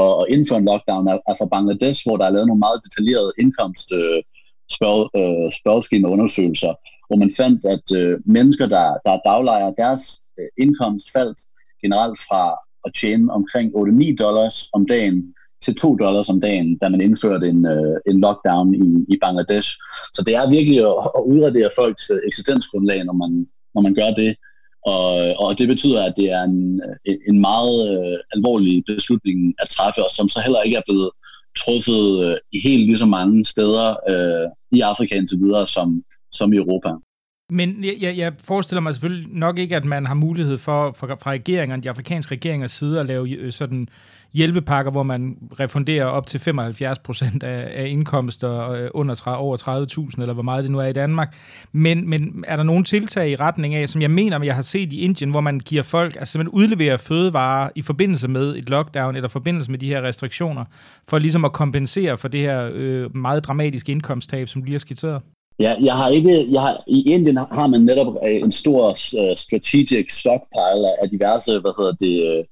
at, 0.00 0.10
at 0.20 0.24
indføre 0.34 0.58
en 0.58 0.68
lockdown, 0.70 1.08
er, 1.12 1.18
er 1.30 1.34
fra 1.38 1.52
Bangladesh, 1.54 2.00
hvor 2.06 2.16
der 2.16 2.26
er 2.26 2.34
lavet 2.34 2.48
nogle 2.48 2.64
meget 2.66 2.80
detaljerede 2.84 3.32
indkomst 3.42 3.88
øh, 4.00 4.20
spørg, 4.76 5.00
øh, 5.20 5.48
spørgeskema 5.60 6.06
undersøgelser, 6.14 6.72
hvor 7.08 7.18
man 7.22 7.30
fandt, 7.40 7.60
at 7.74 7.86
øh, 8.00 8.14
mennesker, 8.36 8.66
der, 8.74 8.86
der 9.04 9.12
er 9.16 9.24
daglejere, 9.30 9.74
deres 9.82 10.02
øh, 10.38 10.48
indkomst 10.64 11.06
faldt 11.16 11.38
generelt 11.82 12.18
fra 12.28 12.42
at 12.86 12.92
tjene 13.00 13.32
omkring 13.38 13.68
8-9 13.74 14.14
dollars 14.24 14.56
om 14.72 14.86
dagen 14.86 15.34
til 15.64 15.74
2 15.74 15.94
dollars 16.04 16.28
om 16.28 16.40
dagen, 16.40 16.78
da 16.78 16.88
man 16.88 17.00
indførte 17.00 17.46
en, 17.48 17.66
øh, 17.66 17.96
en 18.10 18.20
lockdown 18.20 18.68
i, 18.74 19.14
i 19.14 19.16
Bangladesh. 19.24 19.68
Så 20.14 20.20
det 20.26 20.34
er 20.34 20.50
virkelig 20.56 20.78
at, 20.90 20.96
at 21.18 21.22
udradere 21.32 21.70
folks 21.80 22.04
øh, 22.14 22.20
eksistensgrundlag, 22.28 23.04
når 23.04 23.16
man, 23.22 23.46
når 23.76 23.82
man 23.82 23.94
gør 23.94 24.10
det. 24.22 24.30
Og, 24.94 25.10
og 25.42 25.58
det 25.58 25.68
betyder, 25.68 26.00
at 26.04 26.14
det 26.16 26.32
er 26.32 26.42
en, 26.42 26.82
en 27.30 27.40
meget 27.40 27.78
øh, 27.92 28.18
alvorlig 28.34 28.84
beslutning 28.86 29.54
at 29.58 29.68
træffe, 29.68 30.04
og 30.04 30.10
som 30.10 30.28
så 30.28 30.40
heller 30.44 30.62
ikke 30.62 30.76
er 30.76 30.86
blevet 30.88 31.10
truffet 31.62 32.04
øh, 32.24 32.36
i 32.52 32.58
helt 32.68 32.86
lige 32.86 32.98
så 32.98 33.06
mange 33.06 33.44
steder 33.44 33.86
øh, 34.10 34.46
i 34.78 34.80
Afrika 34.80 35.14
indtil 35.14 35.38
videre, 35.38 35.66
som, 35.66 36.02
som 36.32 36.52
i 36.52 36.56
Europa. 36.56 36.90
Men 37.50 37.84
jeg, 38.00 38.16
jeg 38.16 38.32
forestiller 38.44 38.80
mig 38.80 38.92
selvfølgelig 38.92 39.28
nok 39.30 39.58
ikke, 39.58 39.76
at 39.76 39.84
man 39.84 40.06
har 40.06 40.14
mulighed 40.14 40.58
for, 40.58 40.92
for 40.92 41.06
fra 41.22 41.30
regeringerne, 41.30 41.82
de 41.82 41.90
afrikanske 41.90 42.34
regeringers 42.34 42.72
side, 42.72 43.00
at 43.00 43.06
lave 43.06 43.30
øh, 43.30 43.52
sådan 43.52 43.88
hjælpepakker, 44.34 44.90
hvor 44.90 45.02
man 45.02 45.36
refunderer 45.60 46.04
op 46.04 46.26
til 46.26 46.40
75 46.40 46.98
procent 46.98 47.42
af, 47.42 47.82
af 47.82 47.88
indkomster 47.88 48.70
øh, 48.70 48.88
under 48.94 49.14
30, 49.14 49.38
over 49.38 49.56
30.000, 50.16 50.20
eller 50.20 50.34
hvor 50.34 50.42
meget 50.42 50.64
det 50.64 50.70
nu 50.70 50.78
er 50.78 50.86
i 50.86 50.92
Danmark. 50.92 51.36
Men, 51.72 52.08
men 52.08 52.44
er 52.48 52.56
der 52.56 52.62
nogle 52.62 52.84
tiltag 52.84 53.30
i 53.30 53.36
retning 53.36 53.74
af, 53.74 53.88
som 53.88 54.02
jeg 54.02 54.10
mener, 54.10 54.44
jeg 54.44 54.54
har 54.54 54.62
set 54.62 54.92
i 54.92 55.00
Indien, 55.00 55.30
hvor 55.30 55.40
man 55.40 55.60
giver 55.60 55.82
folk, 55.82 56.16
altså 56.16 56.38
man 56.38 56.48
udleverer 56.48 56.96
fødevarer 56.96 57.70
i 57.74 57.82
forbindelse 57.82 58.28
med 58.28 58.56
et 58.56 58.68
lockdown, 58.68 59.16
eller 59.16 59.28
forbindelse 59.28 59.70
med 59.70 59.78
de 59.78 59.88
her 59.88 60.02
restriktioner, 60.02 60.64
for 61.08 61.18
ligesom 61.18 61.44
at 61.44 61.52
kompensere 61.52 62.18
for 62.18 62.28
det 62.28 62.40
her 62.40 62.70
øh, 62.72 63.16
meget 63.16 63.44
dramatiske 63.44 63.92
indkomsttab, 63.92 64.48
som 64.48 64.62
lige 64.62 64.72
har 64.72 64.78
skitseret? 64.78 65.22
Ja, 65.60 65.74
jeg 65.82 65.94
har 65.94 66.08
ikke, 66.08 66.46
jeg 66.52 66.60
har, 66.60 66.84
i 66.86 67.12
Indien 67.14 67.36
har 67.36 67.66
man 67.66 67.80
netop 67.80 68.14
øh, 68.26 68.36
en 68.36 68.52
stor 68.52 68.88
uh, 68.88 69.34
strategic 69.36 70.12
stockpile 70.12 71.02
af 71.02 71.10
diverse, 71.10 71.58
hvad 71.58 71.72
hedder 71.78 71.92
det, 71.92 72.46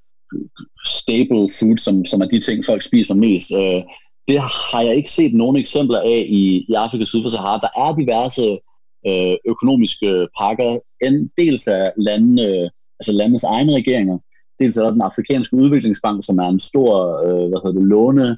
staple 0.84 1.48
food, 1.58 1.78
som, 1.78 2.04
som 2.04 2.20
er 2.20 2.26
de 2.26 2.40
ting, 2.40 2.64
folk 2.64 2.82
spiser 2.82 3.14
mest. 3.14 3.52
Øh, 3.54 3.82
det 4.28 4.38
har 4.40 4.82
jeg 4.82 4.96
ikke 4.96 5.10
set 5.10 5.34
nogen 5.34 5.56
eksempler 5.56 6.00
af 6.00 6.24
i, 6.28 6.66
i 6.68 6.72
Afrika 6.72 7.04
syd 7.04 7.22
for 7.22 7.28
Sahara. 7.28 7.60
Der 7.60 7.72
er 7.82 7.94
diverse 7.94 8.58
øh, 9.08 9.36
økonomiske 9.52 10.28
pakker, 10.38 10.78
en 11.02 11.30
dels 11.38 11.68
af 11.68 11.92
landene, 11.96 12.42
øh, 12.42 12.70
altså 13.00 13.12
landets 13.12 13.44
egne 13.44 13.74
regeringer, 13.74 14.18
dels 14.58 14.76
er 14.76 14.82
der 14.82 14.90
den 14.90 15.02
afrikanske 15.02 15.56
udviklingsbank, 15.56 16.24
som 16.24 16.38
er 16.38 16.48
en 16.48 16.60
stor, 16.60 16.90
øh, 17.26 17.48
hvad 17.48 17.60
hedder 17.64 17.80
det, 17.80 17.88
låne, 17.88 18.36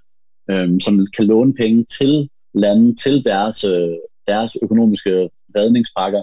øh, 0.51 0.81
som 0.81 1.07
kan 1.17 1.25
låne 1.25 1.55
penge 1.55 1.85
til 1.99 2.29
lande, 2.55 2.95
til 2.95 3.25
deres 3.25 3.65
øh, 3.65 3.97
deres 4.27 4.57
økonomiske 4.63 5.31
redningspakker. 5.57 6.23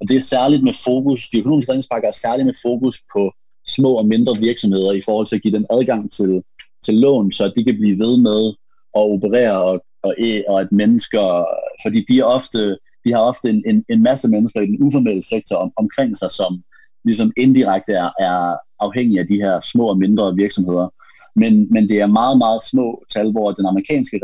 Og 0.00 0.08
det 0.08 0.16
er 0.16 0.30
særligt 0.34 0.62
med 0.62 0.74
fokus, 0.84 1.28
de 1.28 1.38
økonomiske 1.38 1.70
redningspakker 1.70 2.08
er 2.08 2.12
særligt 2.24 2.46
med 2.46 2.54
fokus 2.66 2.96
på 3.12 3.32
små 3.66 3.94
og 3.94 4.06
mindre 4.06 4.36
virksomheder 4.40 4.92
i 4.92 5.00
forhold 5.00 5.26
til 5.26 5.36
at 5.36 5.42
give 5.42 5.54
dem 5.54 5.66
adgang 5.70 6.12
til, 6.12 6.42
til 6.84 6.94
lån, 6.94 7.32
så 7.32 7.52
de 7.56 7.64
kan 7.64 7.76
blive 7.76 7.98
ved 7.98 8.18
med 8.18 8.48
at 8.96 9.02
operere 9.14 9.62
og, 9.62 9.84
og, 10.02 10.14
e, 10.18 10.42
og 10.48 10.60
at 10.60 10.72
mennesker, 10.72 11.44
fordi 11.84 12.04
de, 12.08 12.20
er 12.20 12.24
ofte, 12.24 12.78
de 13.04 13.12
har 13.12 13.20
ofte 13.20 13.50
en, 13.50 13.62
en, 13.66 13.84
en 13.88 14.02
masse 14.02 14.28
mennesker 14.28 14.60
i 14.60 14.66
den 14.66 14.82
uformelle 14.82 15.22
sektor 15.22 15.56
om, 15.56 15.72
omkring 15.76 16.16
sig, 16.16 16.30
som 16.30 16.62
ligesom 17.04 17.32
indirekte 17.36 17.92
er, 17.92 18.10
er 18.20 18.56
afhængige 18.80 19.20
af 19.20 19.26
de 19.26 19.42
her 19.44 19.60
små 19.60 19.84
og 19.88 19.98
mindre 19.98 20.34
virksomheder. 20.34 20.88
Men, 21.36 21.68
men 21.74 21.88
det 21.88 22.00
er 22.00 22.16
meget, 22.20 22.38
meget 22.38 22.62
små 22.70 23.04
tal, 23.14 23.30
hvor 23.32 23.52
den 23.52 23.66
amerikanske 23.66 24.20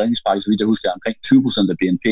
redningspakke, 0.00 0.42
så 0.42 0.50
vidt 0.50 0.60
jeg 0.60 0.72
husker, 0.72 0.88
er 0.88 0.98
omkring 0.98 1.16
20% 1.26 1.70
af 1.72 1.76
BNP, 1.80 2.06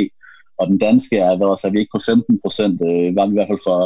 og 0.59 0.67
den 0.71 0.79
danske 0.79 1.17
er, 1.19 1.37
hvad 1.37 1.47
også, 1.47 1.67
er 1.67 1.73
vi 1.73 1.79
ikke 1.79 1.95
på 1.95 2.03
15 2.07 2.41
procent, 2.45 2.77
øh, 2.89 3.17
var 3.17 3.27
vi 3.27 3.33
i 3.33 3.39
hvert 3.39 3.53
fald 3.53 3.67
for 3.69 3.81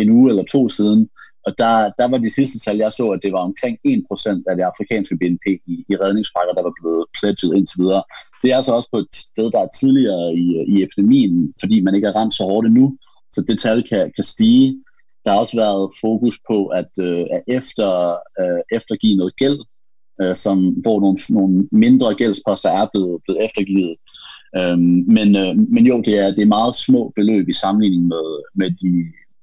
en 0.00 0.10
uge 0.10 0.30
eller 0.30 0.44
to 0.52 0.68
siden. 0.68 1.08
Og 1.48 1.52
der, 1.62 1.74
der 1.98 2.06
var 2.12 2.18
de 2.18 2.34
sidste 2.38 2.58
tal, 2.58 2.76
jeg 2.76 2.92
så, 2.92 3.06
at 3.14 3.20
det 3.24 3.32
var 3.32 3.42
omkring 3.48 3.76
1% 3.88 4.42
af 4.50 4.54
det 4.56 4.64
afrikanske 4.70 5.16
BNP 5.20 5.46
i, 5.72 5.74
i 5.90 5.94
redningspakker, 6.02 6.52
der 6.54 6.62
var 6.68 6.74
blevet 6.80 7.04
pledget 7.18 7.50
indtil 7.56 7.78
videre. 7.82 8.02
Det 8.42 8.48
er 8.50 8.56
altså 8.56 8.72
også 8.72 8.88
på 8.92 8.98
et 8.98 9.14
sted, 9.28 9.46
der 9.54 9.60
er 9.62 9.76
tidligere 9.80 10.34
i, 10.42 10.44
i 10.72 10.74
epidemien, 10.86 11.54
fordi 11.60 11.76
man 11.80 11.94
ikke 11.94 12.08
er 12.08 12.16
ramt 12.18 12.34
så 12.34 12.44
hårdt 12.44 12.66
endnu. 12.66 12.86
Så 13.34 13.40
det 13.48 13.58
tal 13.60 13.78
kan, 13.90 14.12
kan 14.16 14.24
stige. 14.24 14.66
Der 15.24 15.30
har 15.30 15.38
også 15.38 15.56
været 15.56 15.92
fokus 16.00 16.36
på 16.50 16.66
at, 16.66 16.92
øh, 17.06 17.24
at 17.36 17.42
efter, 17.58 17.90
øh, 18.40 18.60
eftergive 18.78 19.16
noget 19.16 19.36
gæld, 19.36 19.60
øh, 20.22 20.34
som, 20.34 20.56
hvor 20.82 21.00
nogle, 21.00 21.18
nogle 21.30 21.68
mindre 21.72 22.14
gældsposter 22.14 22.70
er 22.70 22.86
blevet, 22.92 23.20
blevet 23.24 23.44
eftergivet. 23.44 23.96
Øhm, 24.58 25.04
men, 25.16 25.28
øh, 25.36 25.54
men 25.74 25.86
jo, 25.86 25.96
det 26.06 26.14
er, 26.18 26.28
det 26.36 26.42
er 26.42 26.56
meget 26.58 26.74
små 26.74 27.12
beløb 27.16 27.48
i 27.48 27.60
sammenligning 27.62 28.06
med, 28.06 28.26
med, 28.54 28.70
de, 28.70 28.90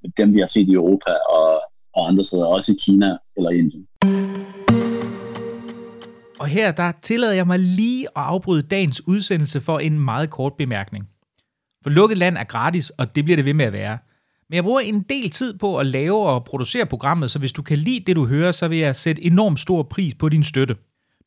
med 0.01 0.11
dem, 0.17 0.33
vi 0.33 0.39
har 0.39 0.47
set 0.47 0.69
i 0.69 0.73
Europa 0.73 1.11
og, 1.37 1.61
og 1.95 2.07
andre 2.07 2.23
steder, 2.23 2.45
også 2.45 2.71
i 2.71 2.75
Kina 2.85 3.17
eller 3.37 3.49
Indien. 3.49 3.87
Og 6.39 6.47
her 6.47 6.71
der 6.71 6.91
tillader 7.01 7.33
jeg 7.33 7.47
mig 7.47 7.59
lige 7.59 8.07
at 8.15 8.23
afbryde 8.23 8.61
dagens 8.61 9.07
udsendelse 9.07 9.61
for 9.61 9.79
en 9.79 9.99
meget 9.99 10.29
kort 10.29 10.53
bemærkning. 10.57 11.07
For 11.83 11.89
lukket 11.89 12.17
land 12.17 12.37
er 12.37 12.43
gratis, 12.43 12.89
og 12.89 13.15
det 13.15 13.23
bliver 13.23 13.35
det 13.35 13.45
ved 13.45 13.53
med 13.53 13.65
at 13.65 13.73
være. 13.73 13.97
Men 14.49 14.55
jeg 14.55 14.63
bruger 14.63 14.79
en 14.79 15.01
del 15.01 15.29
tid 15.29 15.57
på 15.57 15.77
at 15.77 15.85
lave 15.85 16.27
og 16.27 16.45
producere 16.45 16.85
programmet, 16.85 17.31
så 17.31 17.39
hvis 17.39 17.53
du 17.53 17.61
kan 17.61 17.77
lide 17.77 18.03
det, 18.07 18.15
du 18.15 18.25
hører, 18.25 18.51
så 18.51 18.67
vil 18.67 18.77
jeg 18.77 18.95
sætte 18.95 19.23
enormt 19.23 19.59
stor 19.59 19.83
pris 19.83 20.15
på 20.15 20.29
din 20.29 20.43
støtte. 20.43 20.75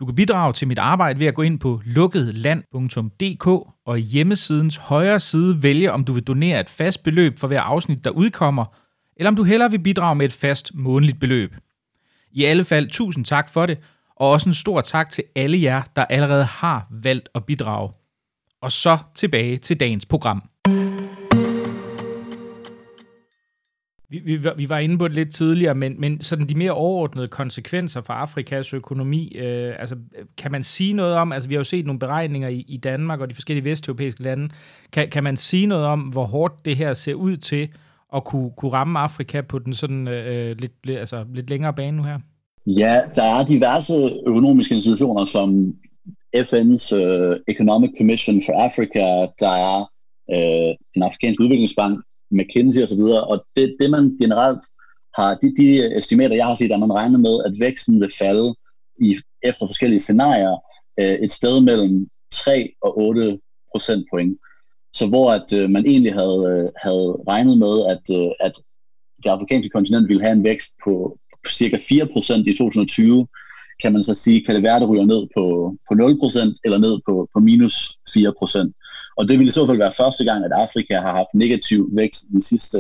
Du 0.01 0.07
kan 0.07 0.15
bidrage 0.15 0.53
til 0.53 0.69
mit 0.69 0.79
arbejde 0.79 1.21
ved 1.21 1.27
at 1.27 1.35
gå 1.35 1.43
ind 1.43 1.59
på 1.59 1.81
lukketland.dk 1.85 3.47
og 3.87 3.99
i 3.99 4.03
hjemmesidens 4.03 4.77
højre 4.77 5.21
side 5.21 5.63
vælge, 5.63 5.93
om 5.93 6.05
du 6.05 6.13
vil 6.13 6.23
donere 6.23 6.61
et 6.61 6.71
fast 6.71 7.03
beløb 7.03 7.39
for 7.39 7.47
hver 7.47 7.61
afsnit, 7.61 8.05
der 8.05 8.11
udkommer, 8.11 8.65
eller 9.19 9.31
om 9.31 9.37
du 9.37 9.43
hellere 9.43 9.71
vil 9.71 9.79
bidrage 9.79 10.15
med 10.15 10.27
et 10.27 10.33
fast 10.33 10.71
månedligt 10.75 11.21
beløb. 11.21 11.55
I 12.33 12.45
alle 12.45 12.65
fald 12.65 12.91
tusind 12.91 13.25
tak 13.25 13.49
for 13.49 13.67
det, 13.67 13.79
og 14.17 14.31
også 14.31 14.49
en 14.49 14.55
stor 14.55 14.81
tak 14.81 15.11
til 15.11 15.25
alle 15.37 15.63
jer, 15.63 15.83
der 15.97 16.05
allerede 16.05 16.45
har 16.45 16.87
valgt 16.91 17.29
at 17.35 17.45
bidrage. 17.45 17.93
Og 18.61 18.73
så 18.73 18.99
tilbage 19.15 19.59
til 19.59 19.81
dagens 19.81 20.07
program. 20.07 20.43
Vi, 24.11 24.19
vi, 24.19 24.51
vi 24.57 24.69
var 24.69 24.79
inde 24.79 24.99
på 24.99 25.09
det 25.09 25.15
lidt 25.15 25.35
tidligere, 25.35 25.75
men, 25.75 26.01
men 26.01 26.21
sådan 26.21 26.49
de 26.49 26.55
mere 26.55 26.73
overordnede 26.73 27.29
konsekvenser 27.29 28.01
for 28.01 28.13
Afrikas 28.13 28.75
økonomi, 28.75 29.37
øh, 29.37 29.75
altså 29.79 29.97
kan 30.37 30.53
man 30.53 30.63
sige 30.63 30.93
noget 30.93 31.15
om, 31.15 31.33
altså 31.33 31.49
vi 31.49 31.55
har 31.55 31.61
jo 31.61 31.65
set 31.65 31.87
nogle 31.87 31.99
beregninger 31.99 32.49
i, 32.49 32.65
i 32.69 32.77
Danmark 32.77 33.21
og 33.21 33.31
de 33.31 33.35
forskellige 33.35 33.65
vesteuropæiske 33.65 34.23
lande, 34.23 34.49
kan, 34.93 35.11
kan 35.11 35.25
man 35.25 35.37
sige 35.37 35.67
noget 35.67 35.85
om, 35.85 36.01
hvor 36.01 36.25
hårdt 36.25 36.65
det 36.65 36.77
her 36.77 36.95
ser 36.95 37.15
ud 37.15 37.37
til 37.37 37.69
at 38.17 38.25
kunne, 38.25 38.51
kunne 38.57 38.73
ramme 38.73 38.99
Afrika 38.99 39.41
på 39.41 39.59
den 39.59 39.75
sådan 39.75 40.09
øh, 40.09 40.27
øh, 40.27 40.57
lidt, 40.59 40.73
lidt, 40.85 40.99
altså, 40.99 41.25
lidt 41.35 41.51
længere 41.51 41.75
bane 41.75 41.97
nu 41.97 42.03
her? 42.03 42.19
Ja, 42.67 43.01
der 43.15 43.23
er 43.23 43.45
diverse 43.45 43.95
økonomiske 44.27 44.75
institutioner, 44.75 45.25
som 45.25 45.75
FN's 46.37 46.97
øh, 46.97 47.41
Economic 47.49 47.91
Commission 47.99 48.43
for 48.47 48.53
Africa, 48.53 49.27
der 49.41 49.51
er 49.51 49.91
øh, 50.35 50.77
den 50.95 51.03
afrikanske 51.03 51.43
udviklingsbank, 51.45 52.05
McKinsey 52.31 52.83
osv., 52.83 53.01
og, 53.01 53.29
og 53.29 53.45
det, 53.57 53.77
det 53.81 53.91
man 53.91 54.17
generelt 54.21 54.65
har, 55.15 55.35
de, 55.35 55.55
de 55.57 55.97
estimater, 55.97 56.37
jeg 56.37 56.47
har 56.47 56.55
set, 56.55 56.73
at 56.73 56.81
man 56.81 56.93
regner 56.93 57.19
med, 57.19 57.45
at 57.47 57.61
væksten 57.61 58.01
vil 58.01 58.13
falde 58.19 58.55
i, 59.01 59.17
efter 59.43 59.67
forskellige 59.67 60.01
scenarier 60.01 60.57
øh, 61.01 61.17
et 61.25 61.31
sted 61.31 61.61
mellem 61.61 62.09
3 62.33 62.73
og 62.83 62.99
8 62.99 63.39
procentpoint. 63.73 64.39
Så 64.95 65.07
hvor 65.09 65.33
at 65.33 65.53
øh, 65.53 65.71
man 65.71 65.87
egentlig 65.87 66.13
havde, 66.13 66.41
øh, 66.53 66.69
havde 66.85 67.09
regnet 67.29 67.59
med, 67.59 67.75
at, 67.93 68.05
øh, 68.19 68.31
at 68.41 68.53
det 69.23 69.31
afrikanske 69.31 69.71
kontinent 69.71 70.09
ville 70.09 70.23
have 70.23 70.33
en 70.33 70.45
vækst 70.45 70.71
på, 70.85 71.19
på 71.45 71.51
cirka 71.51 71.77
4% 71.77 72.51
i 72.51 72.55
2020, 72.55 73.27
kan 73.83 73.93
man 73.93 74.03
så 74.03 74.15
sige, 74.15 74.45
kan 74.45 74.55
det 74.55 74.63
være, 74.63 74.77
at 74.77 74.81
det 74.81 74.89
ryger 74.89 75.07
ned 75.07 75.23
på, 75.37 75.75
på 75.89 75.95
0% 75.95 76.61
eller 76.65 76.79
ned 76.79 76.99
på, 77.07 77.29
på 77.35 77.39
minus 77.41 77.75
4%. 78.11 79.15
Og 79.17 79.29
det 79.29 79.39
ville 79.39 79.49
i 79.49 79.53
så 79.53 79.67
fald 79.67 79.79
være 79.79 79.99
første 80.01 80.25
gang, 80.25 80.45
at 80.45 80.53
Afrika 80.53 80.95
har 81.01 81.17
haft 81.17 81.35
negativ 81.35 81.89
vækst 81.93 82.25
de 82.35 82.43
sidste 82.43 82.79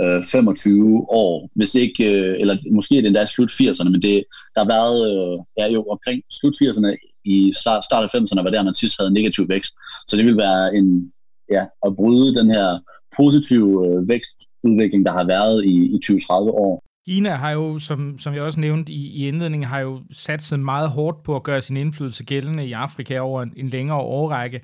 øh, 0.00 0.22
25 0.32 1.06
år, 1.10 1.50
hvis 1.54 1.74
ikke, 1.74 2.04
øh, 2.12 2.36
eller 2.40 2.56
måske 2.72 2.96
er 2.96 3.00
det 3.02 3.06
endda 3.06 3.24
slut 3.24 3.50
80'erne, 3.50 3.90
men 3.90 4.02
det, 4.02 4.24
der 4.54 4.60
har 4.64 4.70
været, 4.76 4.98
øh, 5.10 5.38
ja 5.58 5.66
jo, 5.74 5.80
omkring 5.94 6.22
slut 6.30 6.56
80'erne 6.62 6.90
i 7.24 7.52
start, 7.60 7.84
start 7.84 8.04
af 8.04 8.18
90'erne 8.18 8.42
var 8.42 8.50
der, 8.50 8.62
man 8.62 8.74
sidst 8.74 8.96
havde 9.00 9.14
negativ 9.14 9.48
vækst. 9.48 9.72
Så 10.08 10.16
det 10.16 10.24
vil 10.24 10.36
være 10.36 10.74
en, 10.74 11.12
ja, 11.50 11.66
at 11.86 11.96
bryde 11.96 12.34
den 12.34 12.50
her 12.50 12.78
positive 13.16 13.86
øh, 13.86 14.08
vækstudvikling, 14.08 15.04
der 15.04 15.12
har 15.12 15.26
været 15.26 15.64
i, 15.64 15.76
i 15.94 16.00
20-30 16.04 16.32
år. 16.32 16.82
Kina 17.08 17.30
har 17.30 17.50
jo, 17.50 17.78
som, 17.78 18.18
som 18.18 18.34
jeg 18.34 18.42
også 18.42 18.60
nævnte 18.60 18.92
i, 18.92 19.06
i 19.06 19.28
indledningen, 19.28 19.68
har 19.68 19.80
jo 19.80 20.00
sat 20.12 20.42
sig 20.42 20.60
meget 20.60 20.90
hårdt 20.90 21.22
på 21.22 21.36
at 21.36 21.42
gøre 21.42 21.60
sin 21.60 21.76
indflydelse 21.76 22.24
gældende 22.24 22.66
i 22.66 22.72
Afrika 22.72 23.18
over 23.18 23.42
en, 23.42 23.52
en 23.56 23.68
længere 23.68 23.98
årrække. 23.98 24.60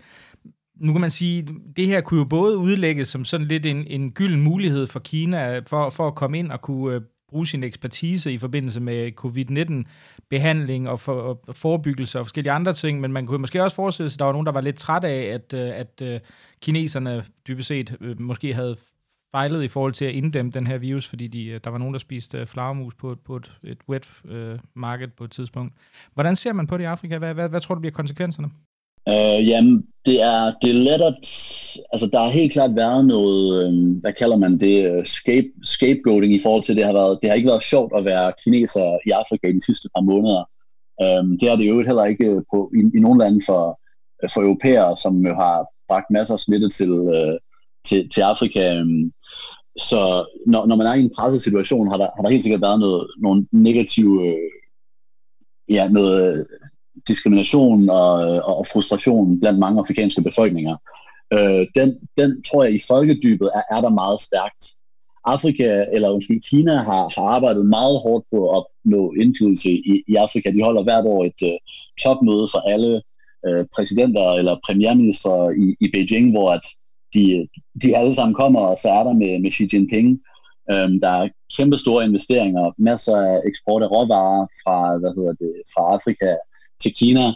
Nu 0.81 0.93
kan 0.93 1.01
man 1.01 1.11
sige, 1.11 1.49
det 1.77 1.87
her 1.87 2.01
kunne 2.01 2.21
jo 2.21 2.25
både 2.27 2.59
udlægges 2.59 3.09
som 3.09 3.25
sådan 3.25 3.47
lidt 3.47 3.67
en, 3.67 3.87
en 3.87 4.11
gylden 4.11 4.41
mulighed 4.41 4.87
for 4.87 5.01
Kina 5.01 5.59
for, 5.59 5.91
for 5.91 6.07
at 6.07 6.15
komme 6.15 6.39
ind 6.39 6.53
og 6.53 6.61
kunne 6.61 6.95
øh, 6.95 7.01
bruge 7.33 7.47
sin 7.47 7.65
ekspertise 7.65 8.33
i 8.33 8.39
forbindelse 8.39 8.81
med 8.81 9.13
covid-19-behandling 9.13 10.89
og, 10.89 11.01
for, 11.01 11.41
og 11.47 11.57
forebyggelse 11.57 12.19
og 12.19 12.27
forskellige 12.27 12.53
andre 12.53 12.73
ting, 12.73 13.01
men 13.01 13.13
man 13.13 13.27
kunne 13.27 13.39
måske 13.39 13.63
også 13.63 13.75
forestille 13.75 14.11
sig, 14.11 14.17
at 14.17 14.19
der 14.19 14.25
var 14.25 14.33
nogen, 14.33 14.47
der 14.47 14.53
var 14.53 14.61
lidt 14.61 14.77
træt 14.77 15.05
af, 15.05 15.23
at, 15.23 15.55
øh, 15.55 15.71
at 15.75 16.03
øh, 16.03 16.21
kineserne 16.61 17.25
dybest 17.49 17.69
set 17.69 17.97
øh, 18.01 18.21
måske 18.21 18.55
havde 18.55 18.77
fejlet 19.31 19.63
i 19.63 19.69
forhold 19.69 19.93
til 19.93 20.05
at 20.05 20.15
inddæmme 20.15 20.51
den 20.51 20.67
her 20.67 20.79
virus, 20.79 21.09
fordi 21.09 21.27
de, 21.27 21.59
der 21.59 21.71
var 21.71 21.79
nogen, 21.79 21.95
der 21.95 21.99
spiste 21.99 22.47
flagermus 22.47 22.95
på, 22.95 23.17
på 23.25 23.37
et, 23.37 23.53
et 23.65 23.79
wet 23.89 24.13
øh, 24.25 24.59
market 24.75 25.13
på 25.13 25.25
et 25.25 25.31
tidspunkt. 25.31 25.75
Hvordan 26.15 26.37
ser 26.37 26.53
man 26.53 26.67
på 26.67 26.77
det 26.77 26.85
i 26.85 26.87
Afrika? 26.87 27.19
Hvad, 27.19 27.35
hvad, 27.35 27.49
hvad 27.49 27.61
tror 27.61 27.75
du 27.75 27.81
bliver 27.81 27.93
konsekvenserne? 27.93 28.51
Øh, 29.09 29.49
jamen, 29.49 29.87
det 30.07 30.23
er, 30.23 30.53
det 30.63 30.71
er 30.71 30.75
let 30.75 31.03
at... 31.03 31.15
Altså, 31.93 32.09
der 32.13 32.21
har 32.21 32.29
helt 32.29 32.53
klart 32.53 32.77
været 32.77 33.07
noget, 33.07 33.65
øh, 33.65 34.01
hvad 34.01 34.13
kalder 34.13 34.37
man 34.37 34.59
det, 34.59 34.91
øh, 34.91 35.05
scape, 35.05 35.49
scapegoating 35.65 36.33
i 36.35 36.41
forhold 36.43 36.63
til, 36.63 36.77
det 36.77 36.85
har 36.85 36.93
været, 36.93 37.19
det 37.23 37.31
har 37.31 37.37
ikke 37.37 37.49
været 37.49 37.63
sjovt 37.63 37.93
at 37.99 38.05
være 38.05 38.33
kineser 38.45 38.99
i 39.07 39.11
Afrika 39.11 39.47
i 39.47 39.53
de 39.53 39.65
sidste 39.65 39.89
par 39.95 40.03
måneder. 40.03 40.45
Øh, 41.03 41.25
det 41.41 41.49
har 41.49 41.57
det 41.57 41.69
jo 41.69 41.83
heller 41.83 42.05
ikke 42.05 42.27
øh, 42.31 42.43
på, 42.53 42.73
i, 42.79 42.97
i 42.97 43.01
nogle 43.01 43.25
lande 43.25 43.41
for, 43.47 43.81
øh, 44.23 44.29
for 44.35 44.41
europæere, 44.43 44.97
som 44.97 45.15
jo 45.17 45.35
har 45.35 45.67
bragt 45.89 46.11
masser 46.11 46.35
af 46.35 46.41
smitte 46.41 46.69
til, 46.69 46.91
øh, 46.91 47.39
til, 47.89 48.09
til 48.09 48.21
Afrika. 48.21 48.85
Så 49.79 50.01
når, 50.47 50.67
når 50.67 50.77
man 50.77 50.87
er 50.87 50.95
i 50.95 51.03
en 51.03 51.15
presset 51.19 51.43
situation, 51.43 51.89
har 51.89 51.97
der, 51.97 52.09
har 52.17 52.23
der 52.23 52.31
helt 52.31 52.43
sikkert 52.43 52.63
været 52.63 52.81
noget, 52.81 53.11
nogle 53.19 53.47
negative, 53.53 54.27
øh, 54.27 54.51
ja, 55.71 55.89
noget 55.89 56.47
diskrimination 57.09 57.91
og, 57.91 58.15
og 58.59 58.67
frustration 58.73 59.41
blandt 59.41 59.59
mange 59.59 59.79
afrikanske 59.79 60.23
befolkninger. 60.23 60.77
Øh, 61.33 61.67
den, 61.75 61.89
den 62.17 62.43
tror 62.43 62.65
jeg 62.65 62.75
i 62.75 62.81
folkedybet 62.89 63.51
er, 63.55 63.77
er 63.77 63.81
der 63.81 63.91
meget 63.91 64.21
stærkt. 64.21 64.65
Afrika, 65.25 65.85
eller 65.93 66.11
undskyld, 66.11 66.41
Kina 66.51 66.75
har, 66.77 67.05
har 67.15 67.27
arbejdet 67.37 67.67
meget 67.67 68.01
hårdt 68.05 68.25
på 68.33 68.39
at 68.45 68.57
opnå 68.59 69.13
indflydelse 69.23 69.71
i, 69.71 70.03
i 70.09 70.15
Afrika. 70.15 70.51
De 70.51 70.63
holder 70.63 70.83
hvert 70.83 71.05
år 71.05 71.25
et 71.25 71.41
uh, 71.43 71.59
topmøde 72.03 72.47
for 72.53 72.61
alle 72.73 73.03
uh, 73.49 73.65
præsidenter 73.75 74.33
eller 74.33 74.57
premierminister 74.67 75.35
i, 75.65 75.67
i 75.85 75.91
Beijing, 75.93 76.31
hvor 76.31 76.49
at 76.51 76.67
de, 77.15 77.49
de 77.83 77.97
alle 77.97 78.15
sammen 78.15 78.35
kommer, 78.35 78.61
og 78.61 78.79
så 78.79 78.89
er 78.89 79.05
der 79.05 79.13
med, 79.13 79.41
med 79.43 79.51
Xi 79.51 79.69
Jinping. 79.73 80.09
Um, 80.73 81.01
der 81.01 81.13
er 81.21 81.29
kæmpe 81.57 81.77
store 81.79 82.05
investeringer, 82.05 82.75
masser 82.79 83.17
af 83.17 83.41
eksport 83.47 83.83
af 83.83 83.91
råvarer 83.91 84.47
fra, 84.63 84.99
hvad 84.99 85.13
hedder 85.17 85.35
det, 85.43 85.53
fra 85.73 85.83
Afrika 85.95 86.29
til 86.83 86.95
Kina, 86.95 87.27
øh, 87.29 87.35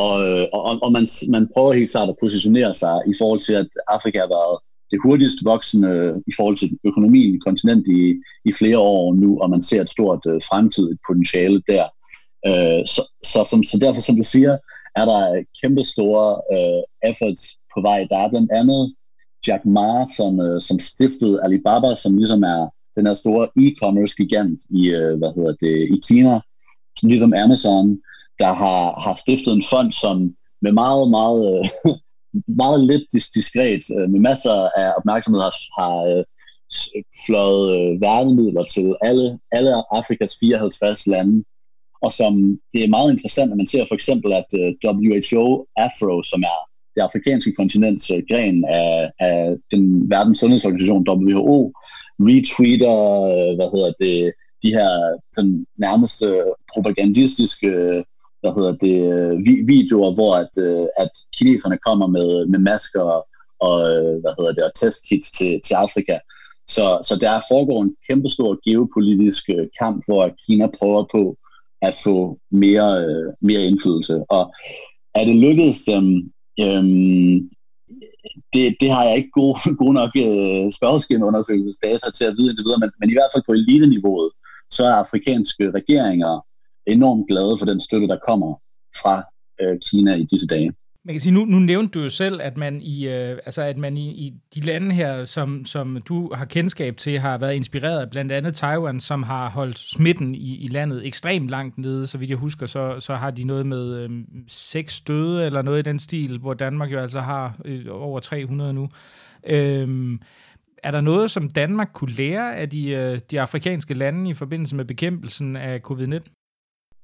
og, 0.00 0.12
og, 0.52 0.72
og 0.82 0.92
man, 0.92 1.06
man 1.30 1.48
prøver 1.54 1.72
helt 1.72 1.90
klart 1.90 2.08
at 2.08 2.20
positionere 2.20 2.72
sig 2.72 2.96
i 3.12 3.14
forhold 3.18 3.40
til, 3.40 3.52
at 3.52 3.68
Afrika 3.88 4.18
har 4.18 4.32
været 4.38 4.58
det 4.90 4.98
hurtigst 5.04 5.38
voksende 5.44 6.22
i 6.26 6.32
forhold 6.36 6.56
til 6.56 6.78
økonomien 6.84 7.34
i 7.34 7.38
kontinent 7.46 7.88
i, 7.88 8.00
i 8.44 8.52
flere 8.52 8.78
år 8.78 9.14
nu, 9.14 9.40
og 9.42 9.50
man 9.50 9.62
ser 9.62 9.80
et 9.82 9.94
stort 9.96 10.22
øh, 10.26 10.40
fremtidigt 10.50 11.00
potentiale 11.08 11.62
der. 11.66 11.84
Øh, 12.48 12.82
så, 12.94 13.02
så, 13.32 13.40
som, 13.50 13.64
så 13.64 13.78
derfor, 13.80 14.00
som 14.00 14.16
du 14.16 14.22
siger, 14.22 14.52
er 14.96 15.04
der 15.04 15.44
kæmpe 15.60 15.84
store 15.84 16.26
øh, 16.54 16.82
efforts 17.10 17.42
på 17.74 17.80
vej. 17.80 18.06
Der 18.10 18.18
er 18.18 18.28
blandt 18.28 18.50
andet 18.52 18.94
Jack 19.46 19.64
Ma, 19.64 20.04
som, 20.16 20.40
øh, 20.40 20.60
som 20.60 20.78
stiftede 20.78 21.42
Alibaba, 21.44 21.94
som 21.94 22.16
ligesom 22.16 22.42
er 22.42 22.62
den 22.96 23.06
her 23.06 23.14
store 23.14 23.44
e-commerce 23.58 24.14
gigant 24.16 24.60
i, 24.70 24.82
øh, 24.90 25.18
hvad 25.18 25.30
hedder 25.36 25.54
det, 25.64 25.76
i 25.94 25.98
Kina, 26.08 26.40
ligesom 27.02 27.32
Amazon, 27.44 27.98
der 28.38 28.52
har, 28.52 29.00
har 29.04 29.14
stiftet 29.14 29.52
en 29.52 29.64
fond, 29.70 29.92
som 29.92 30.16
med 30.62 30.72
meget, 30.72 31.10
meget, 31.10 31.42
øh, 31.54 31.92
meget 32.62 32.80
lidt 32.90 33.06
dis- 33.14 33.32
diskret, 33.34 33.82
øh, 33.96 34.10
med 34.10 34.20
masser 34.20 34.56
af 34.80 34.92
opmærksomhed, 34.98 35.40
har, 35.40 35.54
har 35.80 35.96
øh, 36.10 36.24
fløjet 37.26 38.00
værnemidler 38.00 38.64
til 38.64 38.96
alle, 39.02 39.38
alle 39.52 39.72
Afrikas 39.98 40.36
54 40.40 41.06
lande. 41.06 41.44
Og 42.02 42.12
som 42.12 42.32
det 42.72 42.84
er 42.84 42.88
meget 42.96 43.12
interessant, 43.12 43.50
at 43.50 43.56
man 43.56 43.66
ser 43.66 43.84
for 43.88 43.94
eksempel, 43.94 44.32
at 44.32 44.50
WHO 44.84 45.66
Afro, 45.76 46.22
som 46.22 46.42
er 46.42 46.58
det 46.94 47.00
afrikanske 47.00 47.52
kontinents 47.52 48.12
gren 48.28 48.64
af, 48.64 49.10
af 49.20 49.56
den 49.70 50.10
verdens 50.10 50.38
sundhedsorganisation 50.38 51.08
WHO, 51.08 51.72
retweeter, 52.20 52.96
hvad 53.56 53.68
hedder 53.74 53.92
det, 54.04 54.32
de 54.62 54.70
her 54.78 54.90
den 55.36 55.66
nærmeste 55.78 56.44
propagandistiske 56.74 58.04
hvad 58.44 58.54
hedder 58.58 58.74
det, 58.86 58.96
øh, 59.14 59.32
videoer, 59.74 60.14
hvor 60.14 60.32
at, 60.42 60.52
øh, 60.66 60.86
at 61.02 61.10
kineserne 61.36 61.78
kommer 61.86 62.06
med, 62.06 62.46
med 62.46 62.58
masker 62.58 63.04
og, 63.66 63.76
øh, 63.90 64.14
hvad 64.22 64.32
hedder 64.38 64.52
det, 64.52 64.64
og 64.64 64.74
testkits 64.74 65.30
til, 65.38 65.60
til 65.66 65.74
Afrika. 65.74 66.18
Så, 66.68 66.86
så 67.08 67.14
der 67.20 67.40
foregår 67.50 67.82
en 67.82 67.96
kæmpestor 68.08 68.70
geopolitisk 68.70 69.42
kamp, 69.78 70.02
hvor 70.06 70.30
Kina 70.46 70.66
prøver 70.78 71.04
på 71.12 71.36
at 71.82 71.94
få 72.04 72.38
mere, 72.50 72.90
mere 73.40 73.62
indflydelse. 73.68 74.24
Og 74.28 74.54
er 75.14 75.24
det 75.24 75.36
lykkedes 75.36 75.84
dem 75.84 76.34
Øhm, 76.60 77.50
det, 78.54 78.64
det 78.80 78.90
har 78.94 79.04
jeg 79.04 79.16
ikke 79.16 79.30
god, 79.40 79.52
gode 79.80 79.94
nok 80.00 80.12
øh, 80.26 80.64
spørgeskemaundersøgelsesdata 80.78 82.06
til 82.10 82.24
at 82.24 82.36
vide 82.38 82.56
det 82.56 82.64
videre, 82.64 82.80
men, 82.82 82.90
men 83.00 83.10
i 83.10 83.16
hvert 83.16 83.32
fald 83.32 83.44
på 83.46 83.52
eliteniveauet, 83.52 84.30
så 84.70 84.82
er 84.84 85.02
afrikanske 85.04 85.64
regeringer 85.78 86.32
enormt 86.86 87.28
glade 87.28 87.58
for 87.58 87.66
den 87.66 87.80
støtte, 87.80 88.08
der 88.08 88.18
kommer 88.26 88.54
fra 89.02 89.22
øh, 89.60 89.78
Kina 89.90 90.14
i 90.14 90.24
disse 90.24 90.46
dage. 90.46 90.72
Man 91.06 91.14
kan 91.14 91.20
sige, 91.20 91.32
nu, 91.32 91.44
nu 91.44 91.58
nævnte 91.58 91.98
du 91.98 92.02
jo 92.02 92.08
selv, 92.08 92.40
at 92.42 92.56
man 92.56 92.82
i, 92.82 93.08
øh, 93.08 93.38
altså 93.46 93.62
at 93.62 93.78
man 93.78 93.96
i, 93.96 94.10
i 94.10 94.34
de 94.54 94.60
lande 94.60 94.92
her, 94.92 95.24
som, 95.24 95.64
som 95.64 96.02
du 96.08 96.34
har 96.34 96.44
kendskab 96.44 96.96
til, 96.96 97.18
har 97.18 97.38
været 97.38 97.54
inspireret 97.54 98.00
af 98.00 98.10
blandt 98.10 98.32
andet 98.32 98.54
Taiwan, 98.54 99.00
som 99.00 99.22
har 99.22 99.50
holdt 99.50 99.78
smitten 99.78 100.34
i, 100.34 100.56
i 100.56 100.68
landet 100.68 101.06
ekstremt 101.06 101.48
langt 101.48 101.78
nede. 101.78 102.06
Så 102.06 102.18
vidt 102.18 102.30
jeg 102.30 102.38
husker, 102.38 102.66
så, 102.66 103.00
så 103.00 103.14
har 103.14 103.30
de 103.30 103.44
noget 103.44 103.66
med 103.66 103.94
øh, 103.94 104.10
seks 104.48 105.00
døde 105.00 105.46
eller 105.46 105.62
noget 105.62 105.78
i 105.78 105.82
den 105.82 105.98
stil, 105.98 106.38
hvor 106.38 106.54
Danmark 106.54 106.92
jo 106.92 106.98
altså 106.98 107.20
har 107.20 107.56
øh, 107.64 107.86
over 107.90 108.20
300 108.20 108.72
nu. 108.72 108.88
Øh, 109.46 110.18
er 110.82 110.90
der 110.90 111.00
noget, 111.00 111.30
som 111.30 111.50
Danmark 111.50 111.90
kunne 111.92 112.12
lære 112.12 112.56
af 112.56 112.70
de, 112.70 112.88
øh, 112.88 113.20
de 113.30 113.40
afrikanske 113.40 113.94
lande 113.94 114.30
i 114.30 114.34
forbindelse 114.34 114.76
med 114.76 114.84
bekæmpelsen 114.84 115.56
af 115.56 115.80
covid-19? 115.90 116.43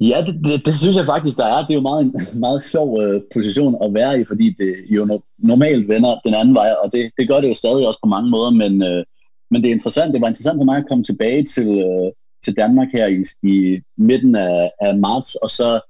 Ja, 0.01 0.23
det, 0.27 0.45
det, 0.45 0.67
det 0.67 0.79
synes 0.79 0.97
jeg 0.97 1.07
faktisk, 1.07 1.37
der 1.37 1.47
er. 1.47 1.67
Det 1.67 1.71
er 1.71 1.81
jo 1.81 1.89
meget, 1.91 2.05
en 2.05 2.15
meget 2.47 2.63
sjov 2.63 3.03
øh, 3.03 3.21
position 3.35 3.77
at 3.85 3.95
være 3.95 4.21
i, 4.21 4.25
fordi 4.25 4.51
det 4.59 4.75
jo 4.91 5.05
no, 5.05 5.19
normalt 5.39 5.89
vender 5.89 6.21
den 6.25 6.35
anden 6.35 6.55
vej, 6.55 6.75
og 6.85 6.93
det, 6.93 7.11
det 7.19 7.29
gør 7.29 7.41
det 7.41 7.49
jo 7.49 7.55
stadig 7.55 7.87
også 7.87 8.01
på 8.03 8.09
mange 8.09 8.31
måder, 8.31 8.51
men, 8.51 8.83
øh, 8.83 9.05
men 9.51 9.63
det 9.63 9.69
er 9.69 9.73
interessant. 9.73 10.13
Det 10.13 10.21
var 10.21 10.29
interessant 10.29 10.59
for 10.59 10.65
mig 10.65 10.77
at 10.79 10.89
komme 10.89 11.05
tilbage 11.05 11.45
til, 11.45 11.69
øh, 11.69 12.13
til 12.45 12.57
Danmark 12.57 12.93
her 12.93 13.07
i, 13.07 13.23
i 13.43 13.81
midten 13.97 14.35
af, 14.35 14.71
af 14.81 14.99
marts, 14.99 15.35
og 15.35 15.51
så 15.51 15.81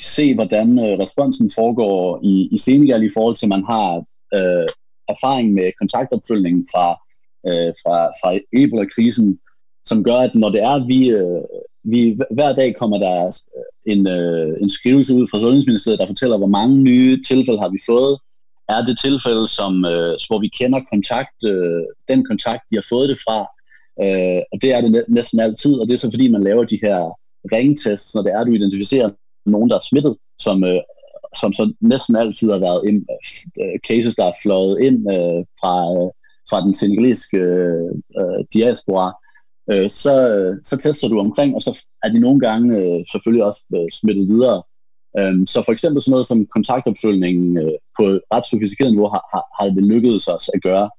se, 0.00 0.34
hvordan 0.34 0.78
øh, 0.78 0.98
responsen 0.98 1.50
foregår 1.54 2.20
i, 2.22 2.48
i 2.52 2.58
Senegal 2.58 3.02
i 3.02 3.14
forhold 3.14 3.36
til, 3.36 3.46
at 3.46 3.54
man 3.56 3.64
har 3.64 4.04
øh, 4.34 4.68
erfaring 5.08 5.52
med 5.52 5.70
kontaktopfølgningen 5.80 6.66
fra, 6.72 6.88
øh, 7.48 7.72
fra, 7.82 8.06
fra 8.06 8.38
Ebola-krisen, 8.52 9.38
som 9.84 10.04
gør, 10.04 10.16
at 10.16 10.34
når 10.34 10.50
det 10.50 10.62
er, 10.62 10.86
vi, 10.86 11.10
øh, 11.10 11.42
vi, 11.92 12.18
hver 12.30 12.52
dag 12.52 12.76
kommer 12.76 12.98
der 12.98 13.26
øh, 13.26 13.92
en, 13.92 14.08
øh, 14.08 14.56
en 14.62 14.70
skrivelse 14.70 15.14
ud 15.14 15.26
fra 15.30 15.40
Sundhedsministeriet, 15.40 16.00
der 16.00 16.06
fortæller, 16.06 16.38
hvor 16.38 16.54
mange 16.58 16.82
nye 16.82 17.22
tilfælde 17.28 17.60
har 17.60 17.68
vi 17.68 17.78
fået. 17.86 18.18
Er 18.68 18.80
det 18.84 18.98
tilfælde, 18.98 19.48
som, 19.48 19.84
øh, 19.84 20.14
hvor 20.28 20.38
vi 20.40 20.48
kender 20.48 20.80
kontakt, 20.92 21.38
øh, 21.44 21.82
den 22.08 22.24
kontakt, 22.30 22.62
de 22.70 22.76
har 22.76 22.86
fået 22.88 23.08
det 23.08 23.18
fra? 23.26 23.38
Øh, 24.04 24.42
og 24.52 24.56
det 24.62 24.74
er 24.74 24.80
det 24.80 25.04
næsten 25.08 25.40
altid, 25.40 25.74
og 25.80 25.88
det 25.88 25.94
er 25.94 25.98
så 25.98 26.10
fordi, 26.10 26.28
man 26.30 26.44
laver 26.44 26.64
de 26.64 26.78
her 26.82 26.98
ringtests, 27.52 28.14
når 28.14 28.22
det 28.22 28.32
er, 28.32 28.44
du 28.44 28.52
identificerer 28.52 29.10
nogen, 29.46 29.70
der 29.70 29.76
er 29.76 29.88
smittet, 29.88 30.16
som, 30.38 30.64
øh, 30.64 30.80
som 31.40 31.52
så 31.52 31.72
næsten 31.80 32.16
altid 32.16 32.50
har 32.50 32.58
været 32.58 32.82
ind, 32.88 33.00
øh, 33.60 33.78
cases, 33.88 34.16
der 34.16 34.24
er 34.24 34.40
fløjet 34.42 34.80
ind 34.86 34.98
øh, 35.12 35.40
fra, 35.60 35.74
øh, 35.96 36.10
fra 36.50 36.60
den 36.60 36.74
senegalesiske 36.74 37.38
øh, 37.38 37.90
øh, 38.20 38.44
diaspora 38.54 39.12
øh, 39.70 39.90
så, 39.90 40.14
så 40.62 40.76
tester 40.76 41.08
du 41.08 41.18
omkring, 41.20 41.54
og 41.54 41.62
så 41.62 41.86
er 42.02 42.08
de 42.08 42.18
nogle 42.18 42.40
gange 42.40 42.76
øh, 42.76 43.04
selvfølgelig 43.12 43.44
også 43.44 43.62
øh, 43.76 43.88
smittet 43.92 44.28
videre. 44.28 44.62
Øhm, 45.18 45.46
så 45.46 45.62
for 45.62 45.72
eksempel 45.72 46.02
sådan 46.02 46.10
noget 46.10 46.26
som 46.26 46.46
kontaktopfølgningen 46.46 47.58
øh, 47.58 47.76
på 47.96 48.04
ret 48.34 48.44
sofistikeret 48.50 48.92
niveau 48.92 49.08
har, 49.14 49.24
har, 49.32 49.44
har 49.56 49.66
det 49.76 49.84
lykkedes 49.92 50.28
os 50.28 50.50
at 50.54 50.62
gøre. 50.62 50.90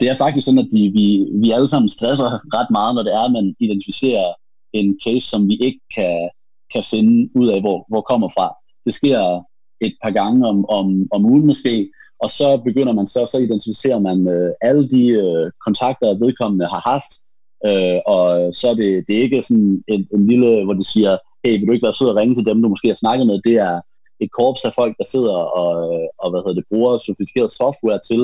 Det 0.00 0.08
er 0.08 0.14
faktisk 0.14 0.44
sådan, 0.44 0.64
at 0.64 0.72
de, 0.74 0.82
vi, 0.98 1.06
vi 1.42 1.48
alle 1.56 1.68
sammen 1.68 1.88
stresser 1.88 2.30
ret 2.56 2.70
meget, 2.70 2.94
når 2.94 3.02
det 3.02 3.14
er, 3.14 3.24
at 3.26 3.32
man 3.32 3.54
identificerer 3.60 4.28
en 4.72 4.98
case, 5.04 5.26
som 5.32 5.48
vi 5.48 5.56
ikke 5.66 5.80
kan, 5.96 6.30
kan 6.72 6.84
finde 6.92 7.30
ud 7.40 7.48
af, 7.48 7.60
hvor, 7.60 7.78
hvor 7.88 8.00
kommer 8.00 8.28
fra. 8.36 8.46
Det 8.86 8.94
sker 8.94 9.42
et 9.80 9.94
par 10.02 10.10
gange 10.10 10.46
om, 10.46 10.58
om, 10.68 10.86
om 11.12 11.24
ugen 11.24 11.46
måske, 11.46 11.90
og 12.20 12.30
så 12.30 12.48
begynder 12.64 12.92
man 12.92 13.06
så, 13.06 13.26
så 13.32 13.38
identificerer 13.38 14.00
man 14.08 14.28
øh, 14.28 14.50
alle 14.60 14.88
de 14.88 15.04
øh, 15.24 15.50
kontakter, 15.66 16.18
vedkommende 16.24 16.66
har 16.66 16.82
haft, 16.92 17.12
Øh, 17.64 17.98
og 18.06 18.54
så 18.54 18.68
er 18.68 18.74
det, 18.74 19.04
det 19.06 19.16
er 19.16 19.22
ikke 19.22 19.42
sådan 19.42 19.84
en, 19.88 20.08
en 20.14 20.26
lille, 20.26 20.64
hvor 20.64 20.74
de 20.74 20.84
siger, 20.84 21.16
hey, 21.44 21.58
vil 21.58 21.66
du 21.66 21.72
ikke 21.72 21.86
være 21.86 21.94
sød 21.94 22.10
at 22.10 22.16
ringe 22.16 22.34
til 22.34 22.46
dem, 22.46 22.62
du 22.62 22.68
måske 22.68 22.88
har 22.88 22.94
snakket 22.94 23.26
med? 23.26 23.40
Det 23.44 23.56
er 23.68 23.80
et 24.20 24.30
korps 24.32 24.64
af 24.64 24.74
folk, 24.74 24.94
der 24.98 25.04
sidder 25.04 25.36
og, 25.60 25.70
øh, 25.86 26.06
og 26.18 26.30
hvad 26.30 26.40
hedder 26.40 26.60
det, 26.60 26.70
bruger 26.70 26.98
sofistikeret 26.98 27.50
software 27.50 28.00
til 28.10 28.22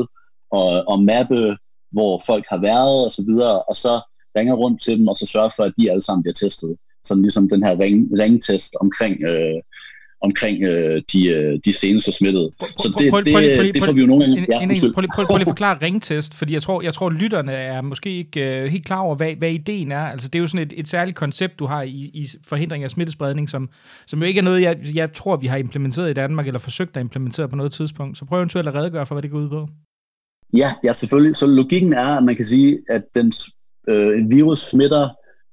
at, 0.60 0.74
at 0.92 0.98
mappe, 1.10 1.56
hvor 1.96 2.12
folk 2.26 2.44
har 2.52 2.60
været 2.70 3.04
og 3.06 3.12
så 3.12 3.22
videre, 3.28 3.62
og 3.62 3.76
så 3.76 3.94
ringer 4.36 4.54
rundt 4.54 4.82
til 4.82 4.98
dem, 4.98 5.08
og 5.08 5.16
så 5.16 5.26
sørger 5.26 5.52
for, 5.56 5.64
at 5.64 5.76
de 5.78 5.90
alle 5.90 6.02
sammen 6.02 6.22
bliver 6.22 6.38
testet. 6.44 6.76
Sådan 7.04 7.22
ligesom 7.22 7.48
den 7.48 7.62
her 7.66 7.74
ring, 7.84 7.96
ringtest 8.18 8.72
omkring, 8.80 9.22
øh, 9.22 9.60
omkring 10.22 10.62
øh, 10.62 11.02
de, 11.12 11.26
øh, 11.26 11.58
de 11.64 11.72
seneste 11.72 12.12
smittede. 12.12 12.50
Så 12.60 12.94
det, 12.98 13.26
det, 13.26 13.74
det 13.74 13.84
får 13.84 13.92
vi 13.92 14.00
jo 14.00 14.06
nogle 14.06 14.24
gange... 14.24 14.46
Ja, 14.50 14.90
prøv, 14.94 15.04
prøv, 15.14 15.24
prøv 15.26 15.36
lige 15.36 15.40
at 15.40 15.48
forklare 15.48 15.78
ringtest, 15.82 16.34
fordi 16.34 16.54
jeg 16.54 16.62
tror, 16.62 16.82
jeg 16.82 16.94
tror 16.94 17.10
lytterne 17.10 17.52
er 17.52 17.80
måske 17.80 18.10
ikke 18.18 18.62
uh, 18.64 18.70
helt 18.70 18.84
klar 18.84 19.00
over, 19.00 19.14
hvad, 19.14 19.34
hvad 19.34 19.50
ideen 19.50 19.92
er. 19.92 19.98
Altså, 19.98 20.28
det 20.28 20.38
er 20.38 20.40
jo 20.40 20.46
sådan 20.46 20.66
et, 20.66 20.72
et 20.76 20.88
særligt 20.88 21.16
koncept, 21.16 21.58
du 21.58 21.66
har 21.66 21.82
i, 21.82 22.10
i 22.14 22.26
forhindring 22.46 22.84
af 22.84 22.90
smittespredning, 22.90 23.50
som, 23.50 23.68
som 24.06 24.18
jo 24.18 24.24
ikke 24.24 24.38
er 24.38 24.44
noget, 24.44 24.62
jeg, 24.62 24.76
jeg 24.94 25.12
tror, 25.12 25.36
vi 25.36 25.46
har 25.46 25.56
implementeret 25.56 26.10
i 26.10 26.14
Danmark, 26.14 26.46
eller 26.46 26.60
forsøgt 26.60 26.96
at 26.96 27.00
implementere 27.00 27.48
på 27.48 27.56
noget 27.56 27.72
tidspunkt. 27.72 28.18
Så 28.18 28.24
prøv 28.24 28.38
eventuelt 28.38 28.68
at 28.68 28.74
redegøre 28.74 29.06
for, 29.06 29.14
hvad 29.14 29.22
det 29.22 29.30
går 29.30 29.38
ud 29.38 29.48
på. 29.48 29.68
Ja, 30.56 30.72
ja, 30.84 30.92
selvfølgelig. 30.92 31.36
Så 31.36 31.46
logikken 31.46 31.92
er, 31.92 32.16
at 32.16 32.24
man 32.24 32.36
kan 32.36 32.44
sige, 32.44 32.78
at 32.90 33.02
den 33.14 33.32
øh, 33.88 34.30
virus 34.30 34.60
smitter 34.60 35.08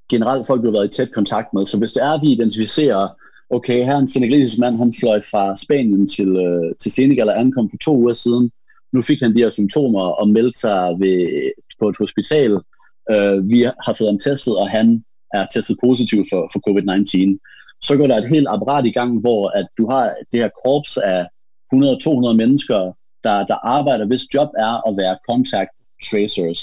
generelt 0.10 0.48
folk, 0.48 0.62
vi 0.62 0.68
har 0.68 0.72
været 0.72 0.94
i 0.94 0.98
tæt 0.98 1.12
kontakt 1.14 1.48
med. 1.54 1.66
Så 1.66 1.78
hvis 1.78 1.92
det 1.92 2.04
er, 2.04 2.12
at 2.12 2.20
vi 2.24 2.28
identificerer 2.28 3.08
okay, 3.50 3.84
her 3.86 3.94
er 3.94 3.98
en 3.98 4.08
senegalesisk 4.08 4.60
mand, 4.60 4.78
han 4.78 4.94
fløj 5.00 5.22
fra 5.32 5.56
Spanien 5.56 6.08
til, 6.08 6.30
øh, 6.38 6.76
til 6.82 6.92
Senegal 6.92 7.30
og 7.30 7.40
ankom 7.40 7.70
for 7.70 7.78
to 7.78 7.96
uger 7.96 8.14
siden. 8.14 8.52
Nu 8.94 9.02
fik 9.02 9.22
han 9.22 9.36
de 9.36 9.40
her 9.40 9.50
symptomer 9.50 10.02
og 10.02 10.30
meldte 10.30 10.60
sig 10.60 10.96
ved, 11.00 11.52
på 11.80 11.90
et 11.90 11.98
hospital. 11.98 12.52
Øh, 13.12 13.52
vi 13.52 13.60
har 13.86 13.94
fået 13.98 14.10
ham 14.10 14.20
testet, 14.20 14.58
og 14.58 14.70
han 14.70 15.04
er 15.34 15.46
testet 15.54 15.78
positiv 15.84 16.24
for, 16.32 16.42
for 16.52 16.60
COVID-19. 16.68 17.38
Så 17.82 17.98
går 17.98 18.08
der 18.08 18.18
et 18.18 18.30
helt 18.30 18.48
apparat 18.50 18.86
i 18.86 18.92
gang, 18.92 19.20
hvor 19.20 19.50
at 19.50 19.68
du 19.78 19.90
har 19.90 20.14
det 20.32 20.40
her 20.40 20.50
korps 20.64 20.98
af 20.98 21.26
100-200 21.74 22.34
mennesker, 22.34 22.80
der, 23.24 23.46
der 23.46 23.56
arbejder, 23.68 24.06
hvis 24.06 24.34
job 24.36 24.50
er 24.58 24.90
at 24.90 24.98
være 24.98 25.18
contact 25.30 25.76
tracers. 26.10 26.62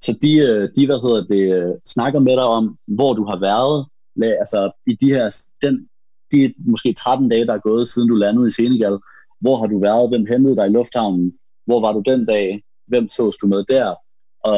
Så 0.00 0.18
de, 0.22 0.32
øh, 0.38 0.68
de 0.76 0.86
hvad 0.86 1.00
hedder 1.06 1.22
det, 1.34 1.44
øh, 1.58 1.74
snakker 1.86 2.20
med 2.20 2.32
dig 2.32 2.44
om, 2.44 2.78
hvor 2.86 3.12
du 3.14 3.24
har 3.24 3.38
været, 3.40 3.86
altså 4.40 4.70
i 4.86 4.94
de 4.94 5.08
her, 5.14 5.26
den 5.62 5.88
de 6.32 6.54
måske 6.66 6.92
13 6.92 7.28
dage, 7.28 7.46
der 7.46 7.54
er 7.54 7.68
gået, 7.68 7.88
siden 7.88 8.08
du 8.08 8.14
landede 8.14 8.46
i 8.48 8.50
Senegal, 8.50 8.98
hvor 9.40 9.56
har 9.56 9.66
du 9.66 9.78
været, 9.78 10.08
hvem 10.10 10.26
hentede 10.26 10.56
dig 10.56 10.66
i 10.66 10.76
lufthavnen, 10.76 11.32
hvor 11.66 11.80
var 11.80 11.92
du 11.92 12.02
den 12.06 12.26
dag, 12.26 12.62
hvem 12.86 13.08
sås 13.08 13.36
du 13.36 13.46
med 13.46 13.64
der, 13.68 13.94
og, 14.44 14.56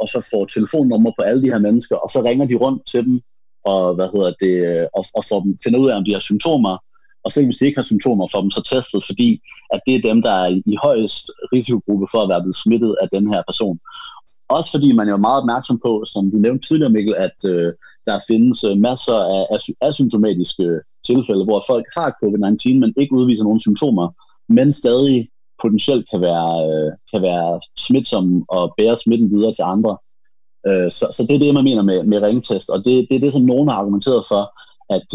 og 0.00 0.08
så 0.08 0.28
får 0.30 0.44
telefonnummer 0.44 1.12
på 1.18 1.22
alle 1.22 1.42
de 1.42 1.50
her 1.52 1.58
mennesker, 1.58 1.96
og 1.96 2.08
så 2.10 2.22
ringer 2.22 2.46
de 2.46 2.54
rundt 2.54 2.82
til 2.86 3.04
dem, 3.04 3.20
og, 3.64 3.94
hvad 3.94 4.08
hedder 4.14 4.32
det, 4.40 4.88
og, 4.94 5.04
og 5.14 5.22
får 5.30 5.40
dem, 5.40 5.56
finder 5.64 5.78
ud 5.80 5.90
af, 5.90 5.96
om 5.96 6.04
de 6.04 6.12
har 6.12 6.20
symptomer, 6.20 6.74
og 7.24 7.32
selv 7.32 7.46
hvis 7.46 7.56
de 7.56 7.66
ikke 7.66 7.78
har 7.78 7.90
symptomer, 7.90 8.26
får 8.32 8.40
dem 8.40 8.50
så 8.50 8.62
testet, 8.72 9.04
fordi 9.08 9.40
at 9.74 9.80
det 9.86 9.94
er 9.94 10.08
dem, 10.10 10.22
der 10.22 10.30
er 10.30 10.48
i, 10.48 10.76
højest 10.82 10.82
højst 10.82 11.30
risikogruppe 11.52 12.06
for 12.10 12.20
at 12.22 12.28
være 12.28 12.42
blevet 12.42 12.62
smittet 12.64 12.96
af 13.02 13.08
den 13.08 13.24
her 13.32 13.42
person. 13.48 13.78
Også 14.48 14.70
fordi 14.70 14.92
man 14.92 15.08
er 15.08 15.12
jo 15.12 15.26
meget 15.26 15.40
opmærksom 15.42 15.78
på, 15.86 16.04
som 16.12 16.30
du 16.30 16.36
nævnte 16.36 16.68
tidligere, 16.68 16.92
Mikkel, 16.92 17.14
at 17.26 17.38
øh, 17.52 17.72
der 18.08 18.18
findes 18.30 18.64
øh, 18.64 18.76
masser 18.88 19.18
af 19.52 19.58
asymptomatiske 19.88 20.66
tilfælde, 21.08 21.44
hvor 21.44 21.60
folk 21.70 21.86
har 21.96 22.08
COVID-19, 22.20 22.78
men 22.82 22.94
ikke 23.00 23.16
udviser 23.18 23.44
nogen 23.44 23.64
symptomer, 23.66 24.06
men 24.56 24.72
stadig 24.72 25.28
potentielt 25.62 26.06
kan 26.12 26.20
være, 26.20 26.52
øh, 26.68 26.90
kan 27.12 27.22
være 27.22 27.60
smitsomme 27.86 28.44
og 28.48 28.74
bære 28.78 28.96
smitten 28.96 29.30
videre 29.34 29.54
til 29.54 29.64
andre. 29.74 29.92
Øh, 30.68 30.90
så, 30.90 31.04
så 31.16 31.20
det 31.28 31.34
er 31.34 31.44
det, 31.44 31.54
man 31.54 31.68
mener 31.70 31.82
med, 31.82 31.98
med 32.10 32.22
ringtest, 32.22 32.68
og 32.70 32.78
det, 32.84 33.06
det 33.08 33.14
er 33.16 33.24
det, 33.24 33.32
som 33.32 33.42
nogen 33.42 33.68
har 33.68 33.76
argumenteret 33.76 34.24
for, 34.32 34.42
at, 34.96 35.10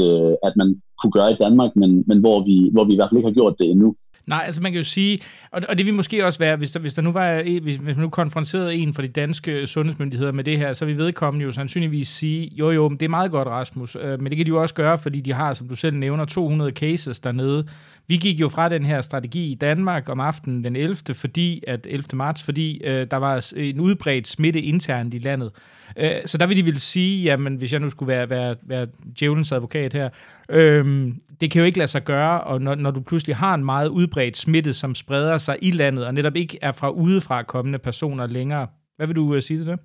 at 0.47 0.53
man 0.55 0.81
kunne 0.99 1.15
gøre 1.17 1.31
i 1.31 1.41
Danmark, 1.43 1.71
men, 1.75 2.03
men 2.07 2.19
hvor, 2.19 2.37
vi, 2.47 2.55
hvor 2.73 2.83
vi 2.83 2.93
i 2.93 2.95
hvert 2.95 3.09
fald 3.09 3.19
ikke 3.19 3.29
har 3.29 3.39
gjort 3.41 3.55
det 3.59 3.67
endnu. 3.69 3.95
Nej, 4.25 4.43
altså 4.45 4.61
man 4.61 4.71
kan 4.71 4.79
jo 4.79 4.83
sige, 4.83 5.19
og, 5.51 5.61
og 5.69 5.77
det 5.77 5.85
vil 5.85 5.93
måske 5.93 6.25
også 6.25 6.39
være, 6.39 6.55
hvis 6.55 6.71
der, 6.71 6.79
hvis 6.79 6.93
der 6.93 7.01
nu 7.01 7.11
var, 7.11 7.41
hvis, 7.43 7.75
hvis 7.75 7.81
man 7.81 7.97
nu 7.97 8.09
konfronterede 8.09 8.75
en 8.75 8.93
fra 8.93 9.01
de 9.01 9.07
danske 9.07 9.51
øh, 9.51 9.67
sundhedsmyndigheder 9.67 10.31
med 10.31 10.43
det 10.43 10.57
her, 10.57 10.73
så 10.73 10.85
vil 10.85 10.97
vedkommende 10.97 11.45
jo 11.45 11.51
sandsynligvis 11.51 12.07
sige, 12.07 12.49
jo 12.53 12.71
jo, 12.71 12.89
men 12.89 12.97
det 12.99 13.05
er 13.05 13.09
meget 13.09 13.31
godt, 13.31 13.47
Rasmus, 13.47 13.97
øh, 14.01 14.21
men 14.21 14.29
det 14.29 14.37
kan 14.37 14.45
de 14.45 14.49
jo 14.49 14.61
også 14.61 14.75
gøre, 14.75 14.97
fordi 14.97 15.21
de 15.21 15.33
har, 15.33 15.53
som 15.53 15.67
du 15.67 15.75
selv 15.75 15.95
nævner, 15.95 16.25
200 16.25 16.71
cases 16.71 17.19
dernede. 17.19 17.67
Vi 18.07 18.17
gik 18.17 18.39
jo 18.39 18.49
fra 18.49 18.69
den 18.69 18.85
her 18.85 19.01
strategi 19.01 19.51
i 19.51 19.55
Danmark 19.55 20.09
om 20.09 20.19
aftenen 20.19 20.63
den 20.63 20.75
11., 20.75 20.95
fordi, 21.13 21.63
at 21.67 21.87
11. 21.89 22.03
marts, 22.13 22.43
fordi 22.43 22.81
øh, 22.83 23.07
der 23.11 23.17
var 23.17 23.51
en 23.55 23.79
udbredt 23.79 24.27
smitte 24.27 24.61
internt 24.61 25.13
i 25.13 25.17
landet. 25.17 25.51
Øh, 25.97 26.11
så 26.25 26.37
der 26.37 26.47
vil 26.47 26.57
de 26.57 26.63
vil 26.63 26.79
sige, 26.79 27.23
jamen 27.23 27.55
hvis 27.55 27.71
jeg 27.71 27.79
nu 27.79 27.89
skulle 27.89 28.07
være, 28.07 28.29
være, 28.29 28.55
være 28.63 28.87
djævelens 29.19 29.51
advokat 29.51 29.93
her, 29.93 30.09
øh, 30.49 31.13
det 31.41 31.51
kan 31.51 31.59
jo 31.59 31.65
ikke 31.65 31.77
lade 31.77 31.87
sig 31.87 32.03
gøre, 32.03 32.41
og 32.41 32.61
når, 32.61 32.75
når 32.75 32.91
du 32.91 33.01
pludselig 33.01 33.35
har 33.35 33.55
en 33.55 33.65
meget 33.65 33.87
udbredt 33.87 34.37
smitte, 34.37 34.73
som 34.73 34.95
spreder 34.95 35.37
sig 35.37 35.57
i 35.61 35.71
landet, 35.71 36.05
og 36.05 36.13
netop 36.13 36.35
ikke 36.35 36.57
er 36.61 36.71
fra 36.71 36.89
udefra 36.89 37.43
kommende 37.43 37.79
personer 37.79 38.27
længere. 38.27 38.67
Hvad 38.97 39.07
vil 39.07 39.15
du 39.15 39.35
øh, 39.35 39.41
sige 39.41 39.59
til 39.59 39.67
det? 39.67 39.79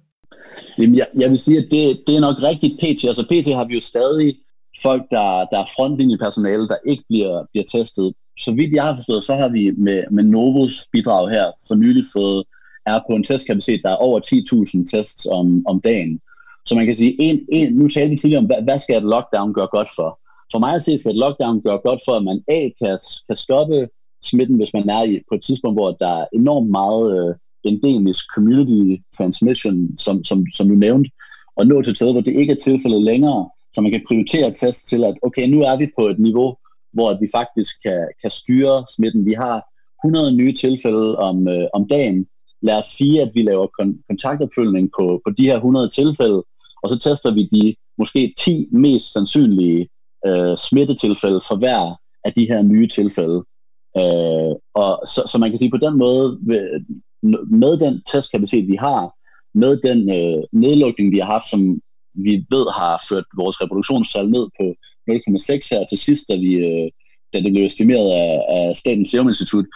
Jamen, 0.79 0.97
jeg, 0.97 1.07
jeg 1.21 1.31
vil 1.31 1.39
sige, 1.39 1.59
at 1.59 1.67
det, 1.71 2.01
det 2.07 2.17
er 2.17 2.21
nok 2.21 2.43
rigtigt 2.43 2.79
PT. 2.79 3.05
Altså 3.05 3.27
PT 3.31 3.55
har 3.55 3.65
vi 3.65 3.75
jo 3.75 3.81
stadig 3.81 4.35
folk, 4.83 5.03
der, 5.11 5.47
der 5.51 5.59
er 5.59 5.73
frontlinjepersonale, 5.77 6.69
der 6.69 6.77
ikke 6.87 7.05
bliver, 7.09 7.47
bliver 7.53 7.65
testet. 7.65 8.13
Så 8.39 8.55
vidt 8.55 8.75
jeg 8.75 8.85
har 8.85 8.95
forstået, 8.95 9.23
så 9.23 9.35
har 9.35 9.49
vi 9.49 9.71
med, 9.71 10.05
med 10.11 10.25
Novos 10.25 10.89
bidrag 10.93 11.31
her 11.31 11.47
for 11.69 11.75
nylig 11.75 12.05
fået 12.13 12.45
er 12.89 13.01
på 13.09 13.13
en 13.17 13.25
testkapacitet, 13.25 13.81
der 13.83 13.91
er 13.91 14.05
over 14.09 14.21
10.000 14.21 14.97
tests 14.97 15.27
om, 15.27 15.65
om 15.67 15.81
dagen. 15.81 16.21
Så 16.67 16.75
man 16.75 16.87
kan 16.87 16.95
sige, 16.95 17.17
en, 17.19 17.47
en, 17.53 17.73
nu 17.73 17.89
talte 17.89 18.11
vi 18.11 18.17
tidligere 18.17 18.41
om, 18.41 18.47
hvad, 18.47 18.63
hvad 18.63 18.79
skal 18.79 18.97
et 18.97 19.11
lockdown 19.15 19.53
gøre 19.53 19.69
godt 19.77 19.91
for? 19.97 20.21
For 20.53 20.59
mig 20.59 20.75
at 20.75 20.83
se, 20.83 20.99
skal 20.99 21.11
et 21.11 21.19
lockdown 21.19 21.63
gøre 21.63 21.79
godt 21.79 22.01
for, 22.07 22.13
at 22.13 22.25
man 22.25 22.41
A, 22.49 22.61
kan, 22.81 22.99
kan 23.29 23.37
stoppe 23.37 23.89
smitten, 24.23 24.57
hvis 24.57 24.75
man 24.75 24.89
er 24.89 25.03
i, 25.03 25.21
på 25.29 25.35
et 25.35 25.43
tidspunkt, 25.43 25.77
hvor 25.79 25.91
der 25.93 26.09
er 26.21 26.27
enormt 26.33 26.71
meget 26.71 27.05
øh, 27.19 27.35
endemisk 27.65 28.25
community 28.35 29.03
transmission, 29.19 29.97
som, 29.97 30.25
som, 30.25 30.47
som 30.57 30.69
du 30.69 30.75
nævnte, 30.75 31.11
og 31.57 31.67
nå 31.67 31.83
til 31.83 31.91
et 31.91 31.97
sted, 31.97 32.13
hvor 32.13 32.21
det 32.21 32.35
ikke 32.35 32.53
er 32.53 32.65
tilfældet 32.65 33.03
længere, 33.03 33.51
så 33.75 33.81
man 33.81 33.93
kan 33.93 34.05
prioritere 34.09 34.53
test 34.53 34.89
til, 34.89 35.05
at 35.05 35.15
okay, 35.23 35.49
nu 35.49 35.63
er 35.63 35.77
vi 35.77 35.87
på 35.99 36.07
et 36.07 36.19
niveau, 36.19 36.57
hvor 36.93 37.21
vi 37.21 37.27
faktisk 37.35 37.83
kan, 37.83 38.09
kan 38.23 38.31
styre 38.31 38.85
smitten. 38.97 39.27
Vi 39.27 39.33
har 39.33 39.57
100 40.05 40.37
nye 40.37 40.53
tilfælde 40.53 41.17
om, 41.17 41.49
øh, 41.49 41.67
om 41.75 41.89
dagen, 41.89 42.27
lad 42.63 42.79
os 42.79 42.85
sige, 42.85 43.23
at 43.23 43.31
vi 43.35 43.43
laver 43.43 43.67
kon- 43.67 44.05
kontaktopfølgning 44.09 44.91
på, 44.99 45.21
på 45.27 45.31
de 45.31 45.45
her 45.45 45.57
100 45.57 45.89
tilfælde, 45.89 46.43
og 46.83 46.89
så 46.89 46.99
tester 46.99 47.31
vi 47.31 47.49
de 47.53 47.75
måske 47.99 48.35
10 48.39 48.69
mest 48.73 49.13
sandsynlige 49.13 49.89
øh, 50.27 50.57
smittetilfælde 50.57 51.41
for 51.49 51.57
hver 51.57 52.01
af 52.25 52.33
de 52.33 52.47
her 52.49 52.63
nye 52.63 52.89
tilfælde. 52.89 53.45
Øh, 53.99 54.55
og 54.75 55.03
så, 55.07 55.23
så 55.31 55.39
man 55.39 55.51
kan 55.51 55.59
sige 55.59 55.71
på 55.71 55.77
den 55.87 55.99
måde, 55.99 56.39
med 57.61 57.79
den 57.79 58.03
testkapacitet, 58.13 58.69
vi 58.69 58.77
har, 58.77 59.15
med 59.55 59.73
den 59.89 60.01
øh, 60.19 60.43
nedlukning, 60.53 61.13
vi 61.13 61.19
har 61.19 61.27
haft, 61.27 61.51
som 61.51 61.81
vi 62.15 62.33
ved 62.51 62.67
har 62.79 63.05
ført 63.09 63.25
vores 63.37 63.61
reproduktionstal 63.61 64.31
ned 64.31 64.47
på 64.59 64.65
0,6 65.11 65.69
her 65.73 65.85
til 65.91 65.99
sidst, 65.99 66.25
da 66.29 66.37
vi, 66.37 66.53
øh, 66.55 66.91
da 67.33 67.41
det 67.41 67.53
blev 67.53 67.65
estimeret 67.67 68.11
af, 68.13 68.33
af 68.49 68.77
Statens 68.77 69.11
Serum 69.11 69.29
Institut, 69.29 69.67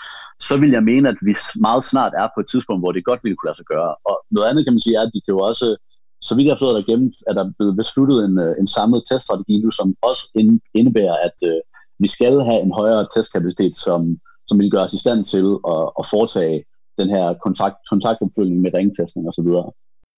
så 0.49 0.55
vil 0.63 0.71
jeg 0.77 0.85
mene, 0.93 1.09
at 1.09 1.19
vi 1.29 1.35
meget 1.67 1.85
snart 1.85 2.13
er 2.23 2.29
på 2.35 2.41
et 2.41 2.49
tidspunkt, 2.53 2.81
hvor 2.83 2.93
det 2.93 3.09
godt 3.11 3.21
ville 3.25 3.37
kunne 3.37 3.49
lade 3.49 3.61
sig 3.61 3.71
gøre. 3.75 3.93
Og 4.09 4.17
noget 4.35 4.49
andet 4.49 4.65
kan 4.65 4.75
man 4.75 4.85
sige 4.85 4.97
er, 4.97 5.05
at 5.07 5.15
de 5.15 5.21
kan 5.25 5.35
jo 5.37 5.41
også, 5.51 5.67
så 6.27 6.35
vidt 6.35 6.47
jeg 6.47 6.55
har 6.55 6.65
fået 6.65 6.77
der 6.77 6.91
gennem, 6.91 7.13
at 7.29 7.37
der 7.37 7.45
er 7.45 7.53
blevet 7.59 7.77
besluttet 7.83 8.19
en, 8.27 8.35
øh, 8.45 8.53
en 8.61 8.69
samlet 8.77 9.03
teststrategi 9.11 9.55
nu, 9.65 9.71
som 9.71 9.89
også 10.09 10.23
indebærer, 10.81 11.17
at 11.29 11.39
øh, 11.51 11.61
vi 12.03 12.09
skal 12.09 12.35
have 12.49 12.61
en 12.67 12.73
højere 12.81 13.07
testkapacitet, 13.15 13.75
som, 13.77 14.01
som 14.49 14.59
vil 14.59 14.71
gøre 14.71 14.87
os 14.87 14.99
i 14.99 15.05
stand 15.05 15.21
til 15.33 15.47
at, 15.75 15.85
at 16.01 16.05
foretage 16.15 16.65
den 17.01 17.09
her 17.15 17.27
kontakt, 17.45 17.77
kontaktopfølgning 17.91 18.61
med 18.61 18.75
ringtestning 18.75 19.29
osv. 19.29 19.51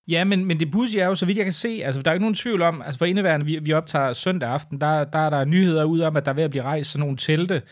Ja, 0.09 0.25
men, 0.25 0.45
men 0.45 0.61
det 0.61 0.71
pudsige 0.73 1.03
er 1.03 1.07
jo, 1.07 1.15
så 1.15 1.27
vidt 1.27 1.39
jeg 1.39 1.47
kan 1.47 1.53
se, 1.53 1.81
altså 1.85 2.03
der 2.03 2.11
er 2.11 2.15
ikke 2.15 2.25
nogen 2.25 2.35
tvivl 2.35 2.63
om, 2.63 2.83
altså 2.83 2.99
for 2.99 3.05
indeværende, 3.05 3.47
vi, 3.47 3.59
vi 3.59 3.73
optager 3.73 4.13
søndag 4.13 4.49
aften, 4.49 4.81
der, 4.81 5.05
der 5.05 5.19
er 5.19 5.31
der 5.31 5.45
nyheder 5.45 5.85
ud 5.85 6.01
om, 6.01 6.17
at 6.17 6.25
der 6.25 6.33
er 6.33 6.37
ved 6.37 6.45
at 6.45 6.51
blive 6.51 6.63
rejst 6.63 6.91
sådan 6.91 7.01
nogle 7.01 7.17
telte 7.17 7.63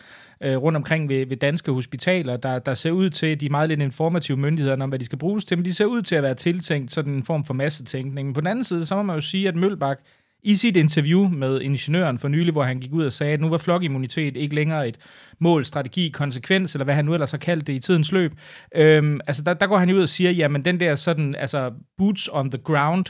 øh, 0.43 0.57
rundt 0.57 0.77
omkring 0.77 1.09
ved, 1.09 1.27
ved 1.27 1.37
danske 1.37 1.73
hospitaler, 1.73 2.37
der, 2.37 2.59
der 2.59 2.75
ser 2.75 2.91
ud 2.91 3.11
til, 3.11 3.41
de 3.41 3.47
er 3.47 3.51
meget 3.51 3.69
lidt 3.69 3.83
informative 3.83 4.37
myndigheder 4.37 4.83
om, 4.83 4.89
hvad 4.89 4.99
de 4.99 5.05
skal 5.05 5.19
bruges 5.19 5.45
til, 5.45 5.59
men 5.59 5.65
de 5.65 5.75
ser 5.75 5.85
ud 5.85 6.03
til 6.03 6.15
at 6.15 6.23
være 6.23 6.35
tiltænkt 6.35 6.93
sådan 6.93 7.13
en 7.13 7.25
form 7.25 7.45
for 7.45 7.55
massetænkning. 7.55 8.27
Men 8.27 8.35
på 8.35 8.41
den 8.41 8.47
anden 8.47 8.65
side, 8.65 8.87
så 8.87 8.97
må 8.97 9.03
man 9.03 9.17
jo 9.17 9.21
sige, 9.21 9.49
at 9.49 9.57
Mølbak 9.57 9.99
i 10.45 10.55
sit 10.55 10.77
interview 10.77 11.29
med 11.29 11.61
ingeniøren 11.61 12.19
for 12.19 12.29
nylig, 12.29 12.53
hvor 12.53 12.63
han 12.63 12.81
gik 12.81 12.93
ud 12.93 13.05
og 13.05 13.13
sagde, 13.13 13.33
at 13.33 13.41
nu 13.41 13.49
var 13.49 13.59
flokimmunitet 13.59 14.37
ikke 14.37 14.55
længere 14.55 14.89
et 14.89 14.99
mål, 15.39 15.65
strategi, 15.65 16.09
konsekvens, 16.09 16.75
eller 16.75 16.85
hvad 16.85 16.95
han 16.95 17.05
nu 17.05 17.13
ellers 17.13 17.31
har 17.31 17.39
kaldt 17.39 17.67
det 17.67 17.73
i 17.73 17.79
tidens 17.79 18.13
løb. 18.13 18.33
Øhm, 18.75 19.21
altså 19.27 19.43
der, 19.43 19.55
der 19.55 19.67
går 19.67 19.79
han 19.79 19.91
ud 19.91 20.03
og 20.03 20.09
siger, 20.09 20.31
jamen 20.31 20.65
den 20.65 20.81
der 20.81 20.95
sådan, 20.95 21.35
altså 21.35 21.73
boots 21.99 22.29
on 22.33 22.51
the 22.51 22.61
ground 22.65 23.07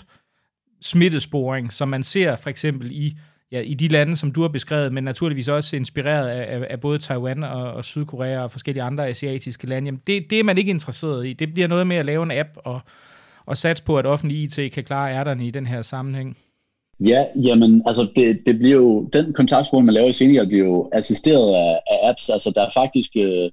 smittesporing, 0.83 1.72
som 1.72 1.89
man 1.89 2.03
ser 2.03 2.37
for 2.37 2.51
eksempel 2.51 2.93
i 2.93 3.18
ja, 3.53 3.61
i 3.61 3.74
de 3.74 3.88
lande, 3.88 4.16
som 4.16 4.32
du 4.32 4.40
har 4.40 4.48
beskrevet, 4.48 4.92
men 4.92 5.05
naturligvis 5.05 5.48
også 5.48 5.76
inspireret 5.76 6.28
af, 6.28 6.57
af, 6.57 6.66
af 6.70 6.80
både 6.80 6.98
Taiwan 6.98 7.42
og, 7.44 7.72
og 7.72 7.84
Sydkorea 7.84 8.38
og 8.38 8.50
forskellige 8.50 8.82
andre 8.82 9.09
asiatiske 9.09 9.66
lande, 9.66 9.86
jamen 9.86 10.00
det, 10.07 10.30
det 10.30 10.40
er 10.40 10.44
man 10.44 10.59
ikke 10.59 10.70
interesseret 10.70 11.26
i. 11.26 11.32
Det 11.32 11.55
bliver 11.55 11.68
noget 11.68 11.86
med 11.86 11.96
at 11.96 12.07
lave 12.07 12.22
en 12.22 12.30
app 12.30 12.48
og, 12.57 12.80
og 13.46 13.57
satse 13.57 13.84
på, 13.84 13.98
at 13.98 14.07
offentlig 14.07 14.42
IT 14.42 14.72
kan 14.72 14.84
klare 14.84 15.14
ærterne 15.14 15.46
i 15.46 15.50
den 15.50 15.66
her 15.66 15.82
sammenhæng. 15.82 16.36
Ja, 17.00 17.24
jamen, 17.44 17.82
altså 17.86 18.09
det, 18.16 18.40
det 18.46 18.59
bliver 18.59 18.76
jo, 18.76 19.09
den 19.12 19.32
kontaktspor, 19.32 19.80
man 19.80 19.94
laver 19.94 20.09
i 20.09 20.12
Senegal, 20.12 20.46
bliver 20.46 20.64
jo 20.64 20.90
assisteret 20.92 21.55
af, 21.55 21.80
af 21.90 22.11
apps. 22.11 22.30
Altså 22.30 22.53
der 22.55 22.62
er 22.62 22.70
faktisk, 22.74 23.11
øh, 23.16 23.50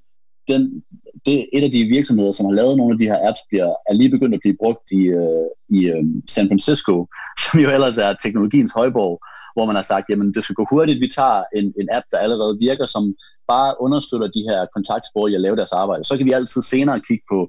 den, 0.47 0.83
det, 1.25 1.45
et 1.53 1.63
af 1.63 1.71
de 1.71 1.83
virksomheder, 1.83 2.31
som 2.31 2.45
har 2.45 2.53
lavet 2.53 2.77
nogle 2.77 2.93
af 2.93 2.99
de 2.99 3.05
her 3.05 3.29
apps, 3.29 3.39
bliver, 3.49 3.65
er 3.89 3.93
lige 3.93 4.09
begyndt 4.09 4.33
at 4.35 4.39
blive 4.43 4.57
brugt 4.63 4.91
i, 4.91 5.03
øh, 5.19 5.47
i 5.69 5.87
øh, 5.89 6.03
San 6.27 6.47
Francisco, 6.47 7.07
som 7.43 7.59
jo 7.59 7.69
ellers 7.71 7.97
er 7.97 8.13
teknologiens 8.23 8.71
højborg 8.75 9.19
hvor 9.55 9.65
man 9.65 9.75
har 9.75 9.87
sagt, 9.91 10.09
jamen 10.09 10.33
det 10.33 10.43
skal 10.43 10.55
gå 10.55 10.65
hurtigt, 10.71 10.99
vi 10.99 11.09
tager 11.15 11.43
en, 11.55 11.65
en 11.81 11.87
app, 11.97 12.05
der 12.11 12.17
allerede 12.17 12.57
virker, 12.59 12.85
som 12.85 13.15
bare 13.47 13.81
understøtter 13.85 14.27
de 14.27 14.43
her 14.49 14.59
kontaktspor 14.75 15.27
i 15.27 15.35
at 15.35 15.41
lave 15.41 15.55
deres 15.55 15.71
arbejde. 15.71 16.03
Så 16.03 16.17
kan 16.17 16.25
vi 16.25 16.31
altid 16.31 16.61
senere 16.61 16.99
kigge 17.07 17.25
på 17.31 17.39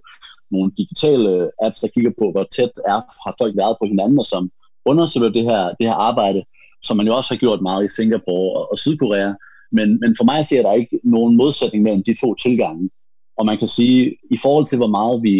nogle 0.50 0.72
digitale 0.80 1.50
apps, 1.64 1.80
der 1.80 1.88
kigger 1.94 2.12
på, 2.20 2.26
hvor 2.30 2.46
tæt 2.56 2.74
er 2.92 3.00
fra 3.18 3.30
folk 3.40 3.56
været 3.56 3.76
på 3.80 3.86
hinanden, 3.92 4.18
og 4.18 4.26
som 4.26 4.50
understøtter 4.84 5.30
det 5.30 5.44
her, 5.44 5.62
det 5.78 5.86
her 5.90 5.98
arbejde, 6.10 6.42
som 6.82 6.96
man 6.96 7.06
jo 7.06 7.16
også 7.16 7.34
har 7.34 7.38
gjort 7.38 7.62
meget 7.62 7.84
i 7.84 7.94
Singapore 7.96 8.50
og, 8.58 8.70
og 8.72 8.78
Sydkorea. 8.78 9.32
Men, 9.72 9.88
men 10.02 10.14
for 10.18 10.24
mig 10.24 10.44
ser 10.46 10.62
der 10.62 10.72
ikke 10.72 11.00
nogen 11.04 11.36
modsætning 11.36 11.82
mellem 11.82 12.02
de 12.06 12.20
to 12.20 12.34
tilgange. 12.34 12.90
Og 13.38 13.46
man 13.46 13.58
kan 13.58 13.68
sige, 13.68 14.16
i 14.30 14.36
forhold 14.42 14.66
til 14.66 14.78
hvor 14.78 14.92
meget 14.98 15.22
vi, 15.22 15.34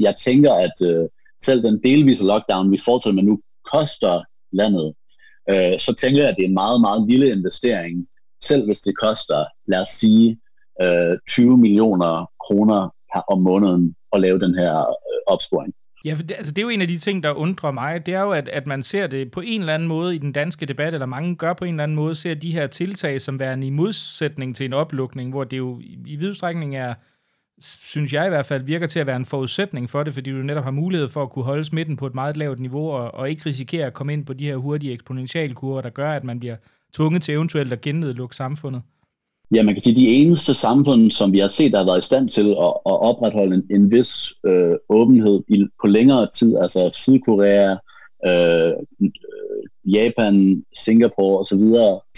jeg 0.00 0.14
tænker, 0.16 0.52
at 0.66 0.76
øh, 0.90 1.08
selv 1.42 1.62
den 1.62 1.80
delvise 1.84 2.24
lockdown, 2.24 2.72
vi 2.72 2.78
fortsætter 2.84 3.14
med 3.14 3.22
nu, 3.22 3.40
koster 3.72 4.22
landet, 4.52 4.94
øh, 5.50 5.78
så 5.78 5.94
tænker 6.00 6.20
jeg, 6.20 6.30
at 6.30 6.36
det 6.36 6.44
er 6.44 6.48
en 6.48 6.54
meget, 6.54 6.80
meget 6.80 7.10
lille 7.10 7.32
investering, 7.32 8.06
selv 8.42 8.64
hvis 8.66 8.80
det 8.80 8.98
koster, 8.98 9.44
lad 9.66 9.80
os 9.80 9.88
sige, 9.88 10.38
øh, 10.82 11.18
20 11.28 11.58
millioner 11.58 12.30
kroner 12.46 12.94
per, 13.14 13.20
om 13.32 13.42
måneden 13.42 13.94
at 14.12 14.20
lave 14.20 14.40
den 14.40 14.54
her 14.54 14.78
øh, 14.78 15.20
opsporing. 15.26 15.74
Ja, 16.04 16.14
for 16.14 16.22
det, 16.22 16.34
altså, 16.36 16.52
det 16.52 16.58
er 16.58 16.62
jo 16.62 16.68
en 16.68 16.82
af 16.82 16.88
de 16.88 16.98
ting, 16.98 17.22
der 17.22 17.32
undrer 17.32 17.70
mig. 17.70 18.06
Det 18.06 18.14
er 18.14 18.20
jo, 18.20 18.30
at, 18.30 18.48
at 18.48 18.66
man 18.66 18.82
ser 18.82 19.06
det 19.06 19.30
på 19.30 19.40
en 19.40 19.60
eller 19.60 19.74
anden 19.74 19.88
måde 19.88 20.14
i 20.14 20.18
den 20.18 20.32
danske 20.32 20.66
debat, 20.66 20.94
eller 20.94 21.06
mange 21.06 21.36
gør 21.36 21.52
på 21.52 21.64
en 21.64 21.74
eller 21.74 21.82
anden 21.82 21.96
måde, 21.96 22.14
ser 22.14 22.34
de 22.34 22.52
her 22.52 22.66
tiltag 22.66 23.20
som 23.20 23.38
værende 23.38 23.66
i 23.66 23.70
modsætning 23.70 24.56
til 24.56 24.66
en 24.66 24.72
oplukning, 24.72 25.30
hvor 25.30 25.44
det 25.44 25.58
jo 25.58 25.80
i, 25.80 25.98
i 26.06 26.16
vidstrækning 26.16 26.76
er, 26.76 26.94
synes 27.64 28.12
jeg 28.12 28.26
i 28.26 28.28
hvert 28.28 28.46
fald, 28.46 28.62
virker 28.62 28.86
til 28.86 28.98
at 28.98 29.06
være 29.06 29.16
en 29.16 29.24
forudsætning 29.24 29.90
for 29.90 30.02
det, 30.02 30.14
fordi 30.14 30.30
du 30.30 30.36
netop 30.36 30.64
har 30.64 30.70
mulighed 30.70 31.08
for 31.08 31.22
at 31.22 31.30
kunne 31.30 31.44
holde 31.44 31.64
smitten 31.64 31.96
på 31.96 32.06
et 32.06 32.14
meget 32.14 32.36
lavt 32.36 32.60
niveau, 32.60 32.90
og, 32.90 33.14
og 33.14 33.30
ikke 33.30 33.42
risikere 33.46 33.86
at 33.86 33.94
komme 33.94 34.12
ind 34.12 34.26
på 34.26 34.32
de 34.32 34.46
her 34.46 34.56
hurtige 34.56 34.92
eksponentialkurver, 34.92 35.80
der 35.80 35.90
gør, 35.90 36.12
at 36.12 36.24
man 36.24 36.40
bliver 36.40 36.56
tvunget 36.94 37.22
til 37.22 37.34
eventuelt 37.34 37.72
at 37.72 37.80
gennedlukke 37.80 38.36
samfundet. 38.36 38.82
Ja, 39.54 39.62
man 39.62 39.74
kan 39.74 39.80
sige, 39.80 39.92
at 39.92 39.96
de 39.96 40.08
eneste 40.08 40.54
samfund, 40.54 41.10
som 41.10 41.32
vi 41.32 41.38
har 41.38 41.48
set, 41.48 41.72
der 41.72 41.78
har 41.78 41.84
været 41.84 41.98
i 41.98 42.06
stand 42.06 42.28
til 42.28 42.48
at, 42.48 42.72
at 42.86 42.96
opretholde 43.10 43.54
en, 43.54 43.66
en 43.70 43.92
vis 43.92 44.34
øh, 44.46 44.76
åbenhed 44.88 45.42
i, 45.48 45.66
på 45.80 45.86
længere 45.86 46.28
tid, 46.34 46.56
altså 46.56 46.90
Sydkorea, 46.92 47.76
øh, 48.26 48.72
øh 49.02 49.10
Japan, 49.86 50.64
Singapore 50.76 51.40
osv., 51.40 51.62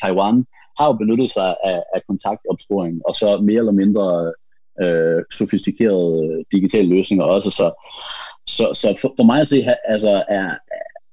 Taiwan, 0.02 0.46
har 0.78 0.86
jo 0.86 0.92
benyttet 0.92 1.30
sig 1.30 1.56
af, 1.64 1.82
af 1.94 2.00
kontaktopsporing, 2.08 3.02
og 3.06 3.14
så 3.14 3.40
mere 3.40 3.58
eller 3.58 3.72
mindre 3.72 4.32
øh, 4.82 5.22
sofistikerede 5.32 6.12
øh, 6.24 6.44
digitale 6.52 6.88
løsninger 6.88 7.24
også. 7.24 7.50
Så, 7.50 7.66
så, 8.46 8.64
så 8.74 8.98
for, 9.00 9.14
for 9.16 9.24
mig 9.24 9.40
at 9.40 9.46
se, 9.46 9.66
altså, 9.84 10.24
er, 10.28 10.50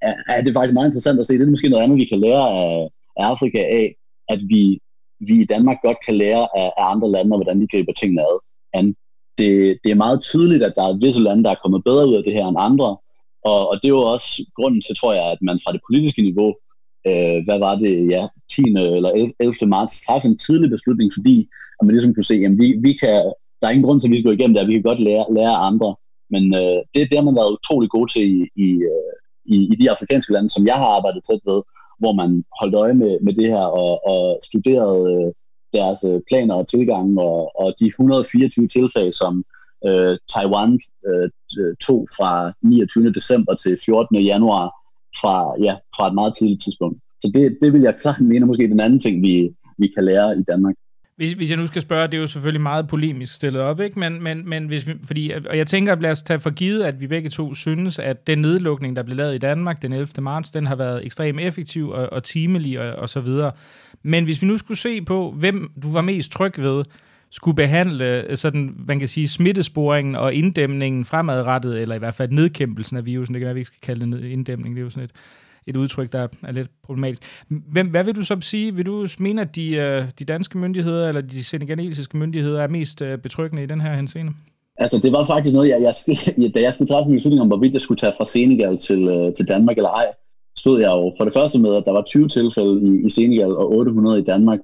er, 0.02 0.14
er 0.30 0.42
det 0.42 0.54
faktisk 0.54 0.74
meget 0.74 0.88
interessant 0.88 1.20
at 1.20 1.26
se. 1.28 1.34
Det 1.34 1.42
er 1.42 1.56
måske 1.56 1.70
noget 1.70 1.84
andet, 1.84 1.98
vi 1.98 2.06
kan 2.06 2.20
lære 2.20 2.50
af, 2.50 2.90
af 3.18 3.26
Afrika 3.26 3.58
af, 3.58 3.96
at 4.30 4.40
vi 4.50 4.80
vi 5.28 5.42
i 5.42 5.46
Danmark 5.46 5.78
godt 5.84 5.98
kan 6.06 6.16
lære 6.16 6.48
af, 6.58 6.72
af 6.78 6.92
andre 6.92 7.12
lande, 7.12 7.34
og 7.34 7.38
hvordan 7.38 7.62
de 7.62 7.68
griber 7.68 7.94
tingene 7.94 8.22
ad. 8.22 8.40
an. 8.74 8.96
Det, 9.38 9.78
det 9.84 9.92
er 9.92 10.04
meget 10.06 10.22
tydeligt, 10.22 10.64
at 10.64 10.74
der 10.76 10.84
er 10.84 11.00
visse 11.04 11.22
lande, 11.22 11.44
der 11.44 11.52
er 11.52 11.64
kommet 11.64 11.84
bedre 11.84 12.08
ud 12.08 12.16
af 12.16 12.24
det 12.24 12.34
her 12.34 12.48
end 12.48 12.58
andre, 12.60 12.98
og, 13.52 13.70
og 13.70 13.76
det 13.82 13.88
er 13.88 13.98
jo 14.00 14.04
også 14.16 14.46
grunden 14.56 14.82
til, 14.82 14.96
tror 14.96 15.14
jeg, 15.14 15.26
at 15.32 15.42
man 15.42 15.60
fra 15.64 15.72
det 15.72 15.82
politiske 15.90 16.22
niveau, 16.22 16.50
øh, 17.10 17.38
hvad 17.46 17.60
var 17.60 17.76
det, 17.76 17.94
ja, 18.10 18.28
10. 18.52 18.62
eller 18.62 19.34
11. 19.40 19.68
marts, 19.68 20.06
træffede 20.06 20.32
en 20.32 20.38
tidlig 20.38 20.70
beslutning, 20.70 21.12
fordi 21.18 21.38
at 21.80 21.86
man 21.86 21.94
ligesom 21.96 22.14
kunne 22.14 22.32
se, 22.32 22.38
at 22.50 22.58
vi, 22.62 22.68
vi 22.86 22.94
kan, 23.02 23.34
der 23.64 23.70
er 23.70 23.76
ingen 23.76 23.88
grund 23.88 24.02
til, 24.02 24.08
at 24.08 24.12
vi 24.12 24.18
skal 24.18 24.30
gå 24.30 24.38
igennem 24.38 24.56
det, 24.56 24.68
vi 24.68 24.74
kan 24.74 24.90
godt 24.92 25.00
lære, 25.00 25.26
lære 25.38 25.56
andre. 25.70 25.96
Men 26.34 26.44
øh, 26.62 26.80
det, 26.94 27.10
det 27.10 27.18
har 27.18 27.28
man 27.30 27.36
været 27.36 27.56
utrolig 27.58 27.90
god 27.90 28.08
til 28.08 28.26
i, 28.38 28.40
i, 28.66 28.70
øh, 28.94 29.14
i, 29.56 29.58
i 29.74 29.76
de 29.82 29.92
afrikanske 29.92 30.34
lande, 30.34 30.50
som 30.50 30.68
jeg 30.68 30.76
har 30.76 30.90
arbejdet 30.98 31.22
tæt 31.24 31.44
ved, 31.50 31.62
hvor 32.02 32.14
man 32.22 32.44
holdt 32.60 32.76
øje 32.76 32.94
med, 32.94 33.14
med 33.26 33.34
det 33.34 33.48
her 33.48 33.66
og, 33.84 33.94
og 34.12 34.40
studerede 34.48 35.02
øh, 35.14 35.30
deres 35.78 36.00
øh, 36.10 36.22
planer 36.30 36.56
og 36.56 36.68
tilgange 36.68 37.22
og, 37.22 37.60
og 37.62 37.74
de 37.80 37.86
124 37.86 38.68
tiltag, 38.68 39.14
som 39.14 39.34
øh, 39.88 40.18
Taiwan 40.34 40.80
øh, 41.10 41.30
tog 41.88 42.08
fra 42.18 42.54
29. 42.62 43.14
december 43.20 43.54
til 43.56 43.78
14. 43.86 44.16
januar 44.16 44.66
fra, 45.22 45.36
ja, 45.68 45.76
fra 45.96 46.08
et 46.08 46.14
meget 46.14 46.34
tidligt 46.38 46.64
tidspunkt. 46.64 46.98
Så 47.22 47.32
det, 47.36 47.58
det 47.62 47.74
vil 47.74 47.82
jeg 47.82 47.96
klart 48.02 48.22
mene 48.22 48.46
måske 48.46 48.68
den 48.68 48.80
anden 48.80 49.00
ting, 49.00 49.22
vi, 49.22 49.34
vi 49.78 49.88
kan 49.96 50.06
lære 50.06 50.40
i 50.40 50.44
Danmark. 50.52 50.76
Hvis, 51.16 51.32
hvis 51.32 51.50
jeg 51.50 51.58
nu 51.58 51.68
skal 51.68 51.82
spørge, 51.82 52.08
det 52.08 52.14
er 52.14 52.22
jo 52.22 52.28
selvfølgelig 52.28 52.62
meget 52.62 52.88
polemisk 52.88 53.36
stillet 53.36 53.62
op, 53.62 53.80
ikke? 53.80 54.00
Men, 54.00 54.24
men, 54.24 54.50
men 54.50 54.68
hvis 54.68 54.88
vi, 54.88 54.94
fordi, 55.06 55.32
og 55.50 55.58
jeg 55.58 55.68
tænker, 55.68 55.92
at 55.92 56.02
lad 56.02 56.12
os 56.12 56.24
tage 56.24 56.40
for 56.40 56.50
givet, 56.50 56.84
at 56.84 57.02
vi 57.02 57.08
begge 57.08 57.30
to 57.30 57.54
synes, 57.54 58.00
at 58.00 58.28
den 58.28 58.40
nedlukning, 58.40 58.96
der 58.96 59.04
blev 59.04 59.18
lavet 59.18 59.36
i 59.36 59.38
Danmark 59.38 59.82
den 59.82 59.94
11. 59.94 60.08
marts, 60.22 60.52
den 60.52 60.66
har 60.66 60.76
været 60.76 61.06
ekstremt 61.06 61.40
effektiv 61.40 61.90
og, 61.90 62.14
og 62.14 62.24
timelig 62.24 62.80
og, 62.80 62.96
og 62.96 63.10
så 63.10 63.22
videre. 63.22 63.52
Men 64.04 64.24
hvis 64.24 64.42
vi 64.42 64.48
nu 64.48 64.58
skulle 64.58 64.78
se 64.78 65.02
på, 65.02 65.32
hvem 65.32 65.72
du 65.84 65.92
var 65.92 66.02
mest 66.02 66.32
tryg 66.32 66.54
ved, 66.58 66.84
skulle 67.30 67.56
behandle 67.56 68.24
øh, 68.30 68.38
sådan, 68.38 68.76
man 68.88 69.00
kan 69.00 69.08
sige, 69.08 69.28
smittesporingen 69.28 70.16
og 70.16 70.34
inddæmningen 70.34 71.06
fremadrettet, 71.06 71.82
eller 71.82 71.96
i 71.96 72.00
hvert 72.00 72.16
fald 72.16 72.32
nedkæmpelsen 72.32 72.98
af 72.98 73.06
virusen, 73.06 73.34
det 73.34 73.40
kan 73.40 73.46
være, 73.46 73.54
vi 73.54 73.60
ikke 73.60 73.68
skal 73.68 73.82
kalde 73.82 74.12
det 74.12 74.24
inddæmning, 74.24 74.76
det 74.76 74.82
er 74.82 74.84
jo 74.84 74.90
sådan 74.90 75.04
et, 75.04 75.12
et 75.68 75.76
udtryk, 75.76 76.12
der 76.12 76.28
er 76.44 76.52
lidt 76.52 76.70
problematisk. 76.84 77.22
Hvem, 77.48 77.88
hvad 77.88 78.04
vil 78.04 78.16
du 78.16 78.24
så 78.24 78.38
sige? 78.42 78.76
Vil 78.76 78.86
du 78.86 79.08
mene, 79.20 79.42
at 79.42 79.56
de, 79.56 79.76
øh, 79.76 80.06
de 80.20 80.26
danske 80.26 80.58
myndigheder 80.58 81.08
eller 81.08 81.22
de 81.22 81.44
senegalesiske 81.44 82.18
myndigheder 82.18 82.62
er 82.62 82.68
mest 82.68 83.02
øh, 83.02 83.18
betryggende 83.18 83.64
i 83.64 83.66
den 83.66 83.82
her 83.82 83.96
henseende? 83.96 84.34
Altså, 84.78 85.00
det 85.04 85.12
var 85.12 85.24
faktisk 85.24 85.54
noget, 85.54 85.70
jeg, 85.70 85.82
jeg, 85.82 86.54
da 86.56 86.62
jeg 86.62 86.74
skulle 86.74 86.90
træffe 86.90 87.10
min 87.10 87.18
beslutning 87.18 87.42
om, 87.42 87.48
hvorvidt 87.48 87.74
jeg 87.74 87.82
skulle 87.82 88.00
tage 88.00 88.14
fra 88.18 88.26
Senegal 88.26 88.78
til, 88.78 89.08
øh, 89.08 89.34
til 89.34 89.48
Danmark 89.48 89.78
eller 89.78 89.90
ej, 89.90 90.08
stod 90.58 90.80
jeg 90.80 90.92
jo 90.92 91.14
for 91.18 91.24
det 91.24 91.34
første 91.34 91.60
med, 91.60 91.76
at 91.76 91.86
der 91.86 91.92
var 91.92 92.04
20 92.04 92.28
tilfælde 92.28 92.82
i, 92.88 93.06
i 93.06 93.10
Senegal 93.10 93.52
og 93.52 93.72
800 93.72 94.20
i 94.20 94.24
Danmark. 94.24 94.60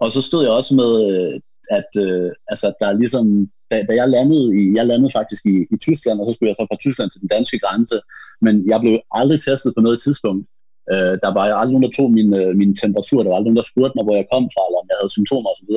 Og 0.00 0.12
så 0.12 0.22
stod 0.22 0.42
jeg 0.42 0.52
også 0.52 0.74
med, 0.74 0.92
øh, 1.12 1.40
at 1.70 1.90
øh, 2.04 2.30
altså, 2.48 2.72
der 2.80 2.86
er 2.86 2.98
ligesom 2.98 3.50
da, 3.72 3.76
da 3.88 3.94
jeg 4.00 4.08
landede 4.16 4.46
i, 4.60 4.62
jeg 4.78 4.86
landede 4.86 5.12
faktisk 5.18 5.42
i, 5.54 5.56
i 5.74 5.76
Tyskland, 5.86 6.16
og 6.20 6.24
så 6.26 6.32
skulle 6.32 6.48
jeg 6.50 6.58
så 6.58 6.66
fra 6.70 6.82
Tyskland 6.84 7.10
til 7.10 7.20
den 7.20 7.30
danske 7.36 7.58
grænse, 7.64 7.96
men 8.44 8.54
jeg 8.70 8.78
blev 8.82 8.94
aldrig 9.18 9.38
testet 9.40 9.70
på 9.74 9.82
noget 9.86 9.98
tidspunkt. 10.04 10.44
Øh, 10.92 11.14
der 11.24 11.30
var 11.36 11.44
aldrig 11.60 11.74
nogen, 11.74 11.88
der 11.88 11.96
tog 11.98 12.08
min, 12.18 12.30
øh, 12.40 12.50
min 12.60 12.72
temperatur, 12.82 13.18
der 13.22 13.30
var 13.30 13.36
aldrig 13.36 13.50
nogen, 13.50 13.62
der 13.62 13.72
spurgte 13.72 13.96
mig, 13.96 14.04
hvor 14.06 14.16
jeg 14.20 14.26
kom 14.32 14.44
fra, 14.54 14.62
eller 14.66 14.80
om 14.82 14.88
jeg 14.90 14.98
havde 15.00 15.16
symptomer 15.16 15.50
osv. 15.54 15.72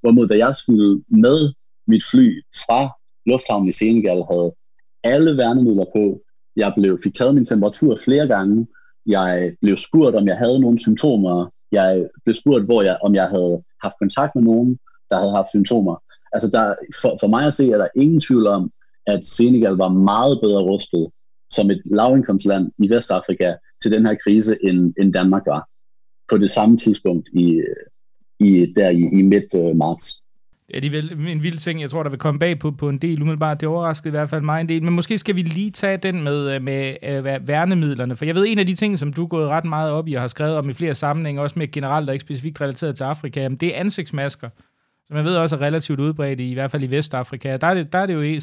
Hvorimod, 0.00 0.26
da 0.28 0.36
jeg 0.44 0.52
skulle 0.62 0.88
med 1.24 1.38
mit 1.92 2.04
fly 2.10 2.26
fra 2.64 2.80
lufthavnen 3.30 3.68
i 3.68 3.78
Senegal, 3.80 4.20
havde 4.30 4.48
alle 5.14 5.30
værnemidler 5.40 5.86
på. 5.96 6.04
Jeg 6.62 6.70
blev, 6.76 6.98
fik 7.04 7.14
taget 7.14 7.34
min 7.34 7.46
temperatur 7.52 7.98
flere 8.06 8.26
gange. 8.34 8.66
Jeg 9.06 9.52
blev 9.62 9.76
spurgt, 9.76 10.16
om 10.16 10.26
jeg 10.26 10.36
havde 10.42 10.60
nogle 10.60 10.78
symptomer. 10.78 11.36
Jeg 11.72 12.08
blev 12.24 12.34
spurgt, 12.34 12.66
hvor 12.68 12.82
jeg, 12.82 12.98
om 13.06 13.14
jeg 13.14 13.26
havde 13.34 13.62
haft 13.84 13.98
kontakt 13.98 14.32
med 14.34 14.42
nogen, 14.42 14.78
der 15.10 15.16
havde 15.16 15.32
haft 15.38 15.48
symptomer. 15.48 15.94
Altså 16.32 16.50
der, 16.50 16.74
for, 17.02 17.16
for 17.20 17.26
mig 17.26 17.46
at 17.46 17.52
se, 17.52 17.70
er 17.70 17.78
der 17.78 17.88
ingen 17.96 18.20
tvivl 18.20 18.46
om, 18.46 18.72
at 19.06 19.26
Senegal 19.26 19.72
var 19.72 19.88
meget 19.88 20.38
bedre 20.42 20.62
rustet 20.62 21.06
som 21.50 21.70
et 21.70 21.82
lavindkomstland 21.84 22.72
i 22.78 22.90
Vestafrika 22.90 23.54
til 23.82 23.92
den 23.92 24.06
her 24.06 24.14
krise, 24.24 24.56
end, 24.62 24.94
end 25.00 25.12
Danmark 25.12 25.42
var 25.46 25.68
på 26.30 26.38
det 26.38 26.50
samme 26.50 26.78
tidspunkt 26.78 27.28
i, 27.32 27.62
i, 28.40 28.72
der 28.76 28.90
i, 28.90 29.02
i 29.18 29.22
midt 29.22 29.54
øh, 29.54 29.76
marts. 29.76 30.22
Ja, 30.74 30.80
det 30.80 30.86
er 30.86 30.90
vel 30.90 31.28
en 31.28 31.42
vild 31.42 31.58
ting, 31.58 31.80
jeg 31.80 31.90
tror, 31.90 32.02
der 32.02 32.10
vil 32.10 32.18
komme 32.18 32.38
bag 32.38 32.58
på, 32.58 32.70
på 32.70 32.88
en 32.88 32.98
del 32.98 33.22
umiddelbart. 33.22 33.60
Det 33.60 33.68
overraskede 33.68 34.08
i 34.08 34.10
hvert 34.10 34.30
fald 34.30 34.42
mig 34.42 34.60
en 34.60 34.68
del. 34.68 34.82
Men 34.82 34.94
måske 34.94 35.18
skal 35.18 35.36
vi 35.36 35.42
lige 35.42 35.70
tage 35.70 35.96
den 35.96 36.22
med, 36.22 36.54
øh, 36.54 36.62
med 36.62 36.96
øh, 37.02 37.48
værnemidlerne. 37.48 38.16
For 38.16 38.24
jeg 38.24 38.34
ved, 38.34 38.46
en 38.48 38.58
af 38.58 38.66
de 38.66 38.74
ting, 38.74 38.98
som 38.98 39.12
du 39.12 39.22
er 39.22 39.28
gået 39.28 39.48
ret 39.48 39.64
meget 39.64 39.90
op 39.90 40.08
i 40.08 40.14
og 40.14 40.20
har 40.20 40.28
skrevet 40.28 40.56
om 40.56 40.70
i 40.70 40.72
flere 40.72 40.94
sammenhænge, 40.94 41.42
også 41.42 41.58
med 41.58 41.70
generelt 41.70 42.08
og 42.08 42.14
ikke 42.14 42.22
specifikt 42.22 42.60
relateret 42.60 42.96
til 42.96 43.04
Afrika, 43.04 43.40
jamen, 43.40 43.58
det 43.58 43.76
er 43.76 43.80
ansigtsmasker 43.80 44.48
som 45.08 45.16
jeg 45.16 45.24
ved 45.24 45.36
også 45.36 45.56
er 45.56 45.60
relativt 45.60 46.00
udbredt, 46.00 46.40
i, 46.40 46.50
i 46.50 46.54
hvert 46.54 46.70
fald 46.70 46.82
i 46.82 46.90
Vestafrika. 46.90 47.56
Der 47.56 47.66
er, 47.66 47.74
det, 47.74 47.92
der 47.92 47.98
er 47.98 48.06
det 48.06 48.14
jo 48.14 48.40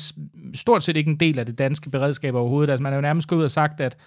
stort 0.53 0.83
set 0.83 0.97
ikke 0.97 1.11
en 1.11 1.19
del 1.19 1.39
af 1.39 1.45
det 1.45 1.57
danske 1.57 1.89
beredskab 1.89 2.35
overhovedet. 2.35 2.71
Altså 2.71 2.83
man 2.83 2.93
er 2.93 2.97
jo 2.97 3.01
nærmest 3.01 3.27
gået 3.27 3.39
ud 3.39 3.43
og 3.43 3.51
sagt, 3.51 3.81
at 3.81 3.97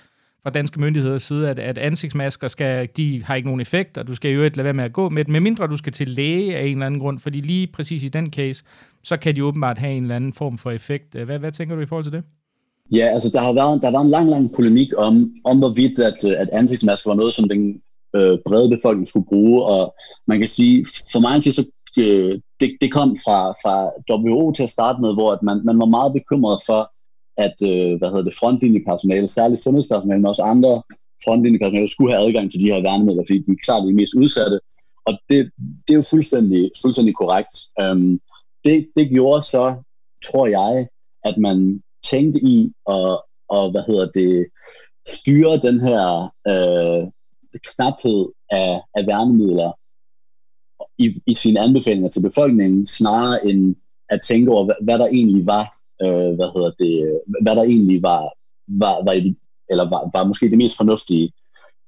fra 0.42 0.50
danske 0.50 0.80
myndigheders 0.80 1.22
side, 1.22 1.50
at, 1.50 1.58
at 1.58 1.78
ansigtsmasker 1.78 2.48
skal, 2.48 2.88
de 2.96 3.24
har 3.24 3.34
ikke 3.34 3.48
nogen 3.48 3.60
effekt, 3.60 3.98
og 3.98 4.06
du 4.06 4.14
skal 4.14 4.30
jo 4.30 4.42
ikke 4.42 4.56
lade 4.56 4.64
være 4.64 4.74
med 4.74 4.84
at 4.84 4.92
gå 4.92 5.08
med 5.08 5.24
med 5.24 5.32
medmindre 5.32 5.66
du 5.66 5.76
skal 5.76 5.92
til 5.92 6.08
læge 6.08 6.56
af 6.56 6.64
en 6.64 6.72
eller 6.72 6.86
anden 6.86 7.00
grund, 7.00 7.18
fordi 7.18 7.40
lige 7.40 7.66
præcis 7.66 8.04
i 8.04 8.08
den 8.08 8.32
case, 8.32 8.64
så 9.04 9.16
kan 9.16 9.36
de 9.36 9.44
åbenbart 9.44 9.78
have 9.78 9.92
en 9.92 10.02
eller 10.02 10.16
anden 10.16 10.32
form 10.32 10.58
for 10.58 10.70
effekt. 10.70 11.14
Hvad, 11.14 11.38
hvad 11.38 11.52
tænker 11.52 11.74
du 11.74 11.80
i 11.80 11.86
forhold 11.86 12.04
til 12.04 12.12
det? 12.12 12.22
Ja, 12.92 13.06
altså 13.06 13.30
der 13.34 13.40
har 13.40 13.52
været, 13.52 13.82
der 13.82 13.90
var 13.90 14.00
en 14.00 14.10
lang, 14.10 14.30
lang 14.30 14.50
polemik 14.56 14.88
om, 14.96 15.34
om 15.44 15.58
hvorvidt, 15.58 15.98
at, 16.00 16.24
at 16.24 16.48
ansigtsmasker 16.52 17.10
var 17.10 17.16
noget, 17.16 17.34
som 17.34 17.48
den 17.48 17.80
øh, 18.16 18.38
brede 18.46 18.76
befolkning 18.76 19.08
skulle 19.08 19.26
bruge, 19.26 19.64
og 19.64 19.94
man 20.26 20.38
kan 20.38 20.48
sige, 20.48 20.86
for 21.12 21.20
mig 21.20 21.42
så 21.42 21.64
øh, 21.98 22.40
det, 22.60 22.76
det 22.80 22.92
kom 22.92 23.16
fra, 23.24 23.38
fra 23.62 23.74
WHO 24.10 24.52
til 24.52 24.62
at 24.62 24.70
starte 24.70 25.00
med, 25.00 25.14
hvor 25.14 25.32
at 25.32 25.42
man, 25.42 25.60
man 25.64 25.78
var 25.78 25.90
meget 25.96 26.12
bekymret 26.12 26.60
for, 26.66 26.92
at 27.46 27.56
øh, 27.70 27.98
hvad 27.98 28.08
hedder 28.08 28.28
det, 28.28 28.38
frontlinjepersonale, 28.40 29.28
særligt 29.28 29.62
sundhedspersonale, 29.62 30.20
men 30.20 30.26
også 30.32 30.42
andre 30.42 30.82
frontlinjepersonale, 31.24 31.88
skulle 31.88 32.12
have 32.12 32.26
adgang 32.26 32.50
til 32.50 32.60
de 32.60 32.72
her 32.72 32.82
værnemidler, 32.82 33.24
fordi 33.26 33.38
de 33.38 33.52
er 33.52 33.64
klart 33.64 33.88
de 33.88 33.94
mest 33.94 34.14
udsatte. 34.14 34.60
Og 35.06 35.12
det, 35.28 35.50
det 35.84 35.92
er 35.94 36.00
jo 36.02 36.10
fuldstændig, 36.10 36.70
fuldstændig 36.82 37.14
korrekt. 37.14 37.54
Øhm, 37.80 38.20
det, 38.64 38.88
det 38.96 39.10
gjorde 39.10 39.42
så, 39.42 39.64
tror 40.28 40.46
jeg, 40.46 40.88
at 41.24 41.38
man 41.38 41.82
tænkte 42.10 42.40
i 42.44 42.72
at, 42.88 43.20
og, 43.48 43.70
hvad 43.70 43.82
hedder 43.86 44.10
det, 44.10 44.46
styre 45.08 45.56
den 45.56 45.80
her 45.80 46.32
øh, 46.52 47.02
knaphed 47.68 48.26
af, 48.50 48.80
af 48.94 49.06
værnemidler 49.06 49.72
i, 50.98 51.14
i 51.26 51.34
sine 51.34 51.60
anbefalinger 51.60 52.10
til 52.10 52.22
befolkningen, 52.22 52.86
snarere 52.86 53.46
end 53.46 53.76
at 54.08 54.20
tænke 54.28 54.50
over, 54.50 54.64
hvad, 54.64 54.74
hvad 54.82 54.98
der 54.98 55.06
egentlig 55.06 55.46
var, 55.46 55.66
øh, 56.02 56.34
hvad 56.36 56.48
hedder 56.54 56.72
det, 56.78 57.20
hvad 57.42 57.56
der 57.56 57.62
egentlig 57.62 58.02
var, 58.02 58.22
var, 58.68 59.04
var, 59.04 59.14
eller 59.70 59.90
var, 59.90 60.10
var 60.14 60.24
måske 60.24 60.50
det 60.50 60.58
mest 60.58 60.76
fornuftige. 60.76 61.32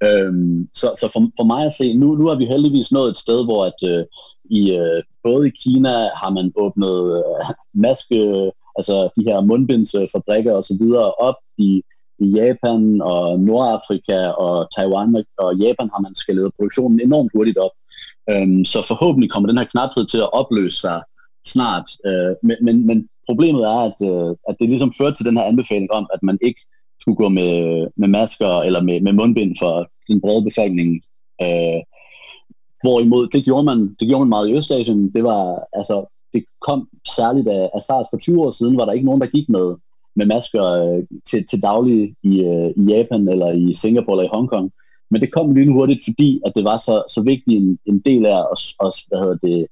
Øhm, 0.02 0.68
så 0.74 0.88
så 1.00 1.06
for, 1.12 1.20
for 1.38 1.44
mig 1.44 1.64
at 1.64 1.72
se, 1.72 1.94
nu, 1.94 2.14
nu 2.14 2.26
er 2.26 2.36
vi 2.38 2.44
heldigvis 2.44 2.92
nået 2.92 3.10
et 3.10 3.18
sted, 3.18 3.44
hvor 3.44 3.64
at, 3.64 3.80
øh, 3.92 4.04
i, 4.50 4.60
øh, 4.76 5.02
både 5.24 5.48
i 5.48 5.56
Kina 5.62 5.94
har 6.22 6.30
man 6.30 6.52
åbnet 6.56 6.96
øh, 7.16 7.54
maske, 7.84 8.50
altså 8.78 8.96
de 9.16 9.22
her 9.28 9.40
mundbindsfabrikker 9.40 10.54
og 10.54 10.64
så 10.64 10.76
videre 10.80 11.12
op 11.12 11.38
i, 11.58 11.82
i 12.18 12.26
Japan 12.38 13.02
og 13.02 13.40
Nordafrika 13.40 14.20
og 14.28 14.68
Taiwan 14.76 15.24
og 15.38 15.56
Japan 15.56 15.88
har 15.94 16.00
man 16.00 16.14
skaleret 16.14 16.52
produktionen 16.56 17.00
enormt 17.00 17.30
hurtigt 17.34 17.58
op. 17.58 17.70
Øhm, 18.30 18.64
så 18.64 18.84
forhåbentlig 18.88 19.30
kommer 19.30 19.46
den 19.46 19.58
her 19.58 19.64
knaphed 19.72 20.06
til 20.06 20.18
at 20.18 20.32
opløse 20.32 20.80
sig 20.80 21.02
snart. 21.46 21.88
Øh, 22.06 22.34
men, 22.42 22.56
men, 22.62 22.86
men 22.86 23.08
problemet 23.28 23.62
er, 23.62 23.80
at, 23.90 23.98
øh, 24.10 24.36
at 24.48 24.56
det 24.60 24.68
ligesom 24.68 24.92
fører 24.98 25.14
til 25.14 25.26
den 25.26 25.36
her 25.36 25.44
anbefaling 25.44 25.92
om, 25.92 26.06
at 26.14 26.22
man 26.22 26.38
ikke 26.42 26.60
skulle 27.00 27.16
gå 27.16 27.28
med, 27.28 27.86
med 27.96 28.08
masker 28.08 28.60
eller 28.66 28.82
med, 28.82 29.00
med 29.00 29.12
mundbind 29.12 29.56
for 29.58 29.90
den 30.08 30.20
brede 30.20 30.44
befolkning. 30.44 30.90
Øh, 31.42 31.80
hvorimod, 32.82 33.28
det 33.28 33.44
gjorde, 33.44 33.64
man, 33.64 33.80
det 34.00 34.08
gjorde 34.08 34.24
man 34.24 34.34
meget 34.34 34.48
i 34.48 34.56
Østasien. 34.56 35.14
Det 35.14 35.24
var, 35.24 35.64
altså, 35.72 35.96
det 36.32 36.44
kom 36.60 36.88
særligt 37.16 37.48
af, 37.48 37.70
af 37.74 37.80
SARS 37.82 38.06
for 38.12 38.18
20 38.18 38.42
år 38.42 38.50
siden, 38.50 38.76
var 38.76 38.84
der 38.84 38.92
ikke 38.92 39.06
nogen, 39.06 39.20
der 39.20 39.26
gik 39.26 39.48
med, 39.48 39.76
med 40.16 40.26
masker 40.26 40.64
øh, 40.64 41.02
til, 41.30 41.46
til 41.50 41.62
daglig 41.62 42.14
i, 42.22 42.44
øh, 42.44 42.70
i 42.76 42.82
Japan 42.92 43.28
eller 43.28 43.50
i 43.52 43.74
Singapore 43.74 44.14
eller 44.14 44.28
i 44.30 44.34
Hongkong. 44.34 44.70
Men 45.10 45.20
det 45.20 45.32
kom 45.32 45.54
lige 45.54 45.72
hurtigt, 45.72 46.04
fordi 46.04 46.40
at 46.46 46.52
det 46.56 46.64
var 46.64 46.76
så, 46.76 47.02
så 47.14 47.22
vigtig 47.22 47.56
en, 47.56 47.78
en 47.86 47.98
del 48.00 48.26
af 48.26 48.42
os, 48.52 48.74
os 48.78 48.96
hvad 49.08 49.18
hedder 49.18 49.38
det, 49.48 49.66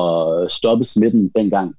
at 0.00 0.52
stoppe 0.52 0.84
smitten 0.84 1.30
dengang. 1.34 1.74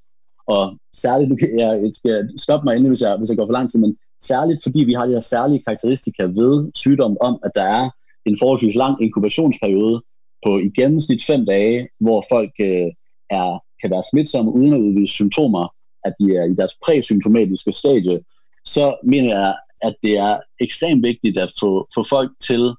Og 0.48 0.78
særligt, 0.96 1.30
nu 1.30 1.36
kan 1.42 1.60
jeg, 1.60 1.82
jeg 1.84 1.94
skal 1.94 2.30
stoppe 2.38 2.66
mig 2.66 2.72
endelig, 2.74 2.90
hvis 2.90 3.02
jeg, 3.02 3.18
hvis 3.18 3.30
jeg 3.30 3.38
går 3.38 3.48
for 3.48 3.54
lang 3.54 3.72
tid, 3.72 3.80
men 3.80 3.98
særligt 4.22 4.64
fordi 4.64 4.84
vi 4.84 4.94
har 4.94 5.06
de 5.06 5.12
her 5.12 5.20
særlige 5.20 5.64
karakteristika 5.66 6.24
ved 6.24 6.72
sygdommen 6.76 7.18
om, 7.22 7.40
at 7.44 7.52
der 7.56 7.64
er 7.64 7.90
en 8.26 8.38
forholdsvis 8.40 8.76
lang 8.76 9.02
inkubationsperiode 9.04 10.02
på 10.46 10.58
i 10.58 10.70
gennemsnit 10.70 11.24
fem 11.24 11.46
dage, 11.46 11.90
hvor 12.00 12.24
folk 12.32 12.54
øh, 12.60 12.90
er, 13.30 13.64
kan 13.82 13.92
være 13.92 14.04
smitsomme 14.12 14.52
uden 14.52 14.74
at 14.74 14.80
udvise 14.80 15.14
symptomer, 15.14 15.68
at 16.06 16.14
de 16.20 16.36
er 16.36 16.46
i 16.46 16.56
deres 16.56 16.76
præsymptomatiske 16.86 17.72
stadie, 17.72 18.20
så 18.66 18.96
mener 19.04 19.40
jeg, 19.40 19.56
at 19.82 19.96
det 20.04 20.18
er 20.18 20.40
ekstremt 20.60 21.04
vigtigt 21.04 21.38
at 21.38 21.52
få, 21.60 21.88
få 21.96 22.06
folk 22.10 22.32
til 22.48 22.74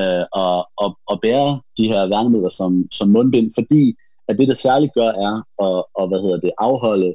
øh, 0.00 0.24
at, 0.44 0.60
at, 0.84 0.90
at 1.12 1.18
bære 1.22 1.60
de 1.78 1.88
her 1.92 2.06
værnemidler 2.06 2.48
som, 2.48 2.86
som 2.90 3.08
mundbind, 3.08 3.50
fordi 3.58 3.94
at 4.28 4.38
det, 4.38 4.48
det 4.48 4.56
særligt 4.56 4.94
gør, 4.94 5.10
er 5.26 5.34
at, 5.66 5.84
at 6.00 6.08
hvad 6.08 6.20
hedder 6.22 6.40
det, 6.40 6.52
afholde 6.58 7.14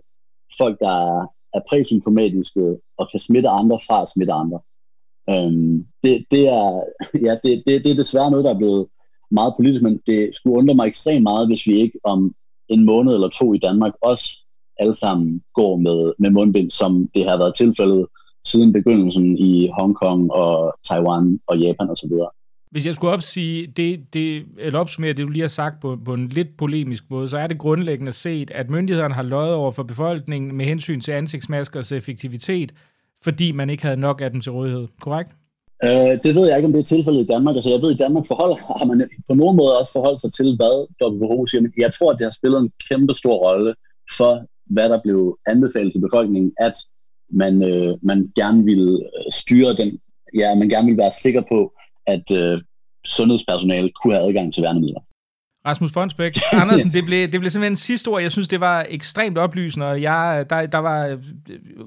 folk, 0.58 0.80
der 0.80 0.90
er, 0.90 1.28
er 1.54 1.62
præsymptomatiske 1.70 2.78
og 2.98 3.08
kan 3.12 3.20
smitte 3.20 3.50
andre 3.50 3.80
fra 3.88 4.02
at 4.02 4.10
smitte 4.10 4.34
andre. 4.34 4.60
Øhm, 5.30 5.86
det, 6.04 6.26
det, 6.32 6.48
er, 6.48 6.84
ja, 7.28 7.34
det, 7.44 7.64
det, 7.66 7.84
det 7.84 7.92
er 7.92 7.96
desværre 7.96 8.32
noget, 8.32 8.46
der 8.46 8.54
er 8.54 8.58
blevet 8.58 8.88
meget 9.32 9.54
politisk, 9.58 9.82
men 9.82 10.02
det 10.08 10.36
skulle 10.36 10.58
undre 10.58 10.76
mig 10.76 10.88
ekstremt 10.88 11.24
meget, 11.24 11.48
hvis 11.48 11.68
vi 11.68 11.74
ikke 11.82 12.00
om 12.04 12.36
en 12.70 12.86
måned 12.86 13.14
eller 13.14 13.30
to 13.30 13.54
i 13.54 13.58
Danmark 13.58 13.94
også 14.02 14.26
alle 14.80 14.94
sammen 14.94 15.44
går 15.54 15.76
med, 15.76 16.14
med 16.20 16.30
mundbind, 16.30 16.72
som 16.72 17.10
det 17.14 17.30
har 17.30 17.38
været 17.38 17.56
tilfældet 17.56 18.06
siden 18.46 18.74
begyndelsen 18.74 19.38
i 19.38 19.68
Hongkong 19.68 20.32
og 20.32 20.74
Taiwan 20.88 21.40
og 21.48 21.60
Japan 21.60 21.90
osv. 21.90 22.12
Hvis 22.74 22.86
jeg 22.86 22.96
skulle 22.96 23.14
opsige 23.14 23.68
det, 23.68 24.00
det, 24.14 24.46
eller 24.60 24.80
opsummere 24.80 25.14
det, 25.14 25.26
du 25.26 25.30
lige 25.30 25.42
har 25.42 25.48
sagt 25.48 25.82
på, 25.82 25.98
på 26.06 26.14
en 26.14 26.30
lidt 26.30 26.58
polemisk 26.58 27.04
måde, 27.10 27.30
så 27.30 27.38
er 27.38 27.48
det 27.48 27.58
grundlæggende 27.58 28.12
set, 28.12 28.52
at 28.52 28.70
myndighederne 28.70 29.14
har 29.14 29.24
løjet 29.24 29.54
over 29.54 29.72
for 29.72 29.84
befolkningen 29.84 30.56
med 30.56 30.66
hensyn 30.66 31.02
til 31.02 31.12
ansigtsmaskers 31.12 31.92
effektivitet, 31.92 32.72
fordi 33.24 33.52
man 33.52 33.70
ikke 33.70 33.84
havde 33.84 33.98
nok 33.98 34.22
af 34.22 34.32
dem 34.32 34.42
til 34.42 34.52
rådighed. 34.52 34.88
Korrekt? 35.02 35.32
Øh, 35.84 36.14
det 36.24 36.36
ved 36.36 36.48
jeg 36.48 36.58
ikke, 36.58 36.66
om 36.68 36.74
det 36.74 36.80
er 36.80 36.84
tilfældet 36.84 37.22
i 37.22 37.26
Danmark. 37.34 37.56
Altså, 37.56 37.70
jeg 37.70 37.82
ved, 37.82 37.90
at 37.90 37.96
i 37.96 38.04
Danmark 38.04 38.26
forhold, 38.28 38.80
har 38.80 38.86
man 38.86 39.10
på 39.30 39.34
nogen 39.34 39.58
måde 39.58 39.80
også 39.80 39.94
forholdt 39.94 40.22
sig 40.22 40.34
til, 40.34 40.56
hvad 40.56 40.76
WHO 41.02 41.48
siger. 41.48 41.62
Men 41.62 41.74
jeg 41.78 41.94
tror, 41.94 42.12
at 42.12 42.18
det 42.20 42.26
har 42.26 42.38
spillet 42.40 42.60
en 42.60 42.72
kæmpe 42.90 43.14
stor 43.14 43.36
rolle 43.48 43.74
for, 44.18 44.32
hvad 44.66 44.90
der 44.90 45.00
blev 45.04 45.38
anbefalet 45.48 45.92
til 45.94 46.02
befolkningen, 46.02 46.52
at 46.58 46.76
man, 47.42 47.64
øh, 47.64 47.98
man 48.04 48.32
gerne 48.36 48.64
ville 48.64 48.92
øh, 48.94 49.32
styre 49.32 49.74
den, 49.74 50.00
ja, 50.40 50.56
man 50.56 50.70
gerne 50.70 50.86
ville 50.86 51.04
være 51.04 51.20
sikker 51.24 51.44
på, 51.54 51.74
at 52.08 52.32
øh, 52.32 52.62
sundhedspersonale 53.06 53.92
kunne 54.02 54.14
have 54.16 54.28
adgang 54.28 54.54
til 54.54 54.64
værnemidler. 54.64 55.00
Rasmus 55.66 55.92
Fonsbæk. 55.92 56.34
Andersen, 56.62 56.92
det 56.92 57.06
blev, 57.06 57.28
det 57.32 57.40
blev 57.40 57.50
simpelthen 57.50 57.76
sidste 57.76 58.08
ord. 58.08 58.22
Jeg 58.22 58.32
synes, 58.32 58.48
det 58.48 58.60
var 58.60 58.86
ekstremt 58.90 59.38
oplysende, 59.38 59.86
og 59.88 60.02
jeg, 60.02 60.46
der, 60.50 60.66
der 60.66 60.78
var, 60.78 61.20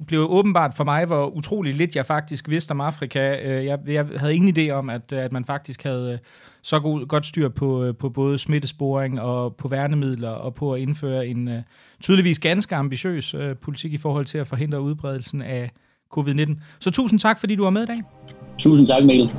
blev 0.06 0.26
åbenbart 0.30 0.74
for 0.74 0.84
mig, 0.84 1.04
hvor 1.04 1.26
utrolig 1.26 1.74
lidt 1.74 1.96
jeg 1.96 2.06
faktisk 2.06 2.48
vidste 2.48 2.72
om 2.72 2.80
Afrika. 2.80 3.36
Øh, 3.42 3.64
jeg, 3.64 3.78
jeg 3.86 4.06
havde 4.16 4.34
ingen 4.34 4.56
idé 4.58 4.70
om, 4.70 4.90
at, 4.90 5.12
at 5.12 5.32
man 5.32 5.44
faktisk 5.44 5.82
havde 5.82 6.18
så 6.62 6.80
god, 6.80 7.06
godt 7.06 7.26
styr 7.26 7.48
på, 7.48 7.92
på 7.98 8.08
både 8.08 8.38
smittesporing 8.38 9.20
og 9.20 9.56
på 9.56 9.68
værnemidler, 9.68 10.30
og 10.30 10.54
på 10.54 10.74
at 10.74 10.80
indføre 10.80 11.26
en 11.26 11.48
øh, 11.48 11.62
tydeligvis 12.02 12.38
ganske 12.38 12.74
ambitiøs 12.74 13.34
politik 13.62 13.92
i 13.92 13.98
forhold 13.98 14.24
til 14.24 14.38
at 14.38 14.46
forhindre 14.46 14.80
udbredelsen 14.80 15.42
af 15.42 15.70
covid-19. 16.16 16.60
Så 16.80 16.90
tusind 16.90 17.20
tak, 17.20 17.40
fordi 17.40 17.54
du 17.54 17.62
var 17.62 17.70
med 17.70 17.82
i 17.82 17.86
dag. 17.86 18.02
Tusind 18.58 18.86
tak, 18.86 19.04
Mikkel. 19.04 19.30